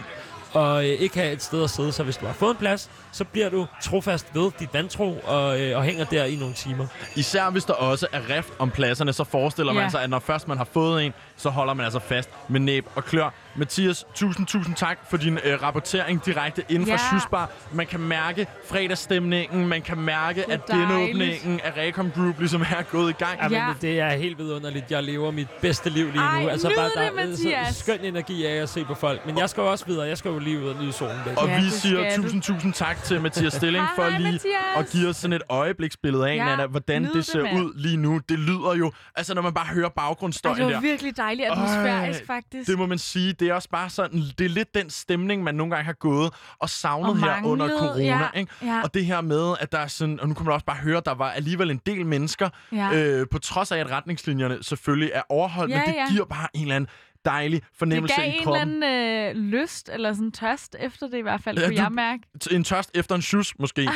og 0.56 0.84
øh, 0.86 0.90
ikke 0.90 1.18
have 1.20 1.32
et 1.32 1.44
sted 1.44 1.64
at 1.64 1.70
sidde. 1.70 1.92
Så 1.92 2.04
hvis 2.04 2.18
du 2.18 2.26
har 2.26 2.34
fået 2.34 2.52
en 2.52 2.58
plads, 2.58 2.90
så 3.12 3.24
bliver 3.24 3.50
du 3.50 3.66
trofast 3.84 4.28
ved 4.36 4.52
dit 4.60 4.74
vantro 4.74 5.18
og, 5.24 5.62
øh, 5.62 5.78
og 5.78 5.84
hænger 5.84 6.06
der 6.06 6.26
i 6.26 6.36
nogle 6.36 6.54
timer. 6.54 6.88
Især 7.16 7.50
hvis 7.50 7.64
der 7.66 7.74
også 7.74 8.08
er 8.12 8.30
rift 8.38 8.54
om 8.60 8.72
pladserne, 8.72 9.14
så 9.14 9.24
forestiller 9.24 9.74
Ja. 9.74 9.80
man 9.80 9.92
sig, 9.92 10.02
at 10.04 10.10
når 10.10 10.20
først 10.20 10.48
man 10.48 10.58
har 10.58 10.68
fået 10.74 11.06
en, 11.06 11.14
så 11.38 11.50
holder 11.50 11.74
man 11.74 11.84
altså 11.84 12.00
fast 12.00 12.30
med 12.48 12.60
næb 12.60 12.86
og 12.96 13.06
klør. 13.06 13.30
Mathias, 13.58 14.06
tusind, 14.16 14.48
tusind 14.48 14.76
tak 14.76 14.98
for 15.10 15.18
din 15.18 15.40
øh, 15.44 15.62
rapportering 15.64 16.26
direkte 16.26 16.64
inden 16.70 16.86
for 16.86 16.92
Ja. 16.94 16.98
Sjusbar. 17.12 17.50
Man 17.74 17.88
kan 17.88 18.00
mærke 18.00 18.48
fredagsstemningen, 18.70 19.68
man 19.68 19.82
kan 19.82 19.98
mærke, 19.98 20.42
Det 20.48 20.50
er 20.50 20.54
at 20.54 20.66
genåbningen 20.66 21.60
af 21.64 21.74
Recom 21.78 22.12
Group 22.12 22.40
ligesom 22.40 22.62
er 22.62 22.82
gået 22.92 23.10
i 23.10 23.14
gang. 23.14 23.40
Ja. 23.40 23.48
Ja. 23.60 23.68
Men 23.68 23.76
det 23.82 24.00
er 24.00 24.10
helt 24.10 24.38
vidunderligt. 24.38 24.92
Jeg 24.92 25.04
lever 25.04 25.32
mit 25.32 25.48
bedste 25.62 25.90
liv 25.90 26.06
lige 26.12 26.22
Ej, 26.22 26.42
nu. 26.44 26.48
Altså, 26.50 26.68
nyd 26.70 26.76
der 26.76 26.84
det, 27.26 27.58
er 27.58 27.66
så 27.72 27.80
skøn 27.80 28.00
energi 28.04 28.46
af 28.46 28.62
at 28.62 28.70
se 28.70 28.86
på 28.86 28.94
folk. 28.96 29.26
Men 29.26 29.38
jeg 29.38 29.50
skal 29.50 29.62
jo 29.62 29.72
også 29.72 29.86
videre. 29.86 30.08
Jeg 30.08 30.18
skal 30.18 30.30
jo 30.32 30.40
lige 30.40 30.60
ud 30.60 30.68
og 30.70 30.82
nyde 30.82 30.94
solen. 30.94 31.16
Baby. 31.26 31.38
Og 31.38 31.48
Ja, 31.48 31.60
vi 31.60 31.66
det 31.66 31.74
siger 31.74 32.10
skal 32.12 32.18
du. 32.18 32.24
tusind, 32.24 32.42
tusind 32.42 32.74
tak 32.74 33.04
til 33.04 33.22
Mathias 33.22 33.54
Stilling 33.60 33.86
for 33.96 34.10
lige 34.10 34.24
Mathias. 34.32 34.42
at 34.78 34.90
give 34.92 35.10
os 35.10 35.16
sådan 35.18 35.34
et 35.34 35.42
øjebliksbillede 35.50 36.30
af, 36.30 36.36
Ja, 36.36 36.46
Nana, 36.46 36.66
hvordan 36.66 37.02
nyd 37.02 37.08
det 37.08 37.16
det, 37.16 37.26
ser 37.26 37.44
mand. 37.44 37.60
ud 37.60 37.74
lige 37.76 37.98
nu. 37.98 38.22
Det 38.30 38.40
lyder 38.40 38.76
jo, 38.80 38.92
altså 39.16 39.34
når 39.34 39.42
man 39.42 39.54
bare 39.54 39.66
hører 39.66 39.86
Ej, 39.88 39.94
baggrundsstøjen 39.96 40.58
det 40.58 40.66
var 40.66 40.72
der. 40.72 40.80
virkelig 40.82 41.18
dejligt 41.18 41.25
atmosfærisk, 41.32 42.26
faktisk. 42.28 42.70
Det 42.70 42.78
må 42.78 42.86
man 42.86 42.98
sige. 42.98 43.34
Det 43.34 43.48
er 43.50 43.54
også 43.54 43.70
bare 43.70 43.90
sådan, 43.90 44.22
det 44.38 44.46
er 44.46 44.50
lidt 44.50 44.76
den 44.76 44.90
stemning, 44.90 45.44
man 45.44 45.56
nogle 45.56 45.72
gange 45.76 45.86
har 45.86 45.94
gået 45.94 46.34
og 46.60 46.70
savnet 46.70 47.10
Og 47.10 47.18
her 47.18 47.44
under 47.44 47.66
manglet, 47.68 47.80
corona. 47.80 48.04
ja, 48.34 48.40
ikke? 48.40 48.52
ja. 48.64 48.82
Og 48.84 48.94
det 48.94 49.06
her 49.06 49.22
med, 49.22 49.56
at 49.60 49.72
der 49.72 49.78
er 49.80 49.88
sådan, 49.88 50.20
og 50.20 50.28
nu 50.28 50.34
kan 50.34 50.46
man 50.46 50.54
også 50.54 50.66
bare 50.66 50.78
høre, 50.78 51.02
der 51.06 51.14
var 51.14 51.32
alligevel 51.32 51.72
en 51.72 51.82
del 51.86 52.06
mennesker, 52.06 52.50
Ja. 52.72 52.90
øh, 52.94 53.28
på 53.32 53.40
trods 53.40 53.72
af, 53.72 53.78
at 53.78 53.92
retningslinjerne 53.92 54.64
selvfølgelig 54.64 55.12
er 55.14 55.22
overholdt, 55.30 55.72
Ja, 55.72 55.78
men 55.78 55.88
det 55.88 55.96
ja. 55.96 56.10
giver 56.12 56.26
bare 56.26 56.48
en 56.54 56.62
eller 56.62 56.76
anden 56.76 56.90
dejlig 57.26 57.62
Det 57.62 57.70
fornemmelse 57.78 58.16
gav 58.16 58.26
i 58.26 58.28
en 58.28 58.34
eller 58.34 58.44
kroppen. 58.46 58.84
anden 58.84 59.36
øh, 59.38 59.44
lyst, 59.44 59.90
eller 59.94 60.14
sådan 60.14 60.32
tørst 60.32 60.76
efter 60.80 61.08
det 61.08 61.18
i 61.18 61.22
hvert 61.22 61.42
fald, 61.42 61.58
Ja, 61.60 61.66
kunne 61.68 61.78
du- 61.78 61.82
jeg 61.82 61.92
mærke. 61.92 62.24
En 62.52 62.64
tørst 62.64 62.92
efter 62.94 63.16
en 63.16 63.22
sjus, 63.22 63.54
måske. 63.60 63.82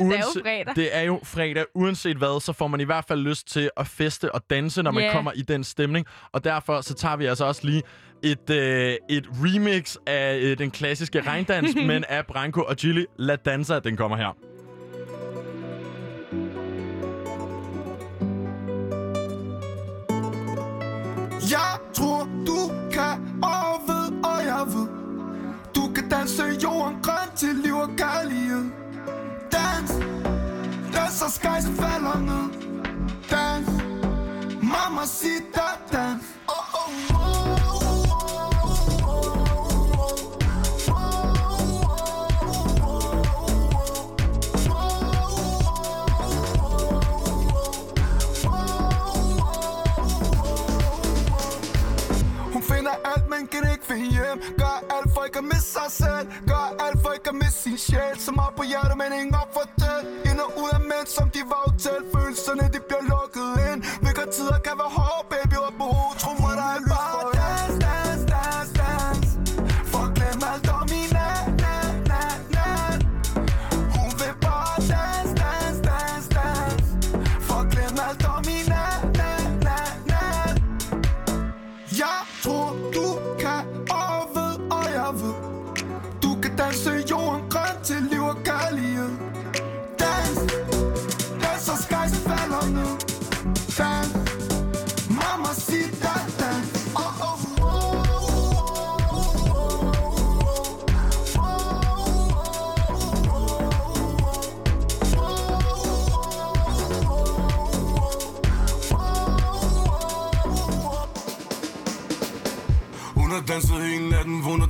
Det 0.00 0.14
er 0.14 0.18
jo 0.18 0.42
fredag. 0.42 0.76
Det 0.76 0.96
er 0.96 1.02
jo 1.02 1.20
fredag. 1.24 1.64
Uanset 1.74 2.16
hvad, 2.16 2.40
så 2.40 2.52
får 2.52 2.66
man 2.68 2.80
i 2.80 2.84
hvert 2.84 3.04
fald 3.08 3.20
lyst 3.20 3.48
til 3.48 3.70
at 3.76 3.86
feste 3.86 4.34
og 4.34 4.42
danse, 4.50 4.82
når 4.82 4.90
man 4.90 5.02
Ja. 5.04 5.12
kommer 5.12 5.32
i 5.34 5.42
den 5.42 5.64
stemning. 5.64 6.06
Og 6.32 6.44
derfor 6.44 6.80
så 6.80 6.94
tager 6.94 7.16
vi 7.16 7.26
altså 7.26 7.44
også 7.44 7.60
lige 7.66 7.82
et, 8.22 8.50
øh, 8.50 8.96
et 9.10 9.28
remix 9.32 9.96
af 10.06 10.38
øh, 10.38 10.58
den 10.58 10.70
klassiske 10.70 11.20
regndans, 11.20 11.74
men 11.86 12.04
af 12.08 12.26
Branko 12.26 12.60
og 12.62 12.74
Chili. 12.74 13.04
La 13.18 13.36
Danza, 13.36 13.78
den 13.78 13.96
kommer 13.96 14.16
her. 14.16 14.36
Tror, 22.08 22.28
du 22.46 22.60
kan 22.92 23.16
og 23.42 23.80
ved, 23.86 24.06
og 24.24 24.44
jeg 24.44 24.64
ved. 24.74 24.88
Du 25.74 25.92
kan 25.94 26.08
danse 26.08 26.42
jorden 26.62 26.96
grøn 27.02 27.28
til 27.36 27.54
liv 27.54 27.74
og 27.74 27.90
kærlighed. 27.96 28.64
Dans, 29.52 29.90
dans 30.94 31.12
så 31.12 31.30
skejsen 31.30 31.74
falder 31.74 32.18
ned. 32.18 32.46
Dans, 33.30 33.68
mamma 34.62 35.04
siger 35.06 35.40
dans. 35.92 36.24
Oh, 36.48 36.74
oh, 36.74 37.14
oh, 37.14 37.47
men 53.88 53.98
finde 53.98 54.10
hjem 54.16 54.38
Gør 54.58 54.76
alt 54.96 55.08
for 55.14 55.22
ikke 55.24 55.38
at 55.38 55.44
miste 55.52 55.70
sig 55.78 55.90
selv. 56.00 56.24
Gør 56.50 56.64
alt 56.84 56.98
for 57.02 57.12
ikke 57.16 57.28
at 57.28 57.38
miste 57.42 57.60
sin 57.62 57.78
sjæl 57.78 58.16
Så 58.26 58.30
meget 58.32 58.54
på 58.58 58.62
hjertet, 58.70 58.96
men 59.02 59.10
ingen 59.20 59.34
op 59.42 59.50
for 59.56 59.66
det 59.82 59.98
Ind 60.30 60.38
og 60.44 60.50
ud 60.62 60.70
af 60.78 60.80
mænd, 60.90 61.06
som 61.16 61.26
de 61.36 61.42
var 61.52 61.64
til 61.84 61.98
Følelserne, 62.14 62.64
de 62.74 62.80
bliver 62.88 63.04
lukket 63.12 63.50
ind. 63.68 63.80
Hvilke 64.02 64.24
tider 64.34 64.58
kan 64.66 64.74
være 64.82 64.92
hårde, 64.98 65.24
baby? 65.32 65.56
Og 65.68 65.72
på 65.80 65.88
tro 66.20 66.32
mig, 66.42 66.54
der 66.60 66.68
er 66.76 66.80
bare 66.94 67.17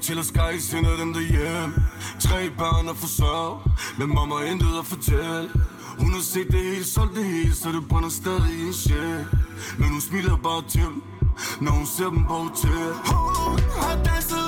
til 0.08 0.18
at 0.18 0.24
skære 0.24 0.60
sin 0.60 0.84
den 0.84 1.14
derhjem 1.14 1.74
Tre 2.20 2.50
børn 2.58 2.88
at 2.88 2.96
forsørge, 2.96 3.60
men 3.98 4.14
mamma 4.14 4.34
intet 4.50 4.78
at 4.78 4.86
fortælle. 4.86 5.50
Hun 5.98 6.12
har 6.12 6.20
set 6.20 6.48
det 6.50 6.60
hele, 6.60 6.84
solgt 6.84 7.14
det 7.16 7.24
hele, 7.24 7.54
så 7.54 7.68
det 7.68 7.88
brænder 7.88 8.08
stadig 8.08 8.52
i 8.58 8.66
en 8.66 8.72
sjæl. 8.72 9.26
Men 9.78 9.88
hun 9.88 10.00
smiler 10.00 10.36
bare 10.36 10.62
til 10.68 10.80
dem, 10.80 11.02
når 11.60 11.72
hun 11.72 11.86
ser 11.86 12.10
dem 12.10 12.24
på 12.24 12.34
hotel. 12.34 12.92
Hun 13.04 13.58
har 13.80 13.96
danset 14.04 14.47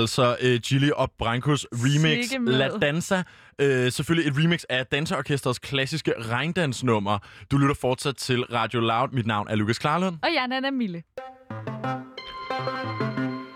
altså 0.00 0.36
øh, 0.40 0.60
Gilly 0.60 0.90
og 0.90 1.10
Brancos 1.18 1.66
remix 1.72 2.28
Sikke. 2.28 2.50
La 2.50 2.68
Danza. 2.68 3.22
Øh, 3.58 3.92
selvfølgelig 3.92 4.30
et 4.30 4.44
remix 4.44 4.62
af 4.68 4.86
Danseorkestrets 4.86 5.58
klassiske 5.58 6.14
regndansnummer. 6.18 7.18
Du 7.50 7.56
lytter 7.56 7.74
fortsat 7.74 8.16
til 8.16 8.44
Radio 8.44 8.80
Loud. 8.80 9.08
Mit 9.12 9.26
navn 9.26 9.48
er 9.50 9.54
Lukas 9.54 9.78
Klarlund. 9.78 10.16
Og 10.22 10.28
jeg 10.34 10.42
er 10.42 10.46
Nana 10.46 10.70
Mille. 10.70 11.02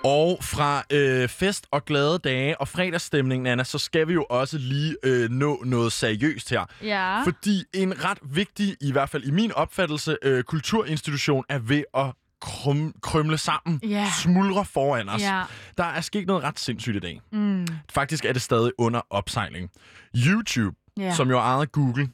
Og 0.04 0.38
fra 0.42 0.83
øh, 0.92 1.28
fest 1.28 1.66
og 1.70 1.85
glade 1.85 2.18
dage 2.18 2.61
og 2.61 2.68
fredagsstemningen, 2.68 3.46
Anna, 3.46 3.64
så 3.64 3.78
skal 3.78 4.09
vi 4.09 4.12
jo 4.12 4.26
også 4.30 4.59
lige 4.59 4.96
øh, 5.04 5.30
nå 5.30 5.62
noget 5.66 5.92
seriøst 5.92 6.50
her. 6.50 6.64
Ja. 6.83 7.22
Fordi 7.24 7.64
en 7.74 8.04
ret 8.04 8.18
vigtig, 8.22 8.76
i 8.80 8.92
hvert 8.92 9.09
fald 9.09 9.24
i 9.24 9.30
min 9.30 9.52
opfattelse, 9.52 10.16
øh, 10.22 10.42
kulturinstitution 10.42 11.44
er 11.48 11.59
ved 11.59 11.85
at 11.94 12.07
krum, 12.44 12.94
krymle 13.02 13.38
sammen, 13.38 13.80
Ja. 13.83 14.11
smuldre 14.22 14.64
foran 14.64 15.09
os. 15.09 15.22
Ja. 15.22 15.42
Der 15.78 15.85
er 15.85 16.00
sket 16.00 16.26
noget 16.26 16.42
ret 16.44 16.61
sindssygt 16.61 16.96
i 16.96 17.00
dag. 17.00 17.20
Mm. 17.33 17.66
Faktisk 17.90 18.24
er 18.24 18.33
det 18.33 18.42
stadig 18.42 18.72
under 18.78 19.00
opsejling. 19.11 19.70
YouTube, 20.16 20.76
Ja. 20.98 21.14
som 21.14 21.28
jo 21.30 21.37
er 21.38 21.42
ejet 21.42 21.61
af 21.61 21.72
Google, 21.72 22.09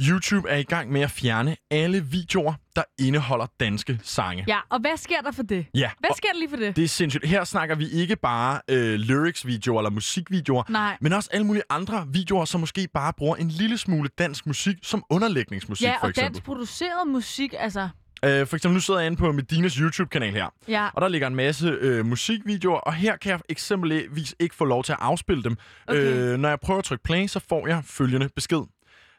YouTube 0.00 0.48
er 0.48 0.56
i 0.56 0.62
gang 0.62 0.92
med 0.92 1.00
at 1.00 1.10
fjerne 1.10 1.56
alle 1.70 2.04
videoer, 2.04 2.54
der 2.76 2.82
indeholder 2.98 3.46
danske 3.60 4.00
sange. 4.02 4.44
Ja, 4.48 4.58
og 4.70 4.80
hvad 4.80 4.96
sker 4.96 5.20
der 5.20 5.32
for 5.32 5.42
det? 5.42 5.66
Ja, 5.74 5.90
Hvad 6.00 6.10
og 6.10 6.16
sker 6.16 6.28
der 6.32 6.38
lige 6.38 6.48
for 6.50 6.56
det? 6.56 6.76
det 6.76 6.84
er 6.84 6.88
sindssygt. 6.88 7.26
Her 7.26 7.44
snakker 7.44 7.74
vi 7.74 7.88
ikke 7.88 8.16
bare 8.16 8.60
øh, 8.70 8.94
lyrics-videoer 8.94 9.80
eller 9.80 9.90
musikvideoer, 9.90 10.62
Nej. 10.68 10.96
men 11.00 11.12
også 11.12 11.28
alle 11.32 11.46
mulige 11.46 11.62
andre 11.70 12.06
videoer, 12.12 12.44
som 12.44 12.60
måske 12.60 12.88
bare 12.94 13.12
bruger 13.12 13.36
en 13.36 13.48
lille 13.48 13.78
smule 13.78 14.08
dansk 14.18 14.46
musik 14.46 14.76
som 14.82 15.04
underlægningsmusik, 15.10 15.86
Ja, 15.86 15.94
for 15.96 15.98
og 16.02 16.08
eksempel. 16.08 16.32
dansk 16.34 16.44
produceret 16.44 17.08
musik, 17.08 17.54
altså... 17.58 17.88
Øh, 18.24 18.46
for 18.46 18.56
eksempel, 18.56 18.74
nu 18.74 18.80
sidder 18.80 19.00
jeg 19.00 19.06
inde 19.06 19.16
på 19.16 19.32
Medinas 19.32 19.74
YouTube-kanal 19.74 20.32
her, 20.32 20.46
Ja, 20.68 20.88
og 20.94 21.02
der 21.02 21.08
ligger 21.08 21.26
en 21.26 21.34
masse 21.34 21.68
øh, 21.80 22.06
musikvideoer, 22.06 22.78
og 22.78 22.94
her 22.94 23.16
kan 23.16 23.30
jeg 23.30 23.40
eksempelvis 23.48 24.34
ikke 24.38 24.54
få 24.54 24.64
lov 24.64 24.84
til 24.84 24.92
at 24.92 24.98
afspille 25.00 25.42
dem. 25.42 25.56
Okay. 25.86 26.00
Øh, 26.00 26.38
når 26.38 26.48
jeg 26.48 26.60
prøver 26.60 26.78
at 26.78 26.84
trykke 26.84 27.04
play, 27.04 27.26
så 27.26 27.40
får 27.48 27.66
jeg 27.66 27.82
følgende 27.84 28.28
besked. 28.36 28.60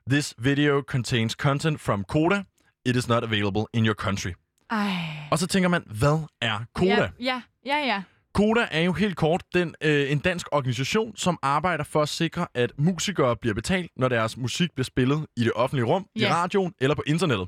This 0.09 0.33
video 0.37 0.83
contains 0.87 1.33
content 1.33 1.81
from 1.81 2.03
Koda. 2.03 2.43
It 2.85 2.95
is 2.95 3.07
not 3.07 3.23
available 3.23 3.63
in 3.73 3.85
your 3.85 3.95
country. 3.95 4.29
ej. 4.71 4.91
Og 5.31 5.39
så 5.39 5.47
tænker 5.47 5.69
man, 5.69 5.83
hvad 5.85 6.19
er 6.41 6.59
Koda? 6.75 6.91
Ja, 6.95 7.09
ja, 7.19 7.41
ja, 7.65 7.77
ja. 7.85 8.01
Koda 8.33 8.67
er 8.71 8.81
jo 8.81 8.93
helt 8.93 9.15
kort 9.17 9.43
den, 9.53 9.75
øh, 9.81 10.11
en 10.11 10.19
dansk 10.19 10.47
organisation, 10.51 11.15
som 11.15 11.39
arbejder 11.41 11.83
for 11.83 12.01
at 12.01 12.09
sikre, 12.09 12.47
at 12.53 12.71
musikere 12.77 13.35
bliver 13.35 13.53
betalt, 13.53 13.91
når 13.97 14.07
deres 14.09 14.37
musik 14.37 14.69
bliver 14.75 14.83
spillet 14.85 15.25
i 15.37 15.43
det 15.43 15.51
offentlige 15.55 15.85
rum, 15.85 16.05
i 16.15 16.19
Ja. 16.21 16.33
radioen 16.33 16.73
eller 16.81 16.95
på 16.95 17.03
internettet. 17.07 17.47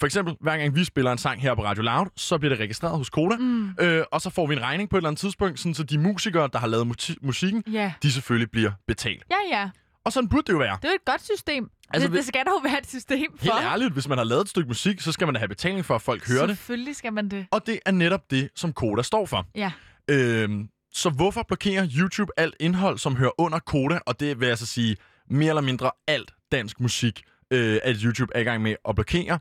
For 0.00 0.06
eksempel, 0.06 0.36
hver 0.40 0.56
gang 0.56 0.74
vi 0.74 0.84
spiller 0.84 1.12
en 1.12 1.18
sang 1.18 1.42
her 1.42 1.54
på 1.54 1.64
Radio 1.64 1.82
Loud, 1.82 2.06
så 2.16 2.38
bliver 2.38 2.48
det 2.54 2.60
registreret 2.60 2.96
hos 2.98 3.10
Koda, 3.10 3.36
Mm. 3.36 3.68
øh, 3.80 4.04
og 4.12 4.20
så 4.20 4.30
får 4.30 4.46
vi 4.46 4.54
en 4.54 4.62
regning 4.62 4.90
på 4.90 4.96
et 4.96 4.98
eller 4.98 5.08
andet 5.08 5.20
tidspunkt, 5.20 5.60
sådan, 5.60 5.74
så 5.74 5.82
de 5.82 5.98
musikere, 5.98 6.48
der 6.52 6.58
har 6.58 6.66
lavet 6.66 6.86
muti- 6.86 7.16
musikken, 7.22 7.64
Ja, 7.72 7.92
de 8.02 8.12
selvfølgelig 8.12 8.50
bliver 8.50 8.70
betalt. 8.86 9.22
ja, 9.30 9.58
ja. 9.58 9.70
Og 10.04 10.12
sådan 10.12 10.28
burde 10.28 10.42
det 10.46 10.52
jo 10.52 10.58
være. 10.58 10.76
Det 10.76 10.84
er 10.84 10.88
jo 10.88 10.94
et 10.94 11.04
godt 11.04 11.24
system. 11.24 11.70
Altså, 11.90 12.08
det, 12.08 12.16
det 12.16 12.24
skal 12.26 12.44
der 12.44 12.50
jo 12.50 12.60
være 12.64 12.78
et 12.78 12.88
system 12.88 13.26
for. 13.38 13.42
Helt 13.44 13.54
ærligt, 13.66 13.92
hvis 13.92 14.08
man 14.08 14.18
har 14.18 14.24
lavet 14.24 14.42
et 14.42 14.48
stykke 14.48 14.68
musik, 14.68 15.00
så 15.00 15.12
skal 15.12 15.26
man 15.26 15.34
da 15.34 15.38
have 15.38 15.48
betaling 15.48 15.84
for, 15.84 15.94
at 15.94 16.02
folk 16.02 16.28
hører 16.28 16.46
det. 16.46 16.56
Selvfølgelig 16.56 16.96
skal 16.96 17.12
man 17.12 17.28
det. 17.28 17.46
Og 17.50 17.66
det 17.66 17.78
er 17.86 17.90
netop 17.90 18.30
det, 18.30 18.48
som 18.56 18.72
Koda 18.72 19.02
står 19.02 19.26
for. 19.26 19.46
Ja. 19.54 19.72
Øhm, 20.10 20.68
så 20.92 21.10
hvorfor 21.10 21.42
blokerer 21.48 21.88
YouTube 21.98 22.32
alt 22.36 22.54
indhold, 22.60 22.98
som 22.98 23.16
hører 23.16 23.40
under 23.40 23.58
Koda? 23.58 23.98
Og 24.06 24.20
det 24.20 24.40
vil 24.40 24.46
altså 24.46 24.66
sige 24.66 24.96
mere 25.30 25.48
eller 25.48 25.62
mindre 25.62 25.90
alt 26.08 26.30
dansk 26.52 26.80
musik, 26.80 27.22
øh, 27.50 27.78
at 27.84 27.96
YouTube 28.00 28.32
er 28.34 28.40
i 28.40 28.44
gang 28.44 28.62
med 28.62 28.74
at 28.88 28.94
blokere. 28.94 29.38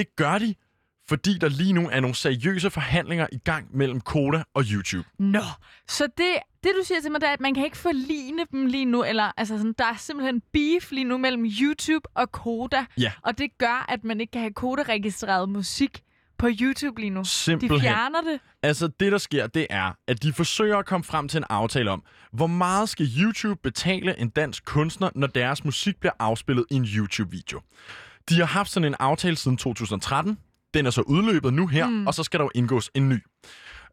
Det 0.00 0.16
gør 0.16 0.38
de, 0.38 0.54
fordi 1.08 1.38
der 1.38 1.48
lige 1.48 1.72
nu 1.72 1.88
er 1.88 2.00
nogle 2.00 2.14
seriøse 2.14 2.70
forhandlinger 2.70 3.26
i 3.32 3.38
gang 3.38 3.76
mellem 3.76 4.00
Koda 4.00 4.42
og 4.54 4.64
YouTube. 4.72 5.08
Nå, 5.18 5.42
så 5.88 6.08
det, 6.18 6.26
det 6.64 6.72
du 6.80 6.84
siger 6.84 7.00
til 7.00 7.12
mig, 7.12 7.20
det 7.20 7.28
er, 7.28 7.32
at 7.32 7.40
man 7.40 7.54
kan 7.54 7.64
ikke 7.64 7.76
forligne 7.76 8.42
dem 8.52 8.66
lige 8.66 8.84
nu, 8.84 9.04
eller 9.04 9.32
altså 9.36 9.56
sådan, 9.56 9.74
der 9.78 9.84
er 9.84 9.96
simpelthen 9.96 10.42
beef 10.52 10.90
lige 10.92 11.04
nu 11.04 11.18
mellem 11.18 11.44
YouTube 11.60 12.08
og 12.14 12.32
Koda, 12.32 12.84
Ja, 12.98 13.12
og 13.22 13.38
det 13.38 13.58
gør, 13.58 13.86
at 13.88 14.04
man 14.04 14.20
ikke 14.20 14.30
kan 14.30 14.40
have 14.40 14.52
Koda-registreret 14.52 15.48
musik 15.48 16.00
på 16.38 16.48
YouTube 16.60 17.00
lige 17.00 17.10
nu. 17.10 17.20
De 17.20 17.26
simpelthen. 17.28 17.80
fjerner 17.80 18.20
det. 18.20 18.40
Altså, 18.62 18.88
det 19.00 19.12
der 19.12 19.18
sker, 19.18 19.46
det 19.46 19.66
er, 19.70 19.92
at 20.08 20.22
de 20.22 20.32
forsøger 20.32 20.76
at 20.78 20.86
komme 20.86 21.04
frem 21.04 21.28
til 21.28 21.38
en 21.38 21.44
aftale 21.50 21.90
om, 21.90 22.02
hvor 22.32 22.46
meget 22.46 22.88
skal 22.88 23.06
YouTube 23.18 23.60
betale 23.62 24.18
en 24.18 24.28
dansk 24.28 24.64
kunstner, 24.64 25.10
når 25.14 25.26
deres 25.26 25.64
musik 25.64 26.00
bliver 26.00 26.12
afspillet 26.18 26.64
i 26.70 26.74
en 26.74 26.84
YouTube-video. 26.84 27.60
De 28.30 28.38
har 28.38 28.46
haft 28.46 28.70
sådan 28.70 28.86
en 28.86 28.94
aftale 29.00 29.36
siden 29.36 29.56
2013. 29.56 30.38
Den 30.74 30.86
er 30.86 30.90
så 30.90 31.00
udløbet 31.02 31.54
nu 31.54 31.66
her, 31.66 31.86
mm. 31.86 32.06
og 32.06 32.14
så 32.14 32.22
skal 32.22 32.38
der 32.40 32.44
jo 32.44 32.50
indgås 32.54 32.90
en 32.94 33.08
ny. 33.08 33.18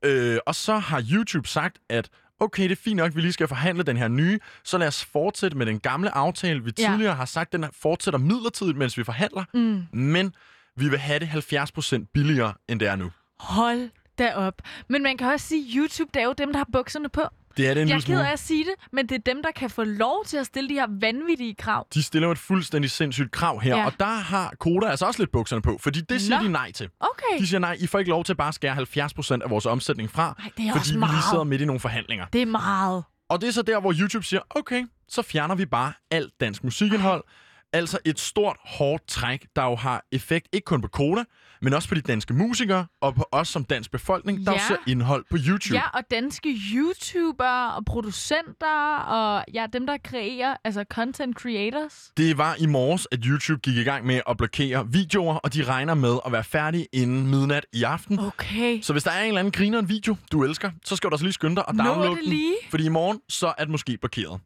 Øh, 0.06 0.38
og 0.46 0.56
så 0.56 0.78
har 0.78 1.04
YouTube 1.12 1.48
sagt, 1.48 1.78
at 1.90 2.10
okay, 2.40 2.64
det 2.64 2.72
er 2.72 2.76
fint 2.76 2.96
nok, 2.98 3.16
vi 3.16 3.22
lige 3.22 3.34
skal 3.34 3.48
forhandle 3.48 3.84
den 3.84 3.98
her 3.98 4.08
nye, 4.08 4.40
så 4.64 4.78
lad 4.78 4.88
os 4.88 5.06
fortsætte 5.06 5.58
med 5.58 5.66
den 5.66 5.80
gamle 5.80 6.16
aftale. 6.16 6.64
Vi 6.64 6.72
Ja. 6.80 6.88
tidligere 6.90 7.16
har 7.16 7.26
sagt, 7.26 7.52
den 7.54 7.66
fortsætter 7.82 8.18
midlertidigt, 8.20 8.78
mens 8.78 8.98
vi 8.98 9.04
forhandler, 9.04 9.44
Mm. 9.54 10.00
men 10.00 10.34
vi 10.76 10.90
vil 10.90 11.00
have 11.00 11.20
det 11.20 11.28
70% 11.28 12.06
billigere, 12.14 12.54
end 12.70 12.80
det 12.80 12.88
er 12.88 12.96
nu. 12.96 13.12
Hold 13.40 13.90
da 14.18 14.34
op. 14.36 14.62
Men 14.90 15.04
man 15.04 15.18
kan 15.18 15.28
også 15.32 15.48
sige, 15.48 15.62
at 15.68 15.74
YouTube, 15.76 16.10
det 16.14 16.22
er 16.22 16.26
jo 16.26 16.34
dem, 16.38 16.52
der 16.52 16.58
har 16.58 16.68
bukserne 16.74 17.10
på. 17.10 17.22
Det 17.58 17.68
er 17.68 17.74
det 17.74 17.84
en 17.84 17.90
Jeg 17.90 17.96
er 17.96 18.02
ked 18.02 18.20
af 18.20 18.32
at 18.32 18.40
sige 18.40 18.64
det, 18.64 18.74
men 18.92 19.10
det 19.10 19.16
er 19.16 19.34
dem, 19.34 19.44
der 19.44 19.52
kan 19.52 19.70
få 19.70 19.84
lov 19.84 20.26
til 20.26 20.38
at 20.38 20.46
stille 20.46 20.70
de 20.70 20.74
her 20.74 20.88
vanvittige 21.02 21.56
krav. 21.56 21.88
De 21.94 22.04
stiller 22.04 22.28
jo 22.28 22.32
et 22.32 22.38
fuldstændig 22.38 22.92
sindssygt 22.92 23.32
krav 23.32 23.60
her, 23.62 23.78
ja. 23.78 23.86
Og 23.86 23.94
der 24.00 24.06
har 24.06 24.54
Koda 24.60 24.88
altså 24.88 25.06
også 25.06 25.22
lidt 25.22 25.32
bukserne 25.32 25.62
på, 25.62 25.78
fordi 25.82 26.02
det 26.02 26.22
siger 26.22 26.38
Nå. 26.38 26.44
de 26.48 26.52
nej 26.52 26.72
til. 26.72 26.90
Okay. 27.00 27.40
De 27.40 27.48
siger 27.48 27.60
nej, 27.60 27.78
I 27.80 27.88
får 27.88 28.00
ikke 28.00 28.10
lov 28.12 28.24
til 28.24 28.34
at 28.34 28.38
bare 28.38 28.54
skære 28.54 28.76
70% 28.76 29.44
af 29.44 29.50
vores 29.50 29.66
omsætning 29.66 30.12
fra, 30.12 30.36
Ej, 30.40 30.52
det 30.58 30.68
er 30.68 30.72
fordi 30.72 30.80
også 30.80 30.92
vi 30.92 30.94
lige 30.94 31.00
meget. 31.00 31.24
sidder 31.32 31.44
midt 31.44 31.62
i 31.62 31.66
nogle 31.66 31.80
forhandlinger. 31.80 32.26
Det 32.34 32.42
er 32.42 32.46
meget. 32.46 33.04
Og 33.30 33.42
det 33.42 33.48
er 33.48 33.52
så 33.54 33.62
der, 33.62 33.80
hvor 33.80 33.94
YouTube 34.00 34.26
siger, 34.26 34.42
okay, 34.50 34.86
så 35.10 35.22
fjerner 35.22 35.56
vi 35.56 35.66
bare 35.66 35.94
alt 36.12 36.34
dansk 36.40 36.64
musikindhold. 36.64 37.24
Altså 37.74 38.00
et 38.06 38.20
stort, 38.20 38.58
hårdt 38.66 39.08
træk, 39.08 39.46
der 39.56 39.64
jo 39.64 39.76
har 39.76 40.06
effekt 40.12 40.48
ikke 40.54 40.66
kun 40.66 40.82
på 40.82 40.88
Koda, 40.88 41.24
men 41.62 41.74
også 41.74 41.90
på 41.90 41.96
de 41.96 42.02
danske 42.02 42.34
musikere 42.34 42.86
og 43.02 43.16
på 43.16 43.26
os 43.32 43.48
som 43.48 43.64
dansk 43.66 43.92
befolkning, 43.92 44.46
der 44.46 44.52
Ja. 44.52 44.58
ser 44.68 44.76
indhold 44.88 45.26
på 45.30 45.38
YouTube. 45.48 45.76
Ja, 45.76 45.90
og 45.94 46.02
danske 46.12 46.50
YouTubere 46.76 47.74
og 47.74 47.86
producenter 47.86 48.98
og 48.98 49.46
ja, 49.54 49.66
dem, 49.74 49.86
der 49.88 49.98
kreerer, 50.04 50.56
altså 50.64 50.86
content 50.94 51.38
creators. 51.38 52.12
Det 52.18 52.38
var 52.38 52.56
i 52.60 52.66
morges, 52.66 53.08
at 53.12 53.20
YouTube 53.26 53.60
gik 53.62 53.76
i 53.78 53.84
gang 53.84 54.06
med 54.06 54.22
at 54.30 54.38
blokere 54.38 54.88
videoer, 54.92 55.36
og 55.36 55.54
de 55.54 55.64
regner 55.64 55.94
med 55.94 56.18
at 56.26 56.32
være 56.32 56.44
færdige 56.44 56.88
inden 56.94 57.28
midnat 57.28 57.66
i 57.74 57.84
aften. 57.84 58.20
Okay. 58.20 58.82
Så 58.82 58.94
hvis 58.94 59.04
der 59.04 59.12
er 59.12 59.22
en 59.22 59.28
eller 59.28 59.40
anden 59.40 59.52
griner 59.52 59.80
en 59.80 59.90
video, 59.90 60.16
du 60.32 60.44
elsker, 60.44 60.72
så 60.86 60.96
skal 60.96 61.10
du 61.10 61.14
altså 61.14 61.26
lige 61.26 61.34
skynde 61.34 61.56
dig 61.56 61.68
og 61.70 61.74
downloade 61.78 62.10
det 62.10 62.18
den. 62.24 62.30
lige. 62.30 62.56
Fordi 62.70 62.86
i 62.86 62.90
morgen, 62.90 63.20
så 63.30 63.54
er 63.58 63.64
den 63.64 63.72
måske 63.72 63.98
blokeret. 64.02 64.40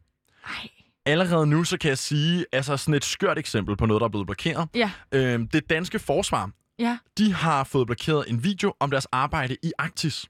Ej. 0.46 0.68
Allerede 1.06 1.46
nu, 1.46 1.64
så 1.64 1.78
kan 1.78 1.88
jeg 1.88 1.98
sige, 1.98 2.46
altså 2.52 2.76
sådan 2.76 2.94
et 2.94 3.04
skørt 3.04 3.38
eksempel 3.38 3.76
på 3.76 3.86
noget, 3.86 4.00
der 4.00 4.04
er 4.04 4.10
blevet 4.10 4.26
blokeret. 4.26 4.68
Ja, 4.74 4.90
Øhm, 5.12 5.48
det 5.48 5.70
danske 5.70 5.98
forsvar, 5.98 6.50
ja. 6.78 6.98
de 7.18 7.32
har 7.34 7.64
fået 7.64 7.86
blokeret 7.86 8.24
en 8.28 8.44
video 8.44 8.74
om 8.80 8.90
deres 8.90 9.06
arbejde 9.12 9.56
i 9.62 9.72
Arktis. 9.78 10.26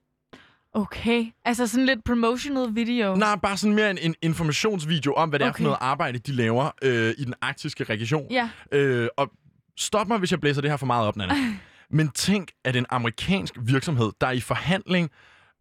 Okay. 0.74 1.24
Altså 1.44 1.66
sådan 1.66 1.86
lidt 1.86 2.04
promotional 2.04 2.74
video. 2.74 3.14
Nej, 3.16 3.36
bare 3.36 3.56
sådan 3.56 3.74
mere 3.74 3.90
en, 3.90 3.98
en 4.02 4.14
informationsvideo 4.22 5.12
om, 5.14 5.28
hvad 5.28 5.38
det 5.38 5.44
er 5.46 5.48
for 5.50 5.54
Okay. 5.54 5.64
noget 5.64 5.78
arbejde, 5.80 6.18
de 6.18 6.32
laver 6.32 6.70
øh, 6.82 7.14
i 7.18 7.24
den 7.24 7.34
arktiske 7.42 7.84
region. 7.84 8.26
Ja. 8.30 8.50
Øh, 8.72 9.08
og 9.16 9.30
stop 9.78 10.08
mig, 10.08 10.18
hvis 10.18 10.30
jeg 10.30 10.40
blæser 10.40 10.60
det 10.60 10.70
her 10.70 10.76
for 10.76 10.86
meget 10.86 11.06
op, 11.08 11.16
Nana. 11.16 11.34
Men 11.90 12.08
tænk, 12.08 12.50
at 12.64 12.76
en 12.76 12.86
amerikansk 12.90 13.54
virksomhed, 13.62 14.10
der 14.20 14.26
er 14.26 14.30
i 14.32 14.40
forhandling 14.40 15.10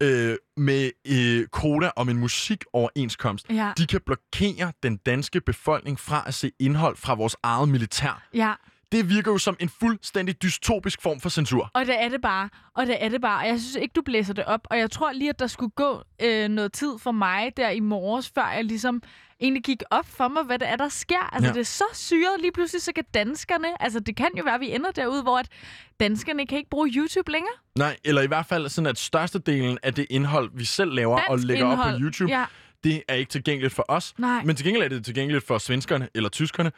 øh, 0.01 0.35
med 0.57 0.91
øh, 1.07 1.47
Koda 1.47 1.91
om 1.95 2.09
en 2.09 2.17
musikoverenskomst, 2.17 3.45
Ja. 3.49 3.71
de 3.77 3.87
kan 3.87 4.01
blokere 4.05 4.71
den 4.83 4.97
danske 4.97 5.41
befolkning 5.41 5.99
fra 5.99 6.23
at 6.27 6.33
se 6.33 6.51
indhold 6.59 6.97
fra 6.97 7.13
vores 7.15 7.35
eget 7.43 7.69
militær. 7.69 8.23
Ja. 8.33 8.53
Det 8.91 9.09
virker 9.09 9.31
jo 9.31 9.37
som 9.37 9.55
en 9.59 9.69
fuldstændig 9.69 10.41
dystopisk 10.41 11.01
form 11.01 11.19
for 11.19 11.29
censur. 11.29 11.71
Og 11.73 11.85
det 11.85 12.03
er 12.03 12.09
det 12.09 12.21
bare. 12.21 12.49
Og 12.75 12.87
det 12.87 13.03
er 13.03 13.09
det 13.09 13.21
bare. 13.21 13.41
Og 13.41 13.47
jeg 13.47 13.59
synes 13.59 13.75
ikke, 13.75 13.93
du 13.93 14.01
blæser 14.01 14.33
det 14.33 14.45
op. 14.45 14.67
Og 14.71 14.77
jeg 14.77 14.91
tror 14.91 15.11
lige, 15.11 15.29
at 15.29 15.39
der 15.39 15.47
skulle 15.47 15.69
gå 15.75 16.03
øh, 16.23 16.47
noget 16.49 16.73
tid 16.73 16.93
for 16.99 17.11
mig 17.11 17.51
der 17.57 17.69
i 17.69 17.79
morges, 17.79 18.31
før 18.35 18.51
jeg 18.55 18.65
ligesom 18.65 19.01
egentlig 19.39 19.63
gik 19.63 19.83
op 19.91 20.05
for 20.09 20.27
mig, 20.27 20.43
hvad 20.43 20.59
det 20.59 20.69
er, 20.69 20.75
der 20.75 20.89
sker. 20.89 21.33
Altså, 21.33 21.47
Ja. 21.47 21.53
det 21.53 21.59
er 21.59 21.63
så 21.63 21.83
syret. 21.93 22.41
Lige 22.41 22.51
pludselig, 22.51 22.81
så 22.81 22.91
kan 22.95 23.03
danskerne... 23.13 23.83
Altså, 23.83 23.99
det 23.99 24.15
kan 24.15 24.29
jo 24.37 24.43
være, 24.43 24.55
at 24.55 24.61
vi 24.61 24.75
ender 24.75 24.91
derude, 24.91 25.21
hvor 25.23 25.37
at 25.37 25.47
danskerne 25.99 26.47
kan 26.47 26.57
ikke 26.57 26.69
bruge 26.69 26.89
YouTube 26.95 27.31
længere. 27.31 27.53
Nej, 27.77 27.97
eller 28.05 28.21
i 28.21 28.27
hvert 28.27 28.45
fald 28.45 28.69
sådan, 28.69 28.87
at 28.87 28.97
størstedelen 28.97 29.77
af 29.83 29.93
det 29.93 30.05
indhold, 30.09 30.49
vi 30.53 30.65
selv 30.65 30.93
laver 30.93 31.15
og 31.15 31.21
Dansk 31.29 31.47
lægger 31.47 31.65
op 31.65 31.71
indhold. 31.71 31.95
på 31.99 32.03
YouTube, 32.03 32.31
Ja, 32.31 32.45
det 32.83 33.03
er 33.07 33.13
ikke 33.15 33.29
tilgængeligt 33.29 33.73
for 33.73 33.85
os. 33.87 34.13
nej. 34.17 34.43
Men 34.43 34.55
til 34.55 34.65
gengæld 34.65 34.83
er 34.83 34.89
det 34.89 35.05
tilgængeligt 35.05 35.47
for 35.47 35.57
svenskerne 35.57 36.09
eller 36.15 36.29
tyskerne. 36.29 36.71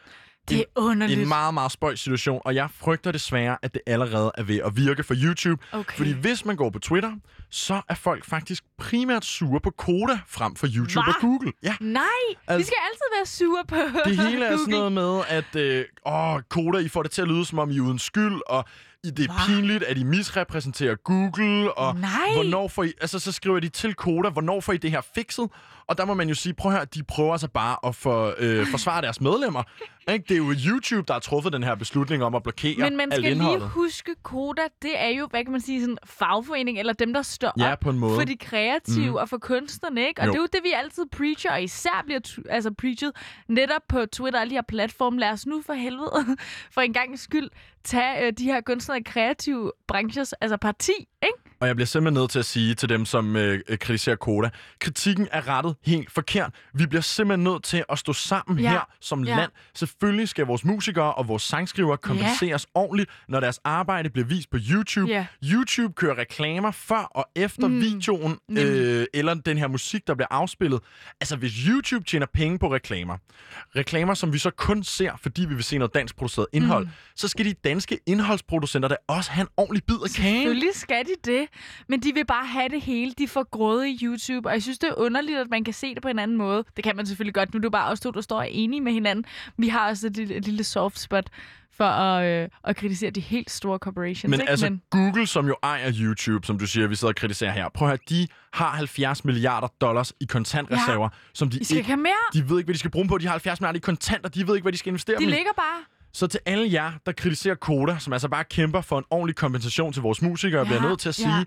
Det 0.48 0.58
er 0.60 0.64
underligt. 0.76 1.20
En 1.20 1.28
meget, 1.28 1.54
meget 1.54 1.72
spøjs 1.72 2.00
situation, 2.00 2.40
og 2.44 2.54
jeg 2.54 2.68
frygter 2.70 3.12
desværre, 3.12 3.56
at 3.62 3.74
det 3.74 3.82
allerede 3.86 4.32
er 4.34 4.42
ved 4.42 4.60
at 4.64 4.76
virke 4.76 5.02
for 5.02 5.14
YouTube. 5.24 5.62
Okay. 5.72 5.96
Fordi 5.96 6.12
hvis 6.12 6.44
man 6.44 6.56
går 6.56 6.70
på 6.70 6.78
Twitter, 6.78 7.12
så 7.50 7.80
er 7.88 7.94
folk 7.94 8.24
faktisk 8.24 8.64
primært 8.78 9.24
sure 9.24 9.60
på 9.60 9.70
Koda 9.70 10.18
frem 10.28 10.54
for 10.56 10.66
YouTube 10.76 11.02
Hva? 11.04 11.12
og 11.12 11.20
Google. 11.20 11.52
Ja, 11.62 11.76
Nej, 11.80 12.02
Altså- 12.46 12.58
vi 12.58 12.64
skal 12.64 12.76
altid 12.90 13.04
være 13.16 13.26
sure 13.26 13.64
på 13.68 13.76
det 14.08 14.16
hele 14.30 14.44
er 14.46 14.56
sådan 14.56 14.72
Google. 14.74 14.94
noget 14.94 15.24
med, 15.28 15.38
at 15.38 15.56
øh, 15.56 15.84
åh, 16.06 16.40
Koda, 16.50 16.78
I 16.78 16.88
får 16.88 17.02
det 17.02 17.10
til 17.12 17.22
at 17.22 17.28
lyde, 17.28 17.44
som 17.44 17.58
om 17.58 17.70
I 17.70 17.76
er 17.76 17.80
uden 17.80 17.98
skyld, 17.98 18.40
og 18.46 18.64
I- 19.04 19.10
Det 19.10 19.30
er 19.30 19.34
pinligt, 19.46 19.82
at 19.84 19.98
I 19.98 20.02
misrepræsenterer 20.04 20.94
Google, 20.94 21.78
og 21.78 21.96
Nej. 21.96 22.10
hvornår 22.34 22.68
får 22.68 22.82
I... 22.84 22.92
Altså, 23.00 23.18
så 23.18 23.32
skriver 23.32 23.60
de 23.60 23.68
til 23.68 23.94
Koda, 23.94 24.28
hvornår 24.28 24.60
får 24.60 24.72
I 24.72 24.76
det 24.76 24.90
her 24.90 25.00
fikset? 25.14 25.48
Og 25.86 25.98
der 25.98 26.04
må 26.04 26.14
man 26.14 26.28
jo 26.28 26.34
sige, 26.34 26.54
prøv 26.54 26.72
at 26.72 26.78
høre, 26.78 26.86
de 26.94 27.02
prøver 27.02 27.32
altså 27.32 27.48
bare 27.48 27.76
at 27.86 27.94
for, 27.94 28.34
øh, 28.38 28.66
forsvare 28.66 29.02
deres 29.02 29.20
medlemmer. 29.20 29.62
Ikke? 30.12 30.24
Det 30.28 30.34
er 30.34 30.38
jo 30.38 30.52
YouTube, 30.66 31.04
der 31.08 31.12
har 31.12 31.20
truffet 31.20 31.52
den 31.52 31.62
her 31.62 31.74
beslutning 31.74 32.24
om 32.24 32.34
at 32.34 32.42
blokere 32.42 32.76
Men 32.78 32.96
man 32.96 33.12
skal 33.12 33.36
lige 33.36 33.58
huske, 33.60 34.14
Koda, 34.22 34.62
det 34.82 34.90
er 34.96 35.08
jo, 35.08 35.26
hvad 35.30 35.44
kan 35.44 35.52
man 35.52 35.60
sige, 35.60 35.80
sådan 35.80 35.98
fagforening, 36.06 36.78
eller 36.78 36.92
dem, 36.92 37.12
der 37.12 37.22
står 37.22 37.52
Ja, 37.58 37.72
op 37.72 37.80
på 37.80 37.90
en 37.90 37.98
måde. 37.98 38.14
for 38.14 38.24
de 38.24 38.36
kreative 38.36 39.10
mm. 39.10 39.14
og 39.14 39.28
for 39.28 39.38
kunstnerne, 39.38 40.06
ikke? 40.08 40.20
Og 40.20 40.26
Jo. 40.26 40.32
det 40.32 40.38
er 40.38 40.42
jo 40.42 40.48
det, 40.52 40.60
vi 40.64 40.72
altid 40.76 41.02
preacher, 41.12 41.50
og 41.52 41.62
især 41.62 42.02
bliver 42.06 42.20
altså 42.50 42.70
preachet 42.78 43.12
netop 43.48 43.82
på 43.88 44.06
Twitter 44.12 44.38
og 44.38 44.40
alle 44.40 44.50
de 44.50 44.54
her 44.56 44.62
platforme. 44.68 45.20
Lad 45.20 45.30
os 45.30 45.46
nu 45.46 45.62
for 45.66 45.72
helvede, 45.72 46.36
for 46.74 46.80
en 46.80 46.92
gang 46.92 47.18
skyld, 47.18 47.48
tage 47.84 48.26
øh, 48.26 48.32
de 48.32 48.44
her 48.44 48.60
kunstnere 48.60 48.98
i 48.98 49.02
kreative 49.02 49.72
branchers, 49.86 50.32
altså 50.32 50.56
parti, 50.56 50.92
ikke? 51.22 51.38
Og 51.64 51.68
jeg 51.68 51.76
bliver 51.76 51.86
simpelthen 51.86 52.20
nødt 52.20 52.30
til 52.30 52.38
at 52.38 52.44
sige 52.44 52.74
til 52.74 52.88
dem, 52.88 53.04
som 53.04 53.36
øh, 53.36 53.60
øh, 53.68 53.78
kritiserer 53.78 54.16
Koda, 54.16 54.50
kritikken 54.80 55.28
er 55.32 55.48
rettet 55.48 55.76
helt 55.86 56.10
forkert. 56.10 56.50
Vi 56.74 56.86
bliver 56.86 57.02
simpelthen 57.02 57.44
nødt 57.44 57.62
til 57.64 57.84
at 57.88 57.98
stå 57.98 58.12
sammen 58.12 58.58
Ja. 58.58 58.70
her 58.70 58.80
som 59.00 59.24
Ja. 59.24 59.36
land. 59.36 59.50
Selvfølgelig 59.74 60.28
skal 60.28 60.46
vores 60.46 60.64
musikere 60.64 61.14
og 61.14 61.28
vores 61.28 61.42
sangskrivere 61.42 61.96
kompenseres 61.96 62.66
ordentligt, 62.74 63.10
når 63.28 63.40
deres 63.40 63.60
arbejde 63.64 64.10
bliver 64.10 64.26
vist 64.26 64.50
på 64.50 64.56
YouTube. 64.70 65.10
Ja. 65.10 65.26
YouTube 65.44 65.94
kører 65.94 66.18
reklamer 66.18 66.70
før 66.70 66.96
og 66.96 67.26
efter 67.36 67.68
mm. 67.68 67.80
videoen, 67.80 68.38
øh, 68.50 69.06
eller 69.14 69.34
den 69.34 69.58
her 69.58 69.68
musik, 69.68 70.06
der 70.06 70.14
bliver 70.14 70.28
afspillet. 70.30 70.80
Altså, 71.20 71.36
hvis 71.36 71.52
YouTube 71.52 72.04
tjener 72.04 72.26
penge 72.34 72.58
på 72.58 72.72
reklamer, 72.74 73.16
reklamer, 73.76 74.14
som 74.14 74.32
vi 74.32 74.38
så 74.38 74.50
kun 74.50 74.82
ser, 74.84 75.12
fordi 75.22 75.44
vi 75.44 75.54
vil 75.54 75.64
se 75.64 75.78
noget 75.78 75.94
dansk 75.94 76.16
produceret 76.16 76.46
indhold, 76.52 76.84
mm. 76.84 76.90
så 77.16 77.28
skal 77.28 77.44
de 77.44 77.52
danske 77.52 77.98
indholdsproducenter 78.06 78.88
da 78.88 78.96
også 79.08 79.30
have 79.30 79.42
en 79.42 79.48
ordentlig 79.56 79.84
bid 79.84 79.96
af 80.04 80.10
kagen. 80.16 80.34
Selvfølgelig 80.42 80.74
skal 80.74 81.04
de 81.04 81.30
det, 81.32 81.46
men 81.88 82.00
de 82.00 82.14
vil 82.14 82.26
bare 82.26 82.46
have 82.46 82.68
det 82.68 82.80
hele. 82.80 83.12
De 83.18 83.28
får 83.28 83.46
gråde 83.50 83.90
i 83.90 83.98
YouTube, 84.02 84.48
og 84.48 84.52
jeg 84.52 84.62
synes, 84.62 84.78
det 84.78 84.88
er 84.88 84.94
underligt, 84.98 85.38
at 85.38 85.50
man 85.50 85.64
kan 85.64 85.74
se 85.74 85.94
det 85.94 86.02
på 86.02 86.08
en 86.08 86.18
anden 86.18 86.36
måde. 86.36 86.64
Det 86.76 86.84
kan 86.84 86.96
man 86.96 87.06
selvfølgelig 87.06 87.34
godt. 87.34 87.54
Nu 87.54 87.58
er 87.58 87.60
det 87.60 87.72
bare 87.72 87.90
os 87.92 88.00
to, 88.00 88.10
der 88.10 88.20
står 88.20 88.38
og 88.38 88.50
enige 88.50 88.80
med 88.80 88.92
hinanden. 88.92 89.24
Vi 89.58 89.68
har 89.68 89.88
også 89.88 90.06
et 90.06 90.16
lille, 90.16 90.34
et 90.34 90.44
lille 90.44 90.64
soft 90.64 90.98
spot 90.98 91.30
for 91.76 91.84
at, 91.84 92.42
øh, 92.42 92.48
at 92.64 92.76
kritisere 92.76 93.10
de 93.10 93.20
helt 93.20 93.50
store 93.50 93.78
corporations. 93.78 94.30
Men 94.30 94.40
ikke? 94.40 94.50
altså, 94.50 94.70
men 94.70 94.82
Google, 94.90 95.26
som 95.26 95.46
jo 95.46 95.56
ejer 95.62 95.92
YouTube, 96.00 96.46
som 96.46 96.58
du 96.58 96.66
siger, 96.66 96.86
vi 96.86 96.94
sidder 96.94 97.12
og 97.12 97.16
kritiserer 97.16 97.52
her. 97.52 97.68
Prøv 97.68 97.88
at 97.88 97.90
høre, 97.90 97.98
de 98.08 98.26
har 98.52 98.70
70 98.70 99.24
milliarder 99.24 99.68
dollars 99.80 100.12
i 100.20 100.24
kontantreserver, 100.24 101.08
som 101.34 101.50
de 101.50 101.58
vi 101.58 101.64
skal 101.64 101.76
ikke... 101.76 101.86
have 101.86 101.96
mere. 101.96 102.12
De 102.32 102.50
ved 102.50 102.58
ikke, 102.58 102.66
hvad 102.66 102.74
de 102.74 102.78
skal 102.78 102.90
bruge 102.90 103.02
dem 103.02 103.08
på. 103.08 103.18
De 103.18 103.24
har 103.24 103.30
70 103.32 103.60
milliarder 103.60 103.76
i 103.76 103.80
kontanter. 103.80 104.28
De 104.28 104.46
ved 104.46 104.54
ikke, 104.54 104.64
hvad 104.64 104.72
de 104.72 104.78
skal 104.78 104.88
investere 104.90 105.16
De 105.16 105.20
dem 105.20 105.28
i. 105.28 105.32
ligger 105.32 105.52
bare. 105.56 105.93
Så 106.14 106.26
til 106.26 106.40
alle 106.46 106.72
jer, 106.72 106.92
der 107.06 107.12
kritiserer 107.12 107.54
Koda, 107.54 107.96
som 107.98 108.12
altså 108.12 108.28
bare 108.28 108.44
kæmper 108.44 108.80
for 108.80 108.98
en 108.98 109.04
ordentlig 109.10 109.36
kompensation 109.36 109.92
til 109.92 110.02
vores 110.02 110.22
musikere, 110.22 110.60
ja, 110.60 110.64
bliver 110.64 110.82
nødt 110.82 111.00
til 111.00 111.08
at 111.08 111.18
ja. 111.18 111.24
sige, 111.24 111.46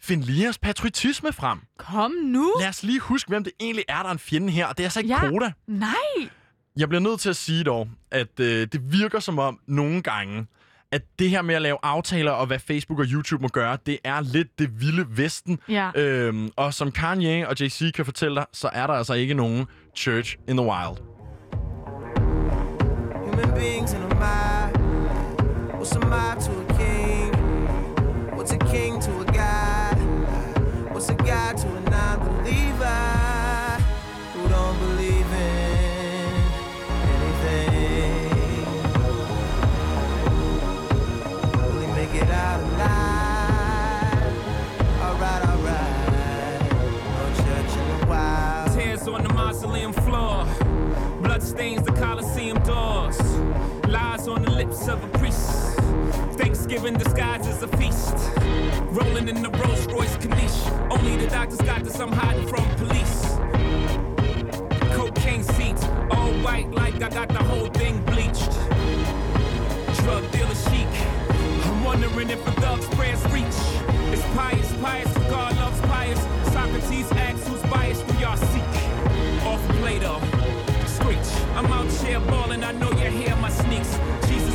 find 0.00 0.22
lige 0.22 0.42
jeres 0.42 0.58
patriotisme 0.58 1.32
frem. 1.32 1.58
Kom 1.78 2.10
nu. 2.10 2.52
Lad 2.60 2.68
os 2.68 2.82
lige 2.82 3.00
huske, 3.00 3.28
hvem 3.28 3.44
det 3.44 3.52
egentlig 3.60 3.84
er, 3.88 3.98
der 4.02 4.08
er 4.08 4.12
en 4.12 4.18
fjende 4.18 4.52
her. 4.52 4.66
Og 4.66 4.76
det 4.78 4.82
er 4.84 4.86
altså 4.86 5.00
ikke 5.00 5.14
Ja. 5.14 5.28
Koda. 5.28 5.52
Nej. 5.66 5.90
Jeg 6.76 6.88
bliver 6.88 7.00
nødt 7.02 7.20
til 7.20 7.28
at 7.30 7.36
sige 7.36 7.64
dog, 7.64 7.88
at 8.10 8.40
øh, 8.40 8.68
det 8.72 8.92
virker 8.92 9.20
som 9.20 9.38
om 9.38 9.58
nogle 9.68 10.02
gange, 10.02 10.46
at 10.92 11.02
det 11.18 11.30
her 11.30 11.42
med 11.42 11.54
at 11.54 11.62
lave 11.62 11.78
aftaler 11.82 12.30
og 12.30 12.46
hvad 12.46 12.58
Facebook 12.58 12.98
og 12.98 13.06
YouTube 13.08 13.42
må 13.42 13.48
gøre, 13.48 13.78
det 13.86 13.98
er 14.04 14.20
lidt 14.20 14.58
det 14.58 14.80
vilde 14.80 15.06
vesten. 15.08 15.58
Ja. 15.68 15.90
Øhm, 15.96 16.50
og 16.56 16.74
som 16.74 16.92
Kanye 16.92 17.48
og 17.48 17.60
JC 17.60 17.92
kan 17.92 18.04
fortælle 18.04 18.34
dig, 18.34 18.46
så 18.52 18.70
er 18.72 18.86
der 18.86 18.94
altså 18.94 19.14
ikke 19.14 19.34
nogen 19.34 19.66
church 19.96 20.36
in 20.48 20.56
the 20.56 20.66
wild. 20.66 21.13
Beings 23.54 23.92
in 23.92 24.02
a 24.02 24.14
mob. 24.16 24.76
What's 25.78 25.92
a 25.92 26.00
mob 26.00 26.40
to 26.40 26.50
a 26.50 26.64
king? 26.76 27.32
What's 28.36 28.50
a 28.52 28.58
king 28.58 29.00
to 29.00 29.20
a 29.20 29.24
god? 29.24 29.96
What's 30.92 31.08
a 31.08 31.14
god 31.14 31.56
to 31.58 31.68
a 31.68 31.80
non-believer 31.88 32.86
who 34.32 34.48
don't 34.48 34.78
believe 34.80 35.32
in 35.32 36.32
anything? 37.14 38.64
Will 41.62 41.80
he 41.80 41.86
make 41.94 42.14
it 42.14 42.30
out 42.30 42.60
alive? 42.60 44.32
Alright, 45.00 45.42
alright. 45.48 46.60
No 47.14 47.24
church 47.36 47.72
in 47.76 48.00
the 48.00 48.06
wild. 48.06 48.72
Tears 48.72 49.06
on 49.06 49.22
the 49.22 49.32
mausoleum 49.32 49.92
floor. 49.92 50.46
Blood 51.22 51.42
stains 51.42 51.82
the 51.82 51.92
Colosseum 51.92 52.58
doors. 52.64 53.33
On 54.34 54.42
the 54.42 54.50
lips 54.50 54.88
of 54.88 55.02
a 55.04 55.18
priest. 55.18 55.78
Thanksgiving 56.36 56.94
disguised 56.94 57.46
as 57.46 57.62
a 57.62 57.68
feast. 57.76 58.16
Rolling 58.90 59.28
in 59.28 59.40
the 59.42 59.50
Rolls 59.50 59.86
Royce 59.86 60.16
Caniche. 60.16 60.90
Only 60.90 61.16
the 61.16 61.28
doctors 61.28 61.60
got 61.60 61.84
this, 61.84 62.00
I'm 62.00 62.10
hiding 62.10 62.48
from 62.48 62.68
police. 62.74 63.36
Cocaine 64.92 65.44
seats, 65.44 65.84
all 66.10 66.32
white 66.42 66.68
like 66.72 66.96
I 67.00 67.10
got 67.10 67.28
the 67.28 67.44
whole 67.44 67.68
thing 67.68 68.02
bleached. 68.06 68.50
Drug 70.02 70.28
dealer 70.32 70.58
chic. 70.66 70.92
I'm 71.66 71.84
wondering 71.84 72.30
if 72.30 72.44
a 72.48 72.52
thug's 72.60 72.88
prayers 72.96 73.24
reach. 73.26 73.58
It's 74.12 74.26
pious, 74.34 74.72
pious, 74.82 75.14
God 75.30 75.54
loves 75.58 75.80
pious. 75.82 76.20
Socrates 76.52 77.12
asks 77.12 77.46
who's 77.46 77.62
biased, 77.70 78.02
who 78.02 78.20
y'all 78.20 78.36
seek. 78.36 78.72
Off 79.46 79.62
Plato, 79.78 80.18
screech. 80.86 81.30
I'm 81.54 81.66
out 81.66 81.86
here 82.02 82.18
balling, 82.18 82.64
I 82.64 82.72
know 82.72 82.90
you 82.90 83.10
hear 83.10 83.36
my 83.36 83.48
sneaks. 83.48 83.96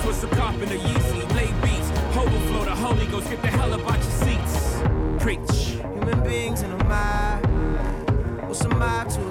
Jesus 0.09 0.23
was 0.23 0.31
a 0.31 0.35
carpenter, 0.35 0.75
Yeezy, 0.75 1.35
lay 1.35 1.51
beats. 1.61 1.89
Overflow 2.17 2.65
the 2.65 2.75
Holy 2.75 3.05
Ghost, 3.07 3.29
get 3.29 3.41
the 3.43 3.47
hell 3.47 3.71
up 3.73 3.81
out 3.81 3.93
your 3.93 4.11
seats. 4.11 4.81
Preach. 5.19 5.77
Human 5.93 6.23
beings 6.23 6.63
in 6.63 6.71
a 6.71 6.83
mob. 6.85 7.45
What's 8.47 8.61
a 8.61 8.69
mob 8.69 9.09
to 9.09 9.28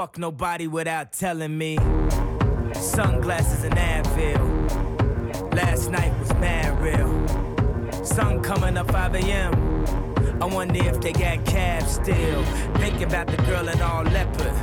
fuck 0.00 0.16
nobody 0.16 0.66
without 0.66 1.12
telling 1.12 1.58
me. 1.58 1.76
Sunglasses 2.72 3.64
and 3.64 3.74
Advil. 3.74 5.54
Last 5.54 5.90
night 5.90 6.18
was 6.18 6.32
mad 6.36 6.80
real. 6.80 8.02
Sun 8.02 8.42
coming 8.42 8.78
up 8.78 8.90
5 8.90 9.16
a.m. 9.16 9.52
I 10.40 10.46
wonder 10.46 10.82
if 10.82 11.02
they 11.02 11.12
got 11.12 11.44
cabs 11.44 11.96
still. 11.96 12.42
Thinking 12.78 13.02
about 13.02 13.26
the 13.26 13.36
girl 13.42 13.68
in 13.68 13.78
all 13.82 14.04
leopard. 14.04 14.54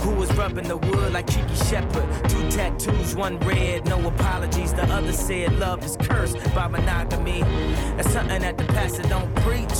Who 0.00 0.12
was 0.14 0.34
rubbing 0.34 0.66
the 0.66 0.78
wood 0.78 1.12
like 1.12 1.26
Kiki 1.26 1.54
Shepard. 1.66 2.30
Two 2.30 2.48
tattoos, 2.48 3.14
one 3.14 3.38
red, 3.40 3.84
no 3.84 3.98
apologies. 4.08 4.72
The 4.72 4.84
other 4.84 5.12
said 5.12 5.58
love 5.58 5.84
is 5.84 5.98
cursed 6.00 6.38
by 6.54 6.68
monogamy. 6.68 7.42
That's 7.96 8.10
something 8.10 8.40
that 8.40 8.56
the 8.56 8.64
pastor 8.64 9.02
don't 9.02 9.34
preach. 9.44 9.78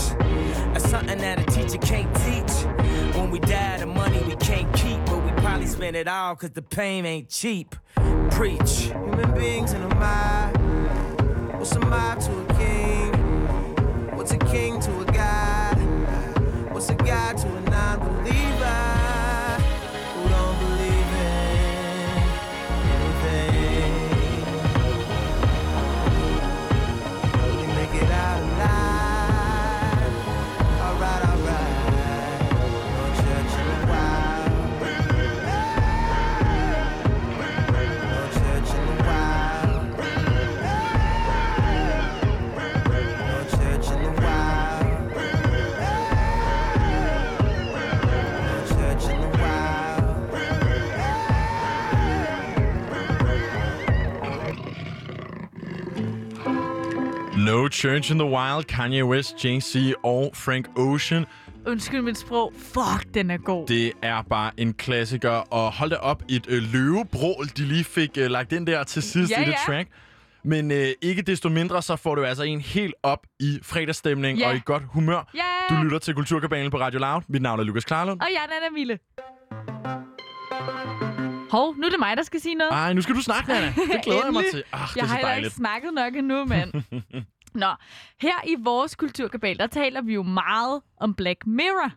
That's 0.74 0.90
something 0.90 1.16
that 1.16 1.40
a 1.40 1.44
teacher 1.44 1.78
can't 1.78 2.14
teach. 2.16 2.75
When 3.26 3.32
we 3.32 3.40
die, 3.40 3.78
the 3.78 3.86
money 3.86 4.22
we 4.22 4.36
can't 4.36 4.72
keep, 4.72 5.04
but 5.06 5.20
we 5.24 5.32
probably 5.42 5.66
spend 5.66 5.96
it 5.96 6.06
all 6.06 6.36
cause 6.36 6.50
the 6.50 6.62
pain 6.62 7.04
ain't 7.04 7.28
cheap. 7.28 7.74
Preach. 8.30 8.92
Human 8.92 9.34
beings 9.34 9.72
in 9.72 9.82
a 9.82 9.92
mob. 9.96 10.56
What's 11.58 11.72
a 11.72 11.80
mob 11.80 12.20
to 12.20 12.30
a 12.30 12.54
king? 12.54 13.12
What's 14.16 14.30
a 14.30 14.38
king 14.38 14.78
to 14.78 15.00
a 15.00 15.04
god? 15.06 15.74
What's 16.72 16.88
a 16.88 16.94
god 16.94 17.36
to 17.38 17.48
a 17.48 17.60
non-believer 17.62 18.92
who 18.92 18.95
No 57.66 57.70
Church 57.70 58.12
in 58.12 58.18
the 58.18 58.28
Wild, 58.28 58.64
Kanye 58.66 59.04
West, 59.04 59.34
Jay-Z 59.44 59.92
og 60.04 60.30
Frank 60.34 60.66
Ocean. 60.78 61.26
Undskyld 61.66 62.02
mit 62.02 62.18
sprog. 62.18 62.52
Fuck, 62.58 63.14
den 63.14 63.30
er 63.30 63.36
god. 63.36 63.66
Det 63.66 63.92
er 64.02 64.22
bare 64.22 64.50
en 64.56 64.74
klassiker. 64.74 65.30
Og 65.30 65.72
hold 65.72 65.90
da 65.90 65.96
op, 65.96 66.22
et 66.28 66.46
øh, 66.48 66.62
løvebrål, 66.72 67.46
de 67.56 67.62
lige 67.62 67.84
fik 67.84 68.10
øh, 68.18 68.30
lagt 68.30 68.52
ind 68.52 68.66
der 68.66 68.84
til 68.84 69.02
sidst 69.02 69.32
Ja, 69.32 69.42
i 69.42 69.44
det 69.44 69.50
ja. 69.50 69.56
track. 69.66 69.88
Men 70.44 70.70
øh, 70.70 70.86
ikke 71.02 71.22
desto 71.22 71.48
mindre, 71.48 71.82
så 71.82 71.96
får 71.96 72.14
du 72.14 72.24
altså 72.24 72.42
en 72.42 72.60
helt 72.60 72.94
op 73.02 73.26
i 73.40 73.58
fredagsstemning 73.62 74.38
Ja. 74.38 74.48
og 74.48 74.56
i 74.56 74.60
godt 74.64 74.82
humør. 74.90 75.30
Ja. 75.34 75.74
Du 75.76 75.82
lytter 75.82 75.98
til 75.98 76.14
Kulturkabalen 76.14 76.70
på 76.70 76.76
Radio 76.80 76.98
Loud. 77.00 77.22
Mit 77.28 77.42
navn 77.42 77.60
er 77.60 77.64
Lukas 77.64 77.84
Klarlund. 77.84 78.20
Og 78.20 78.26
jeg 78.32 78.40
er 78.44 78.60
Nana 78.60 78.70
Mille. 78.74 78.98
Hov, 81.50 81.74
nu 81.76 81.86
er 81.86 81.90
det 81.90 81.98
mig, 81.98 82.16
der 82.16 82.22
skal 82.22 82.40
sige 82.40 82.54
noget. 82.54 82.72
Ej, 82.72 82.92
nu 82.92 83.00
skal 83.02 83.14
du 83.14 83.22
snakke, 83.22 83.48
Nana. 83.52 83.66
Det 83.66 84.00
glæder 84.04 84.24
jeg 84.24 84.32
mig 84.32 84.44
til. 84.52 84.62
Ach, 84.72 84.94
det 84.94 84.96
jeg 84.96 85.02
er 85.02 85.06
har 85.06 85.14
så 85.14 85.18
ikke 85.18 85.26
dejligt. 85.26 85.54
snakket 85.54 85.90
nok 85.94 86.16
endnu, 86.16 86.44
mand. 86.44 86.72
Nå, 87.56 87.66
her 88.20 88.48
i 88.48 88.54
vores 88.64 88.94
kulturkabal, 88.94 89.58
der 89.58 89.66
taler 89.66 90.02
vi 90.02 90.14
jo 90.14 90.22
meget 90.22 90.82
om 91.00 91.14
Black 91.14 91.46
Mirror. 91.46 91.90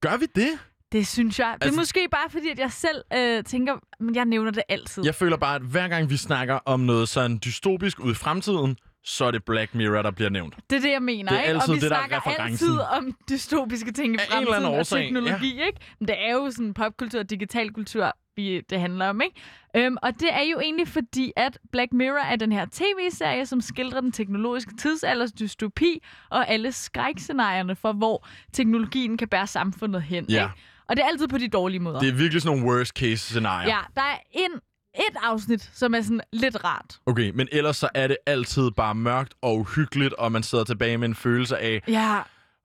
Gør 0.00 0.16
vi 0.16 0.26
det? 0.34 0.58
Det 0.92 1.06
synes 1.06 1.38
jeg. 1.38 1.54
Det 1.54 1.62
er 1.62 1.66
Altså- 1.66 1.80
måske 1.80 2.08
bare 2.10 2.30
fordi, 2.30 2.48
at 2.48 2.58
jeg 2.58 2.72
selv 2.72 3.02
øh, 3.14 3.44
tænker, 3.44 3.74
men 4.00 4.14
jeg 4.14 4.24
nævner 4.24 4.50
det 4.50 4.62
altid. 4.68 5.04
Jeg 5.04 5.14
føler 5.14 5.36
bare, 5.36 5.54
at 5.56 5.62
hver 5.62 5.88
gang 5.88 6.10
vi 6.10 6.16
snakker 6.16 6.54
om 6.64 6.80
noget 6.80 7.08
sådan 7.08 7.38
dystopisk 7.44 8.00
ud 8.00 8.10
i 8.12 8.14
fremtiden, 8.14 8.76
så 9.04 9.24
er 9.24 9.30
det 9.30 9.44
Black 9.44 9.74
Mirror, 9.74 10.02
der 10.02 10.10
bliver 10.10 10.30
nævnt. 10.30 10.56
Det 10.70 10.76
er 10.76 10.80
det, 10.80 10.90
jeg 10.90 11.02
mener, 11.02 11.30
Det 11.30 11.38
er 11.38 11.42
ikke? 11.42 11.54
altid 11.54 11.68
og 11.70 11.74
vi 11.76 11.80
det, 11.80 11.90
der 11.90 11.96
er 11.96 12.06
snakker 12.08 12.42
altid 12.42 12.78
om 12.78 13.16
dystopiske 13.28 13.92
ting 13.92 14.14
i 14.14 14.18
Af 14.18 14.24
en 14.26 14.32
eller 14.32 14.32
fremtiden 14.32 14.54
anden 14.54 14.72
og 14.72 14.78
årsag, 14.78 15.02
teknologi, 15.02 15.62
ikke? 15.66 15.80
Men 15.98 16.08
det 16.08 16.16
er 16.18 16.32
jo 16.32 16.50
sådan 16.50 16.74
popkultur 16.74 17.20
og 17.20 17.30
digital 17.30 17.70
kultur, 17.72 18.12
vi, 18.36 18.60
det 18.70 18.80
handler 18.80 19.06
om, 19.08 19.20
ikke? 19.20 19.40
Øhm, 19.76 19.96
og 20.02 20.20
det 20.20 20.28
er 20.32 20.42
jo 20.42 20.60
egentlig 20.60 20.88
fordi, 20.88 21.32
at 21.36 21.58
Black 21.72 21.92
Mirror 21.92 22.18
er 22.24 22.36
den 22.36 22.52
her 22.52 22.66
tv-serie, 22.72 23.46
som 23.46 23.60
skildrer 23.60 24.00
den 24.00 24.12
teknologiske 24.12 24.72
tidsalders 24.78 25.32
dystopi 25.32 26.02
og 26.30 26.48
alle 26.50 26.72
skrækscenarierne 26.72 27.76
for, 27.76 27.92
hvor 27.92 28.26
teknologien 28.52 29.16
kan 29.16 29.28
bære 29.28 29.46
samfundet 29.46 30.02
hen, 30.02 30.24
Ja. 30.28 30.42
ikke? 30.42 30.54
Og 30.88 30.96
det 30.96 31.02
er 31.02 31.06
altid 31.06 31.28
på 31.28 31.38
de 31.38 31.48
dårlige 31.48 31.80
måder. 31.80 32.00
Det 32.00 32.08
er 32.08 32.12
virkelig 32.14 32.42
sådan 32.42 32.58
nogle 32.58 32.72
worst 32.74 32.92
case 32.98 33.16
scenarier. 33.16 33.68
Ja, 33.68 33.78
der 33.94 34.02
er 34.02 34.18
en, 34.32 34.50
et 34.94 35.16
afsnit, 35.22 35.70
som 35.74 35.94
er 35.94 36.00
sådan 36.00 36.20
lidt 36.32 36.64
rart. 36.64 36.98
Okay, 37.06 37.30
men 37.34 37.48
ellers 37.52 37.76
så 37.76 37.88
er 37.94 38.06
det 38.08 38.16
altid 38.26 38.70
bare 38.70 38.94
mørkt 38.94 39.34
og 39.42 39.58
uhyggeligt, 39.58 40.14
og 40.14 40.32
man 40.32 40.42
sidder 40.42 40.64
tilbage 40.64 40.98
med 40.98 41.08
en 41.08 41.14
følelse 41.14 41.58
af, 41.58 41.82
Ja, 41.88 42.18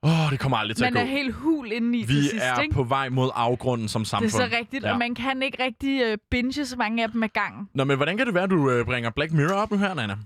åh, 0.03 0.31
det 0.31 0.39
kommer 0.39 0.57
aldrig 0.57 0.77
til 0.77 0.83
man 0.85 0.97
at 0.97 1.01
er 1.03 1.05
gå. 1.05 1.11
helt 1.11 1.33
hul 1.33 1.71
indeni 1.71 1.97
Vi 1.97 2.05
til 2.05 2.23
sidst, 2.23 2.35
er 2.45 2.61
ikke? 2.61 2.73
på 2.75 2.83
vej 2.83 3.09
mod 3.09 3.29
afgrunden 3.35 3.87
som 3.87 4.01
Det 4.01 4.07
samfund. 4.09 4.27
er 4.43 4.49
så 4.49 4.57
rigtigt, 4.59 4.83
Ja. 4.83 4.91
og 4.91 4.97
man 4.99 5.15
kan 5.15 5.41
ikke 5.43 5.63
rigtig 5.63 6.01
øh, 6.03 6.17
binge 6.31 6.65
så 6.65 6.77
mange 6.77 7.03
af 7.03 7.11
dem 7.11 7.23
ad 7.23 7.29
gangen. 7.29 7.69
Nå, 7.73 7.83
men 7.83 7.95
hvordan 7.97 8.17
kan 8.17 8.25
det 8.25 8.33
være, 8.33 8.43
at 8.43 8.49
du 8.49 8.69
øh, 8.71 8.85
bringer 8.85 9.09
Black 9.09 9.31
Mirror 9.31 9.55
op 9.55 9.71
nu 9.71 9.77
her, 9.77 9.93
Nana? 9.93 10.17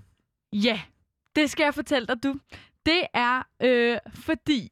Ja, 0.52 0.80
det 1.36 1.50
skal 1.50 1.64
jeg 1.64 1.74
fortælle 1.74 2.06
dig, 2.06 2.16
du. 2.22 2.34
Det 2.86 3.00
er 3.14 3.42
øh, 3.62 3.98
fordi... 4.14 4.70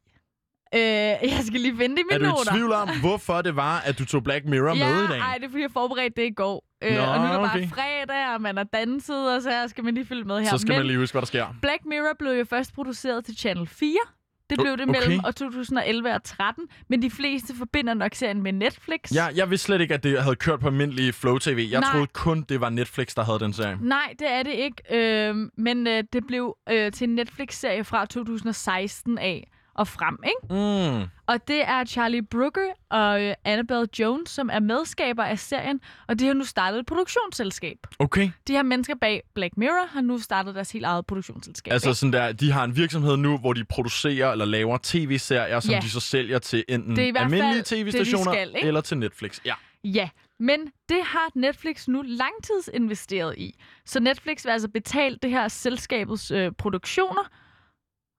Øh, 0.75 0.81
jeg 1.35 1.41
skal 1.47 1.61
lige 1.61 1.79
vente 1.79 2.01
i 2.03 2.05
Er 2.11 2.19
mine 2.19 2.29
du 2.31 2.35
noter. 2.35 2.53
i 2.53 2.55
tvivl 2.55 2.73
om, 2.73 2.89
hvorfor 3.05 3.43
det 3.43 3.57
var, 3.57 3.81
at 3.81 3.99
du 3.99 4.05
tog 4.05 4.25
Black 4.25 4.45
Mirror 4.45 4.75
ja, 4.77 4.87
med 4.95 5.05
i 5.05 5.07
dag? 5.07 5.19
ej, 5.19 5.35
det 5.39 5.45
er 5.45 5.49
fordi, 5.51 5.63
jeg 5.63 5.71
forberedte 5.71 6.21
det 6.23 6.27
i 6.31 6.35
går. 6.35 6.65
Øh, 6.83 6.95
Nå, 6.97 7.03
og 7.03 7.19
nu 7.19 7.25
er 7.25 7.33
det 7.33 7.41
bare 7.41 7.57
okay. 7.57 7.69
fredag, 7.69 8.35
og 8.35 8.43
man 8.43 8.59
er 8.59 8.65
danset, 8.65 9.35
og 9.37 9.43
så 9.43 9.65
skal 9.69 9.85
man 9.85 9.95
lige 9.95 10.07
følge 10.07 10.25
med 10.25 10.41
her. 10.41 10.51
Så 10.51 10.59
skal 10.59 10.69
Men 10.73 10.79
man 10.79 10.87
lige 10.87 10.99
huske, 10.99 11.15
hvad 11.15 11.23
der 11.23 11.27
sker. 11.27 11.47
Black 11.63 11.85
Mirror 11.85 12.15
blev 12.19 12.33
jo 12.33 12.45
først 12.45 12.75
produceret 12.75 13.25
til 13.25 13.37
Channel 13.37 13.67
4. 13.67 13.97
Det 14.51 14.59
blev 14.59 14.73
det 14.73 14.89
okay. 14.89 15.01
mellem 15.01 15.21
år 15.27 15.31
2011 15.31 16.15
og 16.15 16.25
13, 16.25 16.65
men 16.89 17.03
de 17.03 17.11
fleste 17.11 17.55
forbinder 17.55 17.95
nok 17.95 18.15
serien 18.15 18.43
med 18.43 18.53
Netflix. 18.53 19.13
Ja, 19.15 19.27
jeg 19.37 19.51
vidste 19.51 19.65
slet 19.65 19.81
ikke, 19.81 19.95
at 19.95 20.03
det 20.03 20.23
havde 20.23 20.37
kørt 20.37 20.61
på 20.61 20.67
almindelig 20.67 21.15
Flow 21.15 21.39
TV. 21.39 21.69
Jeg 21.71 21.81
Nej. 21.81 21.91
troede 21.91 22.07
kun, 22.07 22.43
det 22.49 22.61
var 22.61 22.71
Netflix, 22.71 23.15
der 23.15 23.25
havde 23.25 23.39
den 23.39 23.53
serie. 23.53 23.79
Nej, 23.81 24.15
det 24.19 24.31
er 24.31 24.43
det 24.43 24.53
ikke. 24.53 24.83
Øhm, 25.29 25.51
men 25.57 25.87
øh, 25.87 26.05
det 26.13 26.27
blev 26.27 26.57
øh, 26.71 26.93
til 26.93 27.09
en 27.09 27.15
Netflix-serie 27.15 27.85
fra 27.85 28.07
2016 28.07 29.19
af 29.19 29.49
og 29.75 29.89
frem, 29.89 30.19
ikke? 30.25 30.55
Mm. 30.99 31.09
Og 31.27 31.49
det 31.49 31.63
er 31.69 31.85
Charlie 31.85 32.23
Brooker 32.23 32.67
og 32.91 33.23
øh, 33.23 33.35
Annabelle 33.45 33.87
Jones, 33.99 34.31
som 34.31 34.51
er 34.53 34.61
medskaber 34.61 35.25
af 35.25 35.39
serien, 35.39 35.81
og 36.09 36.19
de 36.19 36.27
har 36.27 36.35
nu 36.35 36.45
startet 36.45 36.81
et 36.81 36.87
produktionsselskab. 36.87 37.79
Okay. 37.99 38.31
De 38.49 38.53
her 38.53 38.63
mennesker 38.63 38.95
bag 39.01 39.23
Black 39.35 39.57
Mirror 39.57 39.87
har 39.87 40.01
nu 40.01 40.19
startet 40.19 40.55
deres 40.55 40.73
helt 40.73 40.85
eget 40.85 41.07
produktionsselskab. 41.07 41.73
Altså 41.73 41.89
ikke? 41.89 41.95
sådan 41.99 42.13
der, 42.13 42.33
de 42.33 42.53
har 42.53 42.65
en 42.65 42.77
virksomhed 42.77 43.17
nu, 43.17 43.39
hvor 43.39 43.53
de 43.53 43.65
producerer 43.65 44.33
eller 44.33 44.45
laver 44.45 44.79
tv-serier, 44.83 45.61
som 45.61 45.71
Ja. 45.73 45.81
de 45.81 45.91
så 45.91 46.01
sælger 46.01 46.39
til 46.39 46.65
enten 46.69 46.97
Det 46.97 47.05
er 47.05 47.09
i 47.09 47.11
hvert 47.11 47.23
fald 47.23 47.33
almindelige 47.33 47.63
det, 47.63 47.71
de 47.71 47.77
tv-stationer 47.83 48.33
skal, 48.33 48.53
ikke? 48.57 48.69
eller 48.69 48.81
til 48.81 48.99
Netflix. 48.99 49.39
Ja. 49.45 49.55
Ja, 49.85 50.09
men 50.41 50.61
det 50.89 50.99
har 51.05 51.31
Netflix 51.35 51.89
nu 51.89 52.03
langtidsinvesteret 52.07 53.39
i. 53.39 53.55
Så 53.87 54.01
Netflix 54.01 54.45
vil 54.45 54.51
altså 54.51 54.69
betale 54.69 55.19
det 55.23 55.31
her 55.31 55.49
selskabets 55.49 56.31
øh, 56.31 56.53
produktioner, 56.59 57.23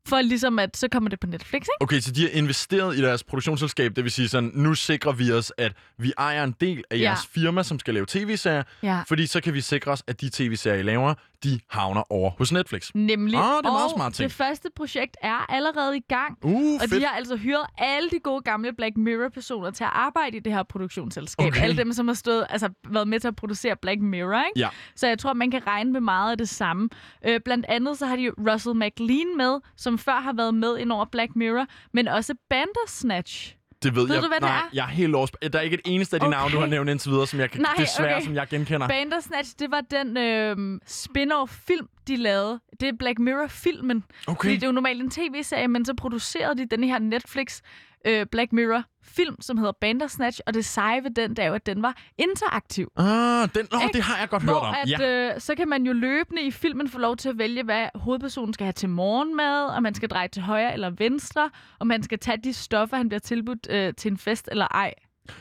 for 0.08 0.22
ligesom 0.22 0.60
at, 0.60 0.78
så 0.78 0.88
kommer 0.88 1.10
det 1.10 1.20
på 1.20 1.28
Netflix, 1.28 1.62
ikke? 1.62 1.72
Okay, 1.80 2.00
så 2.00 2.12
de 2.12 2.22
har 2.22 2.30
investeret 2.30 2.98
i 2.98 3.02
deres 3.02 3.24
produktionsselskab. 3.24 3.96
Det 3.96 4.04
vil 4.04 4.12
sige 4.12 4.28
sådan, 4.28 4.52
nu 4.54 4.74
sikrer 4.76 5.12
vi 5.12 5.32
os, 5.32 5.54
at 5.58 5.74
vi 5.98 6.14
ejer 6.18 6.44
en 6.44 6.56
del 6.62 6.84
af 6.92 6.98
Ja. 6.98 7.02
jeres 7.02 7.28
firma, 7.34 7.64
som 7.64 7.80
skal 7.80 7.94
lave 7.94 8.06
tv-serier. 8.06 8.64
Ja. 8.84 9.02
Fordi 9.08 9.28
så 9.28 9.42
kan 9.42 9.54
vi 9.54 9.62
sikre 9.62 9.92
os, 9.92 10.04
at 10.08 10.22
de 10.22 10.30
tv-serier, 10.34 10.80
I 10.80 10.84
laver, 10.84 11.14
de 11.46 11.60
havner 11.70 12.12
over 12.12 12.32
hos 12.38 12.52
Netflix. 12.52 12.92
Nemlig. 12.96 13.40
Ah, 13.40 13.58
det 13.64 13.66
er 13.66 13.72
meget 13.72 13.92
smart 13.96 14.14
ting. 14.14 14.30
det 14.30 14.36
første 14.38 14.70
projekt 14.76 15.18
er 15.22 15.52
allerede 15.52 15.98
i 15.98 16.02
gang. 16.10 16.38
Uh, 16.42 16.74
Og 16.74 16.80
fedt. 16.82 16.92
de 17.02 17.06
har 17.06 17.16
altså 17.16 17.36
hyret 17.36 17.66
alle 17.78 18.10
de 18.10 18.20
gode 18.20 18.42
gamle 18.42 18.74
Black 18.74 18.98
Mirror-personer 18.98 19.72
til 19.72 19.84
at 19.84 19.90
arbejde 19.94 20.38
i 20.38 20.40
det 20.40 20.54
her 20.54 20.64
produktionsselskab. 20.64 21.48
Okay. 21.48 21.62
Alle 21.62 21.78
dem, 21.78 21.94
som 21.94 22.08
har 22.08 22.16
stået, 22.16 22.46
altså, 22.50 22.70
været 22.90 23.08
med 23.08 23.20
til 23.20 23.28
at 23.28 23.36
producere 23.36 23.76
Black 23.82 24.02
Mirror. 24.02 24.44
Ikke? 24.48 24.60
Ja. 24.60 24.70
Så 24.96 25.08
jeg 25.08 25.20
tror, 25.20 25.34
man 25.34 25.52
kan 25.52 25.68
regne 25.68 25.92
med 25.92 26.02
meget 26.02 26.32
af 26.32 26.38
det 26.38 26.50
samme. 26.50 26.90
Øh, 27.28 27.40
blandt 27.46 27.66
andet 27.70 27.98
så 27.98 28.06
har 28.06 28.16
de 28.16 28.30
Russell 28.52 28.76
McLean 28.76 29.38
med, 29.38 29.60
som 29.78 29.98
før 29.98 30.20
har 30.20 30.34
været 30.34 30.54
med 30.54 30.78
ind 30.78 30.92
over 30.92 31.06
Black 31.06 31.36
Mirror, 31.36 31.66
men 31.94 32.08
også 32.08 32.34
Bandersnatch. 32.50 33.56
Det 33.86 33.96
ved, 33.96 34.08
Ved 34.08 34.16
jeg. 34.16 34.24
du, 34.24 34.28
hvad 34.28 34.36
det 34.36 34.42
Nej, 34.50 34.58
er? 34.58 34.70
jeg 34.74 34.84
er 34.84 34.88
helt 34.88 35.12
lost. 35.12 35.38
Der 35.54 35.60
er 35.60 35.64
ikke 35.64 35.74
et 35.74 35.82
eneste 35.86 36.16
af 36.16 36.20
de 36.20 36.26
Okay. 36.28 36.38
navne, 36.38 36.56
du 36.56 36.60
har 36.60 36.68
nævnt 36.68 36.90
indtil 36.90 37.12
videre, 37.12 37.28
som 37.28 37.40
jeg 37.40 37.52
kan, 37.52 37.62
Nej, 37.62 37.72
desværre, 37.78 38.16
okay. 38.16 38.26
som 38.26 38.36
jeg 38.36 38.48
genkender. 38.50 38.88
Bandersnatch, 38.88 39.54
det 39.60 39.72
var 39.72 39.82
den 39.92 40.18
øh, 40.18 40.80
spin-off-film, 40.88 41.88
de 42.08 42.16
lavede. 42.16 42.60
Det 42.80 42.88
er 42.90 42.94
Black 43.00 43.20
Mirror-filmen. 43.20 44.04
Okay. 44.28 44.38
Fordi 44.48 44.56
det 44.56 44.64
er 44.64 44.68
jo 44.68 44.72
normalt 44.74 45.02
en 45.02 45.10
tv-serie, 45.10 45.68
men 45.68 45.86
så 45.86 45.94
producerede 45.94 46.58
de 46.58 46.66
den 46.76 46.84
her 46.84 47.00
Netflix 47.00 47.62
øh, 48.06 48.26
Black 48.32 48.54
Mirror-film, 48.54 49.42
som 49.42 49.58
hedder 49.58 49.72
Bandersnatch, 49.82 50.40
og 50.48 50.54
det 50.54 50.66
seje 50.66 51.04
ved 51.04 51.12
den, 51.12 51.30
det 51.30 51.40
er 51.40 51.48
jo, 51.48 51.54
at 51.54 51.66
den 51.66 51.82
var 51.82 51.98
interaktiv. 52.18 52.92
Ah, 52.98 53.50
den, 53.56 53.68
oh, 53.74 53.82
det 53.94 54.02
har 54.04 54.18
jeg 54.20 54.30
godt 54.30 54.44
hørt 54.44 54.52
Hvor 54.52 54.60
om. 54.60 54.76
at, 54.84 54.90
Ja. 55.00 55.34
øh, 55.34 55.40
så 55.42 55.56
kan 55.56 55.68
man 55.70 55.84
jo 55.86 55.94
løbende 55.94 56.42
i 56.42 56.52
filmen 56.52 56.90
få 56.90 57.00
lov 57.00 57.18
til 57.18 57.30
at 57.30 57.38
vælge, 57.38 57.64
hvad 57.64 57.88
hovedpersonen 57.96 58.54
skal 58.54 58.64
have 58.66 58.74
til 58.74 58.90
morgenmad, 58.90 59.66
og 59.66 59.84
man 59.84 59.94
skal 59.94 60.10
dreje 60.10 60.28
til 60.28 60.42
højre 60.42 60.74
eller 60.74 60.90
venstre, 60.90 61.50
og 61.80 61.88
man 61.88 62.04
skal 62.04 62.20
tage 62.20 62.38
de 62.44 62.54
stoffer, 62.54 62.98
han 62.98 63.10
bliver 63.10 63.20
tilbudt 63.20 63.68
øh, 63.70 63.94
til 63.94 64.12
en 64.12 64.18
fest 64.18 64.50
eller 64.52 64.68
ej. 64.68 64.94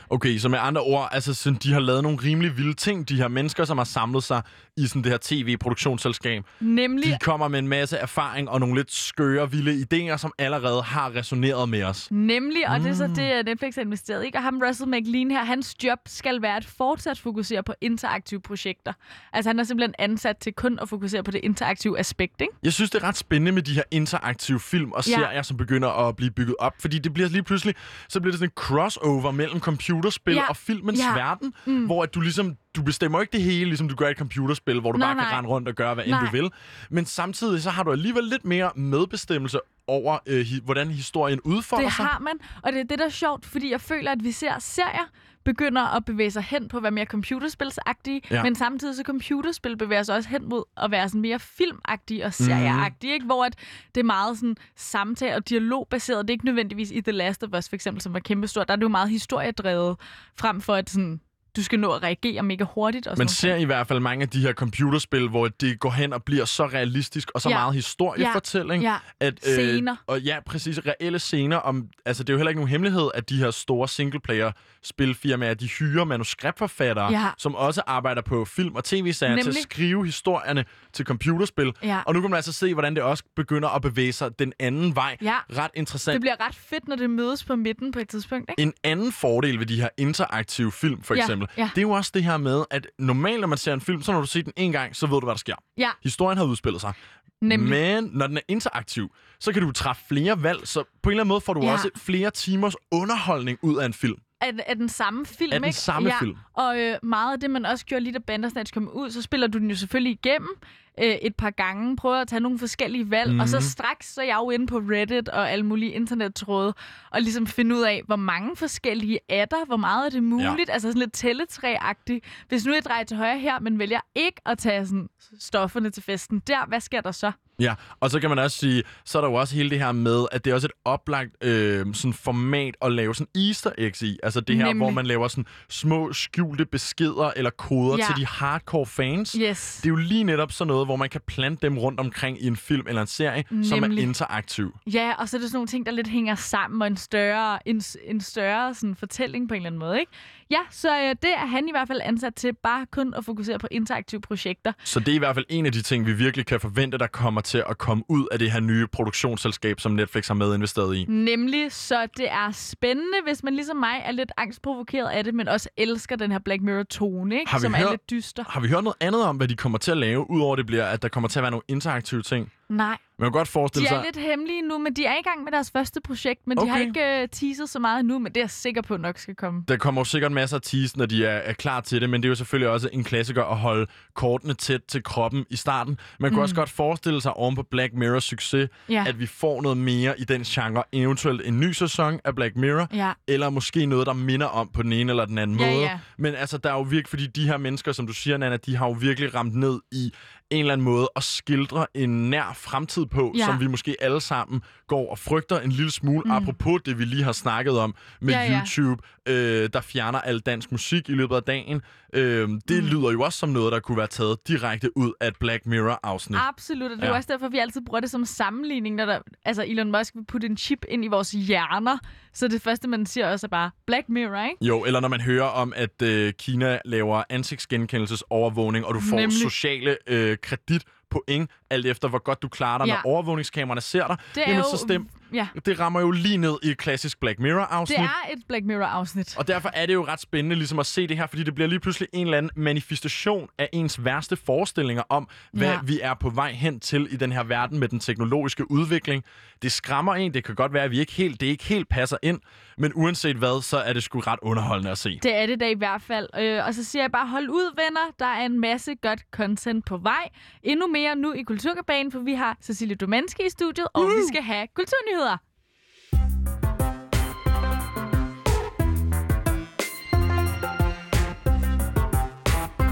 Okay, 0.09 0.37
så 0.37 0.49
med 0.49 0.59
andre 0.61 0.81
ord, 0.81 1.09
altså 1.11 1.33
sådan, 1.33 1.59
de 1.63 1.73
har 1.73 1.79
lavet 1.79 2.03
nogle 2.03 2.17
rimelig 2.23 2.57
vilde 2.57 2.73
ting, 2.73 3.09
de 3.09 3.15
her 3.15 3.27
mennesker, 3.27 3.65
som 3.65 3.77
har 3.77 3.85
samlet 3.85 4.23
sig 4.23 4.41
i 4.77 4.87
sådan 4.87 5.03
det 5.03 5.11
her 5.11 5.17
tv-produktionsselskab. 5.21 6.43
Nemlig, 6.59 7.05
De 7.05 7.17
kommer 7.21 7.47
med 7.47 7.59
en 7.59 7.67
masse 7.67 7.97
erfaring 7.97 8.49
og 8.49 8.59
nogle 8.59 8.75
lidt 8.75 8.93
skøre, 8.93 9.51
vilde 9.51 9.85
idéer, 10.13 10.17
som 10.17 10.31
allerede 10.37 10.81
har 10.81 11.15
resoneret 11.15 11.69
med 11.69 11.83
os. 11.83 12.07
Nemlig, 12.11 12.69
og 12.69 12.79
det 12.79 12.87
er 12.89 12.93
så 12.93 13.07
Mm. 13.07 13.15
det, 13.15 13.21
at 13.21 13.45
Netflix 13.45 13.75
har 13.75 13.81
investeret 13.81 14.25
i. 14.25 14.31
Og 14.35 14.43
ham, 14.43 14.61
Russell 14.67 14.89
McLean 14.89 15.31
her, 15.31 15.43
hans 15.43 15.75
job 15.83 15.99
skal 16.05 16.41
være 16.41 16.55
at 16.57 16.65
fortsat 16.65 17.19
fokusere 17.19 17.63
på 17.63 17.73
interaktive 17.81 18.41
projekter. 18.41 18.93
Altså 19.33 19.49
han 19.49 19.59
er 19.59 19.63
simpelthen 19.63 19.93
ansat 19.99 20.37
til 20.37 20.53
kun 20.53 20.79
at 20.81 20.89
fokusere 20.89 21.23
på 21.23 21.31
det 21.31 21.39
interaktive 21.43 21.99
aspekt, 21.99 22.41
ikke? 22.41 22.53
Jeg 22.63 22.73
synes, 22.73 22.89
det 22.91 23.03
er 23.03 23.07
ret 23.07 23.17
spændende 23.17 23.51
med 23.51 23.61
de 23.61 23.73
her 23.73 23.83
interaktive 23.91 24.59
film 24.59 24.91
og 24.91 25.07
Ja. 25.07 25.11
serier, 25.15 25.41
som 25.41 25.57
begynder 25.57 25.89
at 26.07 26.15
blive 26.15 26.31
bygget 26.31 26.55
op. 26.59 26.73
Fordi 26.79 26.99
det 26.99 27.13
bliver 27.13 27.29
lige 27.29 27.43
pludselig, 27.43 27.75
så 28.09 28.19
bliver 28.19 28.31
det 28.31 28.39
sådan 28.39 28.49
en 28.49 28.53
crossover 28.55 29.31
mellem 29.31 29.59
computerspil 29.75 30.33
Ja. 30.33 30.49
og 30.49 30.57
filmens 30.57 30.99
Ja. 30.99 31.13
verden, 31.13 31.53
mm. 31.65 31.85
hvor 31.85 32.03
at 32.03 32.15
du 32.15 32.21
ligesom 32.21 32.55
du 32.75 32.81
bestemmer 32.81 33.21
ikke 33.21 33.31
det 33.31 33.41
hele, 33.41 33.65
ligesom 33.65 33.89
du 33.89 33.95
gør 33.95 34.07
i 34.07 34.11
et 34.11 34.17
computerspil, 34.17 34.79
hvor 34.79 34.91
du 34.91 34.97
Nej, 34.97 35.07
bare 35.07 35.15
kan 35.15 35.23
nej. 35.27 35.37
rende 35.37 35.49
rundt 35.49 35.67
og 35.67 35.73
gøre, 35.75 35.93
hvad 35.93 36.03
end 36.03 36.11
Nej. 36.11 36.25
du 36.25 36.31
vil. 36.31 36.49
Men 36.89 37.05
samtidig 37.05 37.61
så 37.63 37.69
har 37.69 37.83
du 37.83 37.91
alligevel 37.91 38.23
lidt 38.23 38.45
mere 38.45 38.71
medbestemmelse 38.75 39.59
over, 39.87 40.17
øh, 40.27 40.45
hi- 40.45 40.63
hvordan 40.65 40.87
historien 40.91 41.39
udfolder 41.43 41.85
Det 41.85 41.95
sig. 41.95 42.05
har 42.05 42.19
man, 42.19 42.33
og 42.63 42.71
det 42.73 42.79
er 42.79 42.83
det, 42.83 42.99
der 42.99 43.05
er 43.05 43.09
sjovt, 43.09 43.45
fordi 43.45 43.71
jeg 43.71 43.81
føler, 43.81 44.11
at 44.11 44.23
vi 44.23 44.31
ser 44.31 44.59
serier 44.59 45.05
begynder 45.45 45.81
at 45.81 46.05
bevæge 46.05 46.31
sig 46.31 46.43
hen 46.43 46.67
på 46.67 46.77
at 46.77 46.83
være 46.83 46.91
mere 46.91 47.05
computerspilsagtige, 47.05 48.21
Ja. 48.31 48.43
men 48.43 48.55
samtidig 48.55 48.95
så 48.95 49.03
computerspil 49.05 49.77
bevæger 49.77 50.03
sig 50.03 50.15
også 50.15 50.29
hen 50.29 50.49
mod 50.49 50.63
at 50.77 50.91
være 50.91 51.09
sådan 51.09 51.21
mere 51.21 51.39
filmagtige 51.39 52.25
og 52.25 52.33
serieagtige, 52.33 53.13
ikke? 53.13 53.25
hvor 53.25 53.45
at 53.45 53.55
det 53.95 54.01
er 54.01 54.05
meget 54.05 54.37
sådan 54.37 54.55
samtale- 54.75 55.35
og 55.35 55.49
dialogbaseret. 55.49 56.21
Det 56.27 56.29
er 56.29 56.33
ikke 56.33 56.45
nødvendigvis 56.45 56.91
i 56.91 57.01
The 57.01 57.11
Last 57.11 57.43
of 57.43 57.49
Us, 57.57 57.69
for 57.69 57.75
eksempel, 57.75 58.01
som 58.01 58.13
var 58.13 58.19
kæmpestort. 58.19 58.67
Der 58.67 58.71
er 58.71 58.75
det 58.75 58.83
jo 58.83 58.89
meget 58.89 59.09
historiedrevet, 59.09 59.97
frem 60.39 60.61
for 60.61 60.75
at 60.75 60.89
sådan, 60.89 61.21
du 61.55 61.63
skal 61.63 61.79
nå 61.79 61.91
at 61.91 62.03
reagere 62.03 62.43
mega 62.43 62.63
hurtigt. 62.73 63.07
Og 63.07 63.17
Man 63.17 63.27
ser 63.27 63.55
i 63.55 63.63
hvert 63.63 63.87
fald 63.87 63.99
mange 63.99 64.23
af 64.23 64.29
de 64.29 64.39
her 64.41 64.53
computerspil, 64.53 65.27
hvor 65.29 65.47
det 65.47 65.79
går 65.79 65.89
hen 65.91 66.13
og 66.13 66.23
bliver 66.23 66.45
så 66.45 66.65
realistisk 66.65 67.31
og 67.35 67.41
så 67.41 67.49
Ja. 67.49 67.55
meget 67.55 67.73
historiefortælling. 67.75 68.83
Ja. 68.83 68.95
At, 69.19 69.33
øh, 69.47 69.53
Scener. 69.53 69.95
Og 70.07 70.21
ja, 70.21 70.37
præcis. 70.45 70.79
Reelle 70.85 71.19
scener. 71.19 71.57
Om, 71.57 71.87
altså, 72.05 72.23
det 72.23 72.29
er 72.29 72.33
jo 72.33 72.37
heller 72.37 72.49
ikke 72.49 72.59
nogen 72.59 72.69
hemmelighed, 72.69 73.09
at 73.13 73.29
de 73.29 73.37
her 73.37 73.51
store 73.51 73.87
singleplayer-spilfirmaer, 73.87 75.53
de 75.53 75.67
hyrer 75.67 76.03
manuskriptforfattere, 76.03 77.11
Ja. 77.11 77.27
som 77.37 77.55
også 77.55 77.81
arbejder 77.87 78.21
på 78.21 78.45
film 78.45 78.75
og 78.75 78.83
tv-serier 78.83 79.43
til 79.43 79.49
at 79.49 79.55
skrive 79.55 80.05
historierne 80.05 80.65
til 80.93 81.05
computerspil. 81.05 81.71
Ja. 81.83 81.99
Og 82.05 82.13
nu 82.13 82.21
kan 82.21 82.29
man 82.29 82.35
altså 82.37 82.51
se, 82.51 82.73
hvordan 82.73 82.95
det 82.95 83.03
også 83.03 83.23
begynder 83.35 83.69
at 83.69 83.81
bevæge 83.81 84.13
sig 84.13 84.39
den 84.39 84.53
anden 84.59 84.95
vej. 84.95 85.17
Ja. 85.21 85.37
Ret 85.57 85.71
interessant. 85.73 86.13
Det 86.13 86.21
bliver 86.21 86.47
ret 86.47 86.55
fedt, 86.55 86.87
når 86.87 86.95
det 86.95 87.09
mødes 87.09 87.43
på 87.43 87.55
midten 87.55 87.91
på 87.91 87.99
et 87.99 88.09
tidspunkt, 88.09 88.49
ikke? 88.49 88.61
En 88.61 88.73
anden 88.83 89.11
fordel 89.11 89.59
ved 89.59 89.65
de 89.65 89.81
her 89.81 89.89
interaktive 89.97 90.71
film, 90.71 91.01
for 91.03 91.15
Ja, 91.15 91.21
eksempel, 91.21 91.44
ja. 91.57 91.69
det 91.75 91.77
er 91.77 91.81
jo 91.81 91.91
også 91.91 92.11
det 92.13 92.23
her 92.23 92.37
med, 92.37 92.63
at 92.71 92.87
normalt, 92.99 93.39
når 93.41 93.47
man 93.47 93.57
ser 93.57 93.73
en 93.73 93.81
film, 93.81 94.01
så 94.01 94.11
når 94.11 94.21
du 94.21 94.27
ser 94.27 94.41
den 94.43 94.53
en 94.57 94.71
gang, 94.71 94.95
så 94.95 95.07
ved 95.07 95.19
du, 95.19 95.25
hvad 95.25 95.33
der 95.33 95.39
sker. 95.39 95.55
Ja, 95.77 95.89
Historien 96.03 96.37
har 96.37 96.45
udspillet 96.45 96.81
sig. 96.81 96.93
nemlig. 97.41 97.69
Men 97.69 98.09
når 98.13 98.27
den 98.27 98.37
er 98.37 98.41
interaktiv, 98.47 99.09
så 99.39 99.51
kan 99.53 99.61
du 99.61 99.71
træffe 99.71 100.01
flere 100.07 100.43
valg, 100.43 100.67
så 100.67 100.83
på 101.03 101.09
en 101.09 101.11
eller 101.13 101.21
anden 101.23 101.27
måde 101.29 101.41
får 101.41 101.53
du 101.53 101.63
Ja. 101.65 101.71
også 101.71 101.89
flere 101.97 102.31
timers 102.31 102.73
underholdning 102.91 103.57
ud 103.61 103.77
af 103.77 103.85
en 103.85 103.93
film. 103.93 104.17
Af, 104.45 104.63
af 104.67 104.75
den 104.75 104.89
samme 104.89 105.25
film, 105.25 105.53
Af 105.53 105.59
den 105.59 105.67
ikke? 105.67 105.79
samme 105.79 106.09
ja. 106.09 106.19
film. 106.19 106.37
Og 106.53 106.79
øh, 106.79 106.97
meget 107.03 107.33
af 107.33 107.39
det, 107.39 107.51
man 107.51 107.65
også 107.65 107.85
gjorde 107.85 108.03
lige 108.03 108.13
da 108.13 108.19
Bandersnatch 108.19 108.73
kom 108.73 108.89
ud, 108.89 109.11
så 109.11 109.21
spiller 109.21 109.47
du 109.47 109.57
den 109.57 109.69
jo 109.69 109.75
selvfølgelig 109.75 110.11
igennem 110.11 110.57
øh, 111.03 111.15
et 111.21 111.35
par 111.35 111.49
gange, 111.49 111.95
prøver 111.95 112.15
at 112.15 112.27
tage 112.27 112.39
nogle 112.39 112.59
forskellige 112.59 113.11
valg, 113.11 113.27
mm-hmm. 113.27 113.39
og 113.39 113.49
så 113.49 113.61
straks 113.61 114.13
så 114.13 114.21
er 114.21 114.25
jeg 114.25 114.37
jo 114.39 114.49
inde 114.49 114.67
på 114.67 114.77
Reddit 114.77 115.29
og 115.29 115.51
alle 115.51 115.65
mulige 115.65 115.91
internettråde, 115.91 116.73
og 117.11 117.21
ligesom 117.21 117.47
finde 117.47 117.75
ud 117.75 117.81
af, 117.81 118.03
hvor 118.05 118.15
mange 118.15 118.55
forskellige 118.55 119.19
er 119.29 119.45
der, 119.45 119.65
hvor 119.65 119.77
meget 119.77 120.05
er 120.05 120.09
det 120.09 120.23
muligt, 120.23 120.69
ja. 120.69 120.73
altså 120.73 120.87
sådan 120.89 120.99
lidt 120.99 121.13
tælletræ-agtigt. 121.13 122.25
Hvis 122.49 122.65
nu 122.65 122.73
jeg 122.73 122.83
drejer 122.83 123.03
til 123.03 123.17
højre 123.17 123.39
her, 123.39 123.59
men 123.59 123.79
vælger 123.79 123.99
ikke 124.15 124.41
at 124.45 124.57
tage 124.57 124.85
sådan 124.85 125.09
stofferne 125.39 125.89
til 125.89 126.03
festen 126.03 126.39
der, 126.39 126.65
hvad 126.65 126.79
sker 126.79 127.01
der 127.01 127.11
så? 127.11 127.31
Ja, 127.59 127.73
og 127.99 128.11
så 128.11 128.19
kan 128.19 128.29
man 128.29 128.39
også 128.39 128.57
sige, 128.57 128.83
så 129.05 129.17
er 129.17 129.21
der 129.21 129.29
jo 129.29 129.35
også 129.35 129.55
hele 129.55 129.69
det 129.69 129.79
her 129.79 129.91
med, 129.91 130.25
at 130.31 130.45
det 130.45 130.51
er 130.51 130.55
også 130.55 130.67
et 130.67 130.71
oplagt 130.85 131.29
øh, 131.43 131.85
sådan 131.93 132.13
format 132.13 132.75
at 132.81 132.91
lave 132.91 133.15
sådan 133.15 133.41
easter 133.47 133.71
eggs 133.77 134.01
i. 134.01 134.17
Altså 134.23 134.41
det 134.41 134.55
her, 134.55 134.65
Nemlig. 134.65 134.77
hvor 134.85 134.89
man 134.89 135.05
laver 135.05 135.27
sådan 135.27 135.45
små 135.69 136.13
skjulte 136.13 136.65
beskeder 136.65 137.31
eller 137.35 137.49
koder 137.49 137.97
Ja. 137.97 138.05
til 138.05 138.15
de 138.21 138.25
hardcore 138.25 138.85
fans. 138.85 139.31
Yes. 139.41 139.79
Det 139.83 139.85
er 139.85 139.89
jo 139.89 139.95
lige 139.95 140.23
netop 140.23 140.51
sådan 140.51 140.67
noget, 140.67 140.87
hvor 140.87 140.95
man 140.95 141.09
kan 141.09 141.21
plante 141.27 141.67
dem 141.67 141.77
rundt 141.77 141.99
omkring 141.99 142.41
i 142.43 142.47
en 142.47 142.55
film 142.57 142.85
eller 142.87 143.01
en 143.01 143.07
serie, 143.07 143.43
som 143.63 143.77
er 143.77 143.81
Nemlig. 143.87 144.03
interaktiv. 144.03 144.75
Ja, 144.93 145.13
og 145.17 145.29
så 145.29 145.37
er 145.37 145.41
det 145.41 145.49
sådan 145.49 145.57
nogle 145.57 145.67
ting, 145.67 145.85
der 145.85 145.91
lidt 145.91 146.07
hænger 146.07 146.35
sammen, 146.35 146.81
og 146.81 146.87
en 146.87 146.97
større, 146.97 147.67
en, 147.67 147.81
en 148.05 148.21
større 148.21 148.73
sådan, 148.73 148.95
fortælling 148.95 149.47
på 149.47 149.53
en 149.53 149.57
eller 149.57 149.67
anden 149.69 149.79
måde, 149.79 149.99
ikke? 149.99 150.11
Ja, 150.51 150.59
så 150.71 150.97
øh, 150.97 151.09
det 151.09 151.33
er 151.33 151.45
han 151.45 151.67
i 151.67 151.71
hvert 151.71 151.87
fald 151.87 152.01
ansat 152.03 152.35
til, 152.35 152.53
bare 152.63 152.85
kun 152.91 153.13
at 153.17 153.25
fokusere 153.25 153.59
på 153.59 153.67
interaktive 153.71 154.21
projekter. 154.21 154.71
Så 154.83 154.99
det 154.99 155.07
er 155.07 155.15
i 155.15 155.17
hvert 155.17 155.35
fald 155.35 155.45
en 155.49 155.65
af 155.65 155.71
de 155.71 155.81
ting, 155.81 156.05
vi 156.05 156.13
virkelig 156.13 156.45
kan 156.45 156.59
forvente, 156.59 156.97
der 156.97 157.07
kommer 157.07 157.41
til 157.41 157.63
at 157.69 157.77
komme 157.77 158.03
ud 158.09 158.27
af 158.31 158.39
det 158.39 158.51
her 158.51 158.59
nye 158.59 158.87
produktionsselskab, 158.87 159.79
som 159.79 159.91
Netflix 159.91 160.27
har 160.27 160.33
medinvesteret 160.35 160.95
i. 160.95 161.05
Nemlig, 161.09 161.71
så 161.71 162.07
det 162.17 162.31
er 162.31 162.51
spændende, 162.51 163.17
hvis 163.27 163.43
man 163.43 163.55
ligesom 163.55 163.77
mig 163.77 164.01
er 164.05 164.11
lidt 164.11 164.31
angstprovokeret 164.37 165.09
af 165.09 165.23
det, 165.23 165.33
men 165.33 165.47
også 165.47 165.69
elsker 165.77 166.15
den 166.15 166.31
her 166.31 166.39
Black 166.39 166.61
Mirror-tone, 166.61 167.39
ikke? 167.39 167.51
Har 167.51 167.57
vi 167.57 167.61
som 167.61 167.73
er 167.73 167.77
hørt- 167.77 167.89
lidt 167.91 168.09
dyster. 168.09 168.43
Har 168.49 168.59
vi 168.59 168.67
hørt 168.67 168.83
noget 168.83 168.97
andet 168.99 169.23
om, 169.25 169.37
hvad 169.37 169.47
de 169.47 169.55
kommer 169.55 169.77
til 169.77 169.91
at 169.91 169.97
lave, 169.97 170.29
udover 170.31 170.55
det 170.55 170.65
bliver, 170.65 170.85
at 170.85 171.01
der 171.01 171.07
kommer 171.09 171.29
til 171.29 171.39
at 171.39 171.43
være 171.43 171.51
nogle 171.51 171.63
interaktive 171.67 172.21
ting? 172.21 172.51
Nej, 172.69 172.97
Man 173.19 173.25
kan 173.25 173.31
godt 173.31 173.47
de 173.47 173.51
forestille 173.51 173.87
sig... 173.87 173.95
er 173.97 174.03
lidt 174.03 174.17
hemmelige 174.17 174.61
nu, 174.61 174.77
men 174.77 174.93
de 174.93 175.05
er 175.05 175.13
i 175.13 175.21
gang 175.21 175.43
med 175.43 175.51
deres 175.51 175.71
første 175.71 176.01
projekt, 176.01 176.47
men 176.47 176.59
okay. 176.59 176.67
de 176.67 176.71
har 176.71 176.79
ikke 176.79 177.23
uh, 177.23 177.29
teaset 177.31 177.69
så 177.69 177.79
meget 177.79 177.99
endnu, 177.99 178.19
men 178.19 178.31
det 178.31 178.37
er 178.37 178.41
jeg 178.41 178.49
sikker 178.49 178.81
på 178.81 178.97
nok 178.97 179.17
skal 179.17 179.35
komme. 179.35 179.63
Der 179.67 179.77
kommer 179.77 180.01
jo 180.01 180.05
sikkert 180.05 180.31
masser 180.31 180.57
af 180.57 180.61
tease, 180.61 180.97
når 180.97 181.05
de 181.05 181.25
er, 181.25 181.29
er 181.37 181.53
klar 181.53 181.81
til 181.81 182.01
det, 182.01 182.09
men 182.09 182.23
det 182.23 182.27
er 182.27 182.29
jo 182.29 182.35
selvfølgelig 182.35 182.69
også 182.69 182.89
en 182.93 183.03
klassiker 183.03 183.43
at 183.43 183.57
holde 183.57 183.87
kortene 184.13 184.53
tæt 184.53 184.81
til 184.87 185.03
kroppen 185.03 185.45
i 185.49 185.55
starten. 185.55 185.97
Man 186.19 186.31
kunne 186.31 186.37
mm. 186.37 186.41
også 186.41 186.55
godt 186.55 186.69
forestille 186.69 187.21
sig 187.21 187.33
oven 187.33 187.55
på 187.55 187.63
Black 187.71 187.93
Mirrors 187.93 188.23
succes, 188.23 188.69
Ja. 188.89 189.05
at 189.07 189.19
vi 189.19 189.25
får 189.25 189.61
noget 189.61 189.77
mere 189.77 190.19
i 190.19 190.23
den 190.23 190.43
genre, 190.43 190.83
eventuelt 190.93 191.41
en 191.45 191.59
ny 191.59 191.71
sæson 191.71 192.19
af 192.23 192.35
Black 192.35 192.55
Mirror, 192.55 192.87
Ja. 192.93 193.11
eller 193.27 193.49
måske 193.49 193.85
noget, 193.85 194.07
der 194.07 194.13
minder 194.13 194.47
om 194.47 194.69
på 194.73 194.83
den 194.83 194.93
ene 194.93 195.11
eller 195.11 195.25
den 195.25 195.37
anden 195.37 195.59
Ja, 195.59 195.71
måde. 195.71 195.81
ja. 195.83 195.99
Men 196.17 196.35
altså, 196.35 196.57
der 196.57 196.69
er 196.69 196.73
jo 196.73 196.81
virkelig, 196.81 197.07
fordi 197.09 197.27
de 197.27 197.47
her 197.47 197.57
mennesker, 197.57 197.91
som 197.91 198.07
du 198.07 198.13
siger, 198.13 198.37
Nana, 198.37 198.57
de 198.57 198.75
har 198.75 198.85
jo 198.87 198.91
virkelig 198.91 199.35
ramt 199.35 199.55
ned 199.55 199.79
i 199.91 200.11
en 200.51 200.59
eller 200.59 200.73
anden 200.73 200.85
måde 200.85 201.09
at 201.15 201.23
skildre 201.23 201.85
en 201.93 202.29
nær 202.29 202.53
fremtid 202.55 203.05
på, 203.05 203.33
Ja. 203.37 203.45
som 203.45 203.59
vi 203.59 203.67
måske 203.67 203.95
alle 204.01 204.21
sammen 204.21 204.61
går 204.87 205.11
og 205.11 205.19
frygter 205.19 205.59
en 205.59 205.71
lille 205.71 205.91
smule, 205.91 206.21
mm. 206.25 206.31
apropos 206.31 206.81
det, 206.85 206.99
vi 206.99 207.05
lige 207.05 207.23
har 207.23 207.31
snakket 207.31 207.79
om 207.79 207.95
med 208.21 208.33
Ja, 208.33 208.41
ja. 208.41 208.59
YouTube, 208.59 209.03
øh, 209.27 209.69
der 209.73 209.81
fjerner 209.81 210.21
al 210.21 210.39
dansk 210.39 210.71
musik 210.71 211.09
i 211.09 211.11
løbet 211.11 211.35
af 211.35 211.43
dagen. 211.43 211.81
Øh, 212.15 212.49
det 212.67 212.83
mm. 212.83 212.89
lyder 212.89 213.11
jo 213.11 213.21
også 213.21 213.39
som 213.39 213.49
noget, 213.49 213.71
der 213.71 213.79
kunne 213.79 213.97
være 213.97 214.07
taget 214.07 214.47
direkte 214.47 214.97
ud 214.97 215.11
af 215.21 215.27
et 215.27 215.35
Black 215.39 215.65
Mirror-afsnit. 215.65 216.39
Absolut, 216.47 216.91
og 216.91 216.97
det 216.97 217.03
er 217.03 217.07
Ja. 217.09 217.15
også 217.15 217.27
derfor, 217.33 217.47
vi 217.47 217.57
altid 217.57 217.81
bruger 217.85 217.99
det 217.99 218.09
som 218.11 218.25
sammenligning, 218.25 218.95
når 218.95 219.05
der, 219.05 219.19
altså 219.45 219.63
Elon 219.67 219.91
Musk 219.91 220.15
vil 220.15 220.25
putte 220.25 220.47
en 220.47 220.57
chip 220.57 220.85
ind 220.89 221.05
i 221.05 221.07
vores 221.07 221.31
hjerner, 221.31 221.97
så 222.33 222.47
det 222.47 222.61
første, 222.61 222.87
man 222.87 223.05
siger 223.05 223.31
også 223.31 223.47
er 223.47 223.49
bare 223.49 223.71
Black 223.87 224.09
Mirror, 224.09 224.43
ikke? 224.43 224.65
Jo, 224.65 224.83
eller 224.85 224.99
når 224.99 225.07
man 225.07 225.21
hører 225.21 225.45
om, 225.47 225.73
at 225.75 226.01
øh, 226.03 226.33
Kina 226.33 226.79
laver 226.85 227.23
ansigtsgenkendelsesovervågning, 227.29 228.85
og 228.85 228.95
du 228.95 228.99
får 228.99 229.15
Nemlig. 229.17 229.39
sociale 229.41 229.97
øh, 230.07 230.37
kredit 230.41 230.83
point, 231.09 231.49
alt 231.69 231.85
efter 231.85 232.07
hvor 232.07 232.23
godt 232.23 232.41
du 232.41 232.47
klarer 232.47 232.77
dig, 232.77 232.87
Ja. 232.87 232.93
når 232.93 233.11
overvågningskameraerne 233.11 233.81
ser 233.81 234.07
dig. 234.07 234.17
Det 234.35 234.43
er 234.43 234.49
Jamen, 234.51 234.63
jo, 234.71 234.77
så 234.77 234.77
stem, 234.77 235.07
Ja, 235.33 235.47
det 235.65 235.79
rammer 235.79 236.01
jo 236.01 236.11
lige 236.11 236.37
ned 236.37 236.57
i 236.63 236.67
et 236.69 236.77
klassisk 236.77 237.19
Black 237.19 237.39
Mirror-afsnit. 237.39 237.97
det 237.99 238.03
er 238.05 238.33
et 238.33 238.39
Black 238.47 238.65
Mirror-afsnit. 238.65 239.37
Og 239.37 239.47
derfor 239.47 239.69
er 239.73 239.85
det 239.85 239.93
jo 239.93 240.05
ret 240.07 240.19
spændende 240.21 240.55
ligesom 240.55 240.79
at 240.79 240.85
se 240.85 241.07
det 241.07 241.17
her, 241.17 241.27
fordi 241.27 241.43
det 241.43 241.55
bliver 241.55 241.67
lige 241.67 241.79
pludselig 241.79 242.09
en 242.13 242.27
eller 242.27 242.37
anden 242.37 242.51
manifestation 242.55 243.47
af 243.57 243.69
ens 243.73 244.05
værste 244.05 244.35
forestillinger 244.35 245.03
om, 245.09 245.27
hvad 245.53 245.67
Ja. 245.67 245.79
vi 245.83 245.99
er 246.01 246.13
på 246.13 246.29
vej 246.29 246.51
hen 246.51 246.79
til 246.79 247.07
i 247.11 247.15
den 247.15 247.31
her 247.31 247.43
verden 247.43 247.79
med 247.79 247.87
den 247.87 247.99
teknologiske 247.99 248.71
udvikling. 248.71 249.23
Det 249.61 249.71
skræmmer 249.71 250.15
en, 250.15 250.33
det 250.33 250.43
kan 250.43 250.55
godt 250.55 250.73
være, 250.73 250.83
at 250.83 250.91
vi 250.91 250.99
ikke 250.99 251.11
helt, 251.13 251.41
det 251.41 251.47
ikke 251.47 251.63
helt 251.63 251.89
passer 251.89 252.17
ind, 252.23 252.39
men 252.77 252.91
uanset 252.95 253.35
hvad, 253.35 253.61
så 253.61 253.77
er 253.77 253.93
det 253.93 254.03
sgu 254.03 254.19
ret 254.19 254.39
underholdende 254.41 254.91
at 254.91 254.97
se. 254.97 255.19
Det 255.23 255.35
er 255.35 255.45
det 255.45 255.59
da 255.59 255.69
i 255.69 255.73
hvert 255.73 256.01
fald. 256.01 256.27
Øh, 256.39 256.65
og 256.67 256.73
så 256.73 256.83
siger 256.83 257.03
jeg 257.03 257.11
bare, 257.11 257.27
hold 257.27 257.49
ud, 257.49 257.75
venner. 257.75 258.01
Der 258.19 258.25
er 258.25 258.45
en 258.45 258.59
masse 258.61 258.95
godt 258.95 259.21
content 259.31 259.85
på 259.85 259.97
vej. 259.97 260.29
Endnu 260.63 260.87
mere 260.87 261.15
nu 261.15 261.33
i 261.33 261.41
Kulturkabanen, 261.43 262.11
for 262.11 262.19
vi 262.19 262.33
har 262.33 262.57
Cecilie 262.61 262.95
Domanski 262.95 263.43
i 263.45 263.49
studiet, 263.49 263.87
og 263.93 264.03
vi 264.03 264.21
skal 264.33 264.43
have 264.43 264.67
kulturnyheder. 264.75 265.14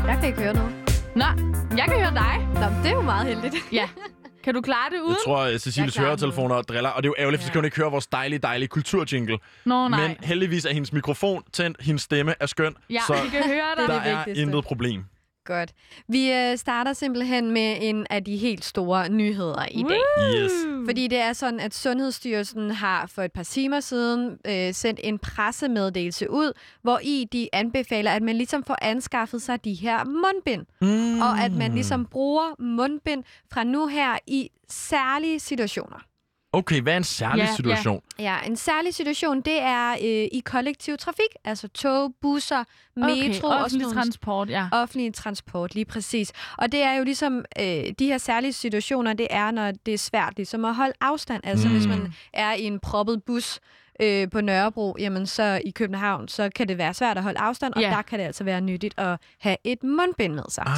Jeg 0.07 0.17
kan 0.19 0.27
ikke 0.27 0.41
høre 0.41 0.53
noget. 0.53 0.73
Nå, 1.15 1.25
jeg 1.77 1.85
kan 1.87 1.99
høre 1.99 2.13
dig. 2.13 2.47
Nå, 2.53 2.83
det 2.83 2.91
er 2.91 2.95
jo 2.95 3.01
meget 3.01 3.27
heldigt. 3.27 3.55
Ja. 3.79 3.89
Kan 4.43 4.53
du 4.53 4.61
klare 4.61 4.89
det 4.89 4.99
uden? 4.99 5.09
Jeg 5.09 5.17
tror, 5.25 5.37
at 5.41 5.61
Cecilies 5.61 5.97
høretelefoner 5.97 6.61
driller, 6.61 6.89
og 6.89 7.03
det 7.03 7.07
er 7.07 7.09
jo 7.09 7.15
ærgerligt, 7.19 7.41
for 7.41 7.45
så 7.47 7.51
kan 7.51 7.59
hun 7.59 7.65
ikke 7.65 7.77
høre 7.77 7.91
vores 7.91 8.07
dejlige, 8.07 8.39
dejlige 8.39 8.67
kulturjingle. 8.67 9.37
Nå, 9.65 9.87
nej. 9.87 10.07
Men 10.07 10.17
heldigvis 10.23 10.65
er 10.65 10.73
hendes 10.73 10.93
mikrofon 10.93 11.43
tændt, 11.53 11.77
hendes 11.81 12.01
stemme 12.01 12.33
er 12.39 12.45
skøn, 12.45 12.75
ja, 12.89 12.99
så 13.07 13.13
vi 13.23 13.29
kan 13.29 13.43
høre 13.47 13.65
dig. 13.77 13.87
der 13.87 14.03
det 14.03 14.33
er 14.35 14.41
intet 14.41 14.63
problem. 14.63 15.03
Godt. 15.45 15.73
Vi 16.07 16.31
øh, 16.31 16.57
starter 16.57 16.93
simpelthen 16.93 17.51
med 17.51 17.77
en 17.81 18.05
af 18.09 18.23
de 18.23 18.37
helt 18.37 18.65
store 18.65 19.09
nyheder 19.09 19.65
i 19.71 19.83
dag. 19.89 19.99
Yes. 20.35 20.51
Fordi 20.85 21.07
det 21.07 21.19
er 21.19 21.33
sådan, 21.33 21.59
at 21.59 21.73
Sundhedsstyrelsen 21.73 22.71
har 22.71 23.05
for 23.07 23.21
et 23.21 23.31
par 23.31 23.43
timer 23.43 23.79
siden 23.79 24.37
øh, 24.47 24.73
sendt 24.73 24.99
en 25.03 25.19
pressemeddelelse 25.19 26.29
ud, 26.29 26.51
hvor 26.81 26.99
i 27.03 27.27
de 27.31 27.49
anbefaler, 27.53 28.11
at 28.11 28.23
man 28.23 28.35
ligesom 28.35 28.63
får 28.63 28.77
anskaffet 28.81 29.41
sig 29.41 29.65
de 29.65 29.73
her 29.73 30.05
mundbind. 30.05 30.65
Mm. 30.81 31.21
Og 31.21 31.39
at 31.39 31.51
man 31.51 31.73
ligesom 31.73 32.05
bruger 32.05 32.61
mundbind 32.61 33.23
fra 33.53 33.63
nu 33.63 33.87
her 33.87 34.17
i 34.27 34.49
særlige 34.69 35.39
situationer. 35.39 36.12
Okay, 36.55 36.81
hvad 36.81 36.93
er 36.93 36.97
en 36.97 37.03
særlig 37.03 37.41
Ja, 37.43 37.45
ja. 37.49 37.55
situation? 37.55 38.01
Ja, 38.19 38.37
en 38.45 38.55
særlig 38.55 38.93
situation, 38.93 39.41
det 39.41 39.61
er 39.61 39.91
øh, 39.91 40.27
i 40.31 40.41
kollektiv 40.45 40.97
trafik, 40.97 41.25
altså 41.45 41.67
tog, 41.67 42.13
busser, 42.21 42.63
metro 42.95 43.47
okay, 43.47 43.57
og 43.57 43.63
offentlig 43.63 43.81
nogle 43.81 43.95
transport, 44.01 44.49
ja. 44.49 44.67
offentlig 44.71 45.13
transport, 45.13 45.75
lige 45.75 45.85
præcis. 45.85 46.31
Og 46.57 46.71
det 46.71 46.81
er 46.83 46.93
jo 46.93 47.03
ligesom, 47.03 47.45
øh, 47.59 47.65
de 47.99 48.05
her 48.05 48.17
særlige 48.17 48.53
situationer, 48.53 49.13
det 49.13 49.27
er, 49.29 49.51
når 49.51 49.71
det 49.85 49.93
er 49.93 49.97
svært 49.97 50.33
ligesom 50.37 50.65
at 50.65 50.75
holde 50.75 50.93
afstand. 51.01 51.41
Altså 51.45 51.67
mm. 51.67 51.73
hvis 51.73 51.87
man 51.87 52.13
er 52.33 52.53
i 52.53 52.63
en 52.63 52.79
proppet 52.79 53.23
bus 53.23 53.59
øh, 53.99 54.29
på 54.29 54.41
Nørrebro, 54.41 54.95
jamen 54.99 55.27
så 55.27 55.61
i 55.65 55.69
København, 55.69 56.27
så 56.27 56.49
kan 56.55 56.67
det 56.67 56.77
være 56.77 56.93
svært 56.93 57.17
at 57.17 57.23
holde 57.23 57.39
afstand, 57.39 57.73
og 57.73 57.81
Ja. 57.81 57.89
der 57.89 58.01
kan 58.01 58.19
det 58.19 58.25
altså 58.25 58.43
være 58.43 58.61
nyttigt 58.61 58.93
at 58.99 59.17
have 59.39 59.57
et 59.63 59.83
mundbind 59.83 60.33
med 60.33 60.43
sig. 60.49 60.63
Ah, 60.67 60.77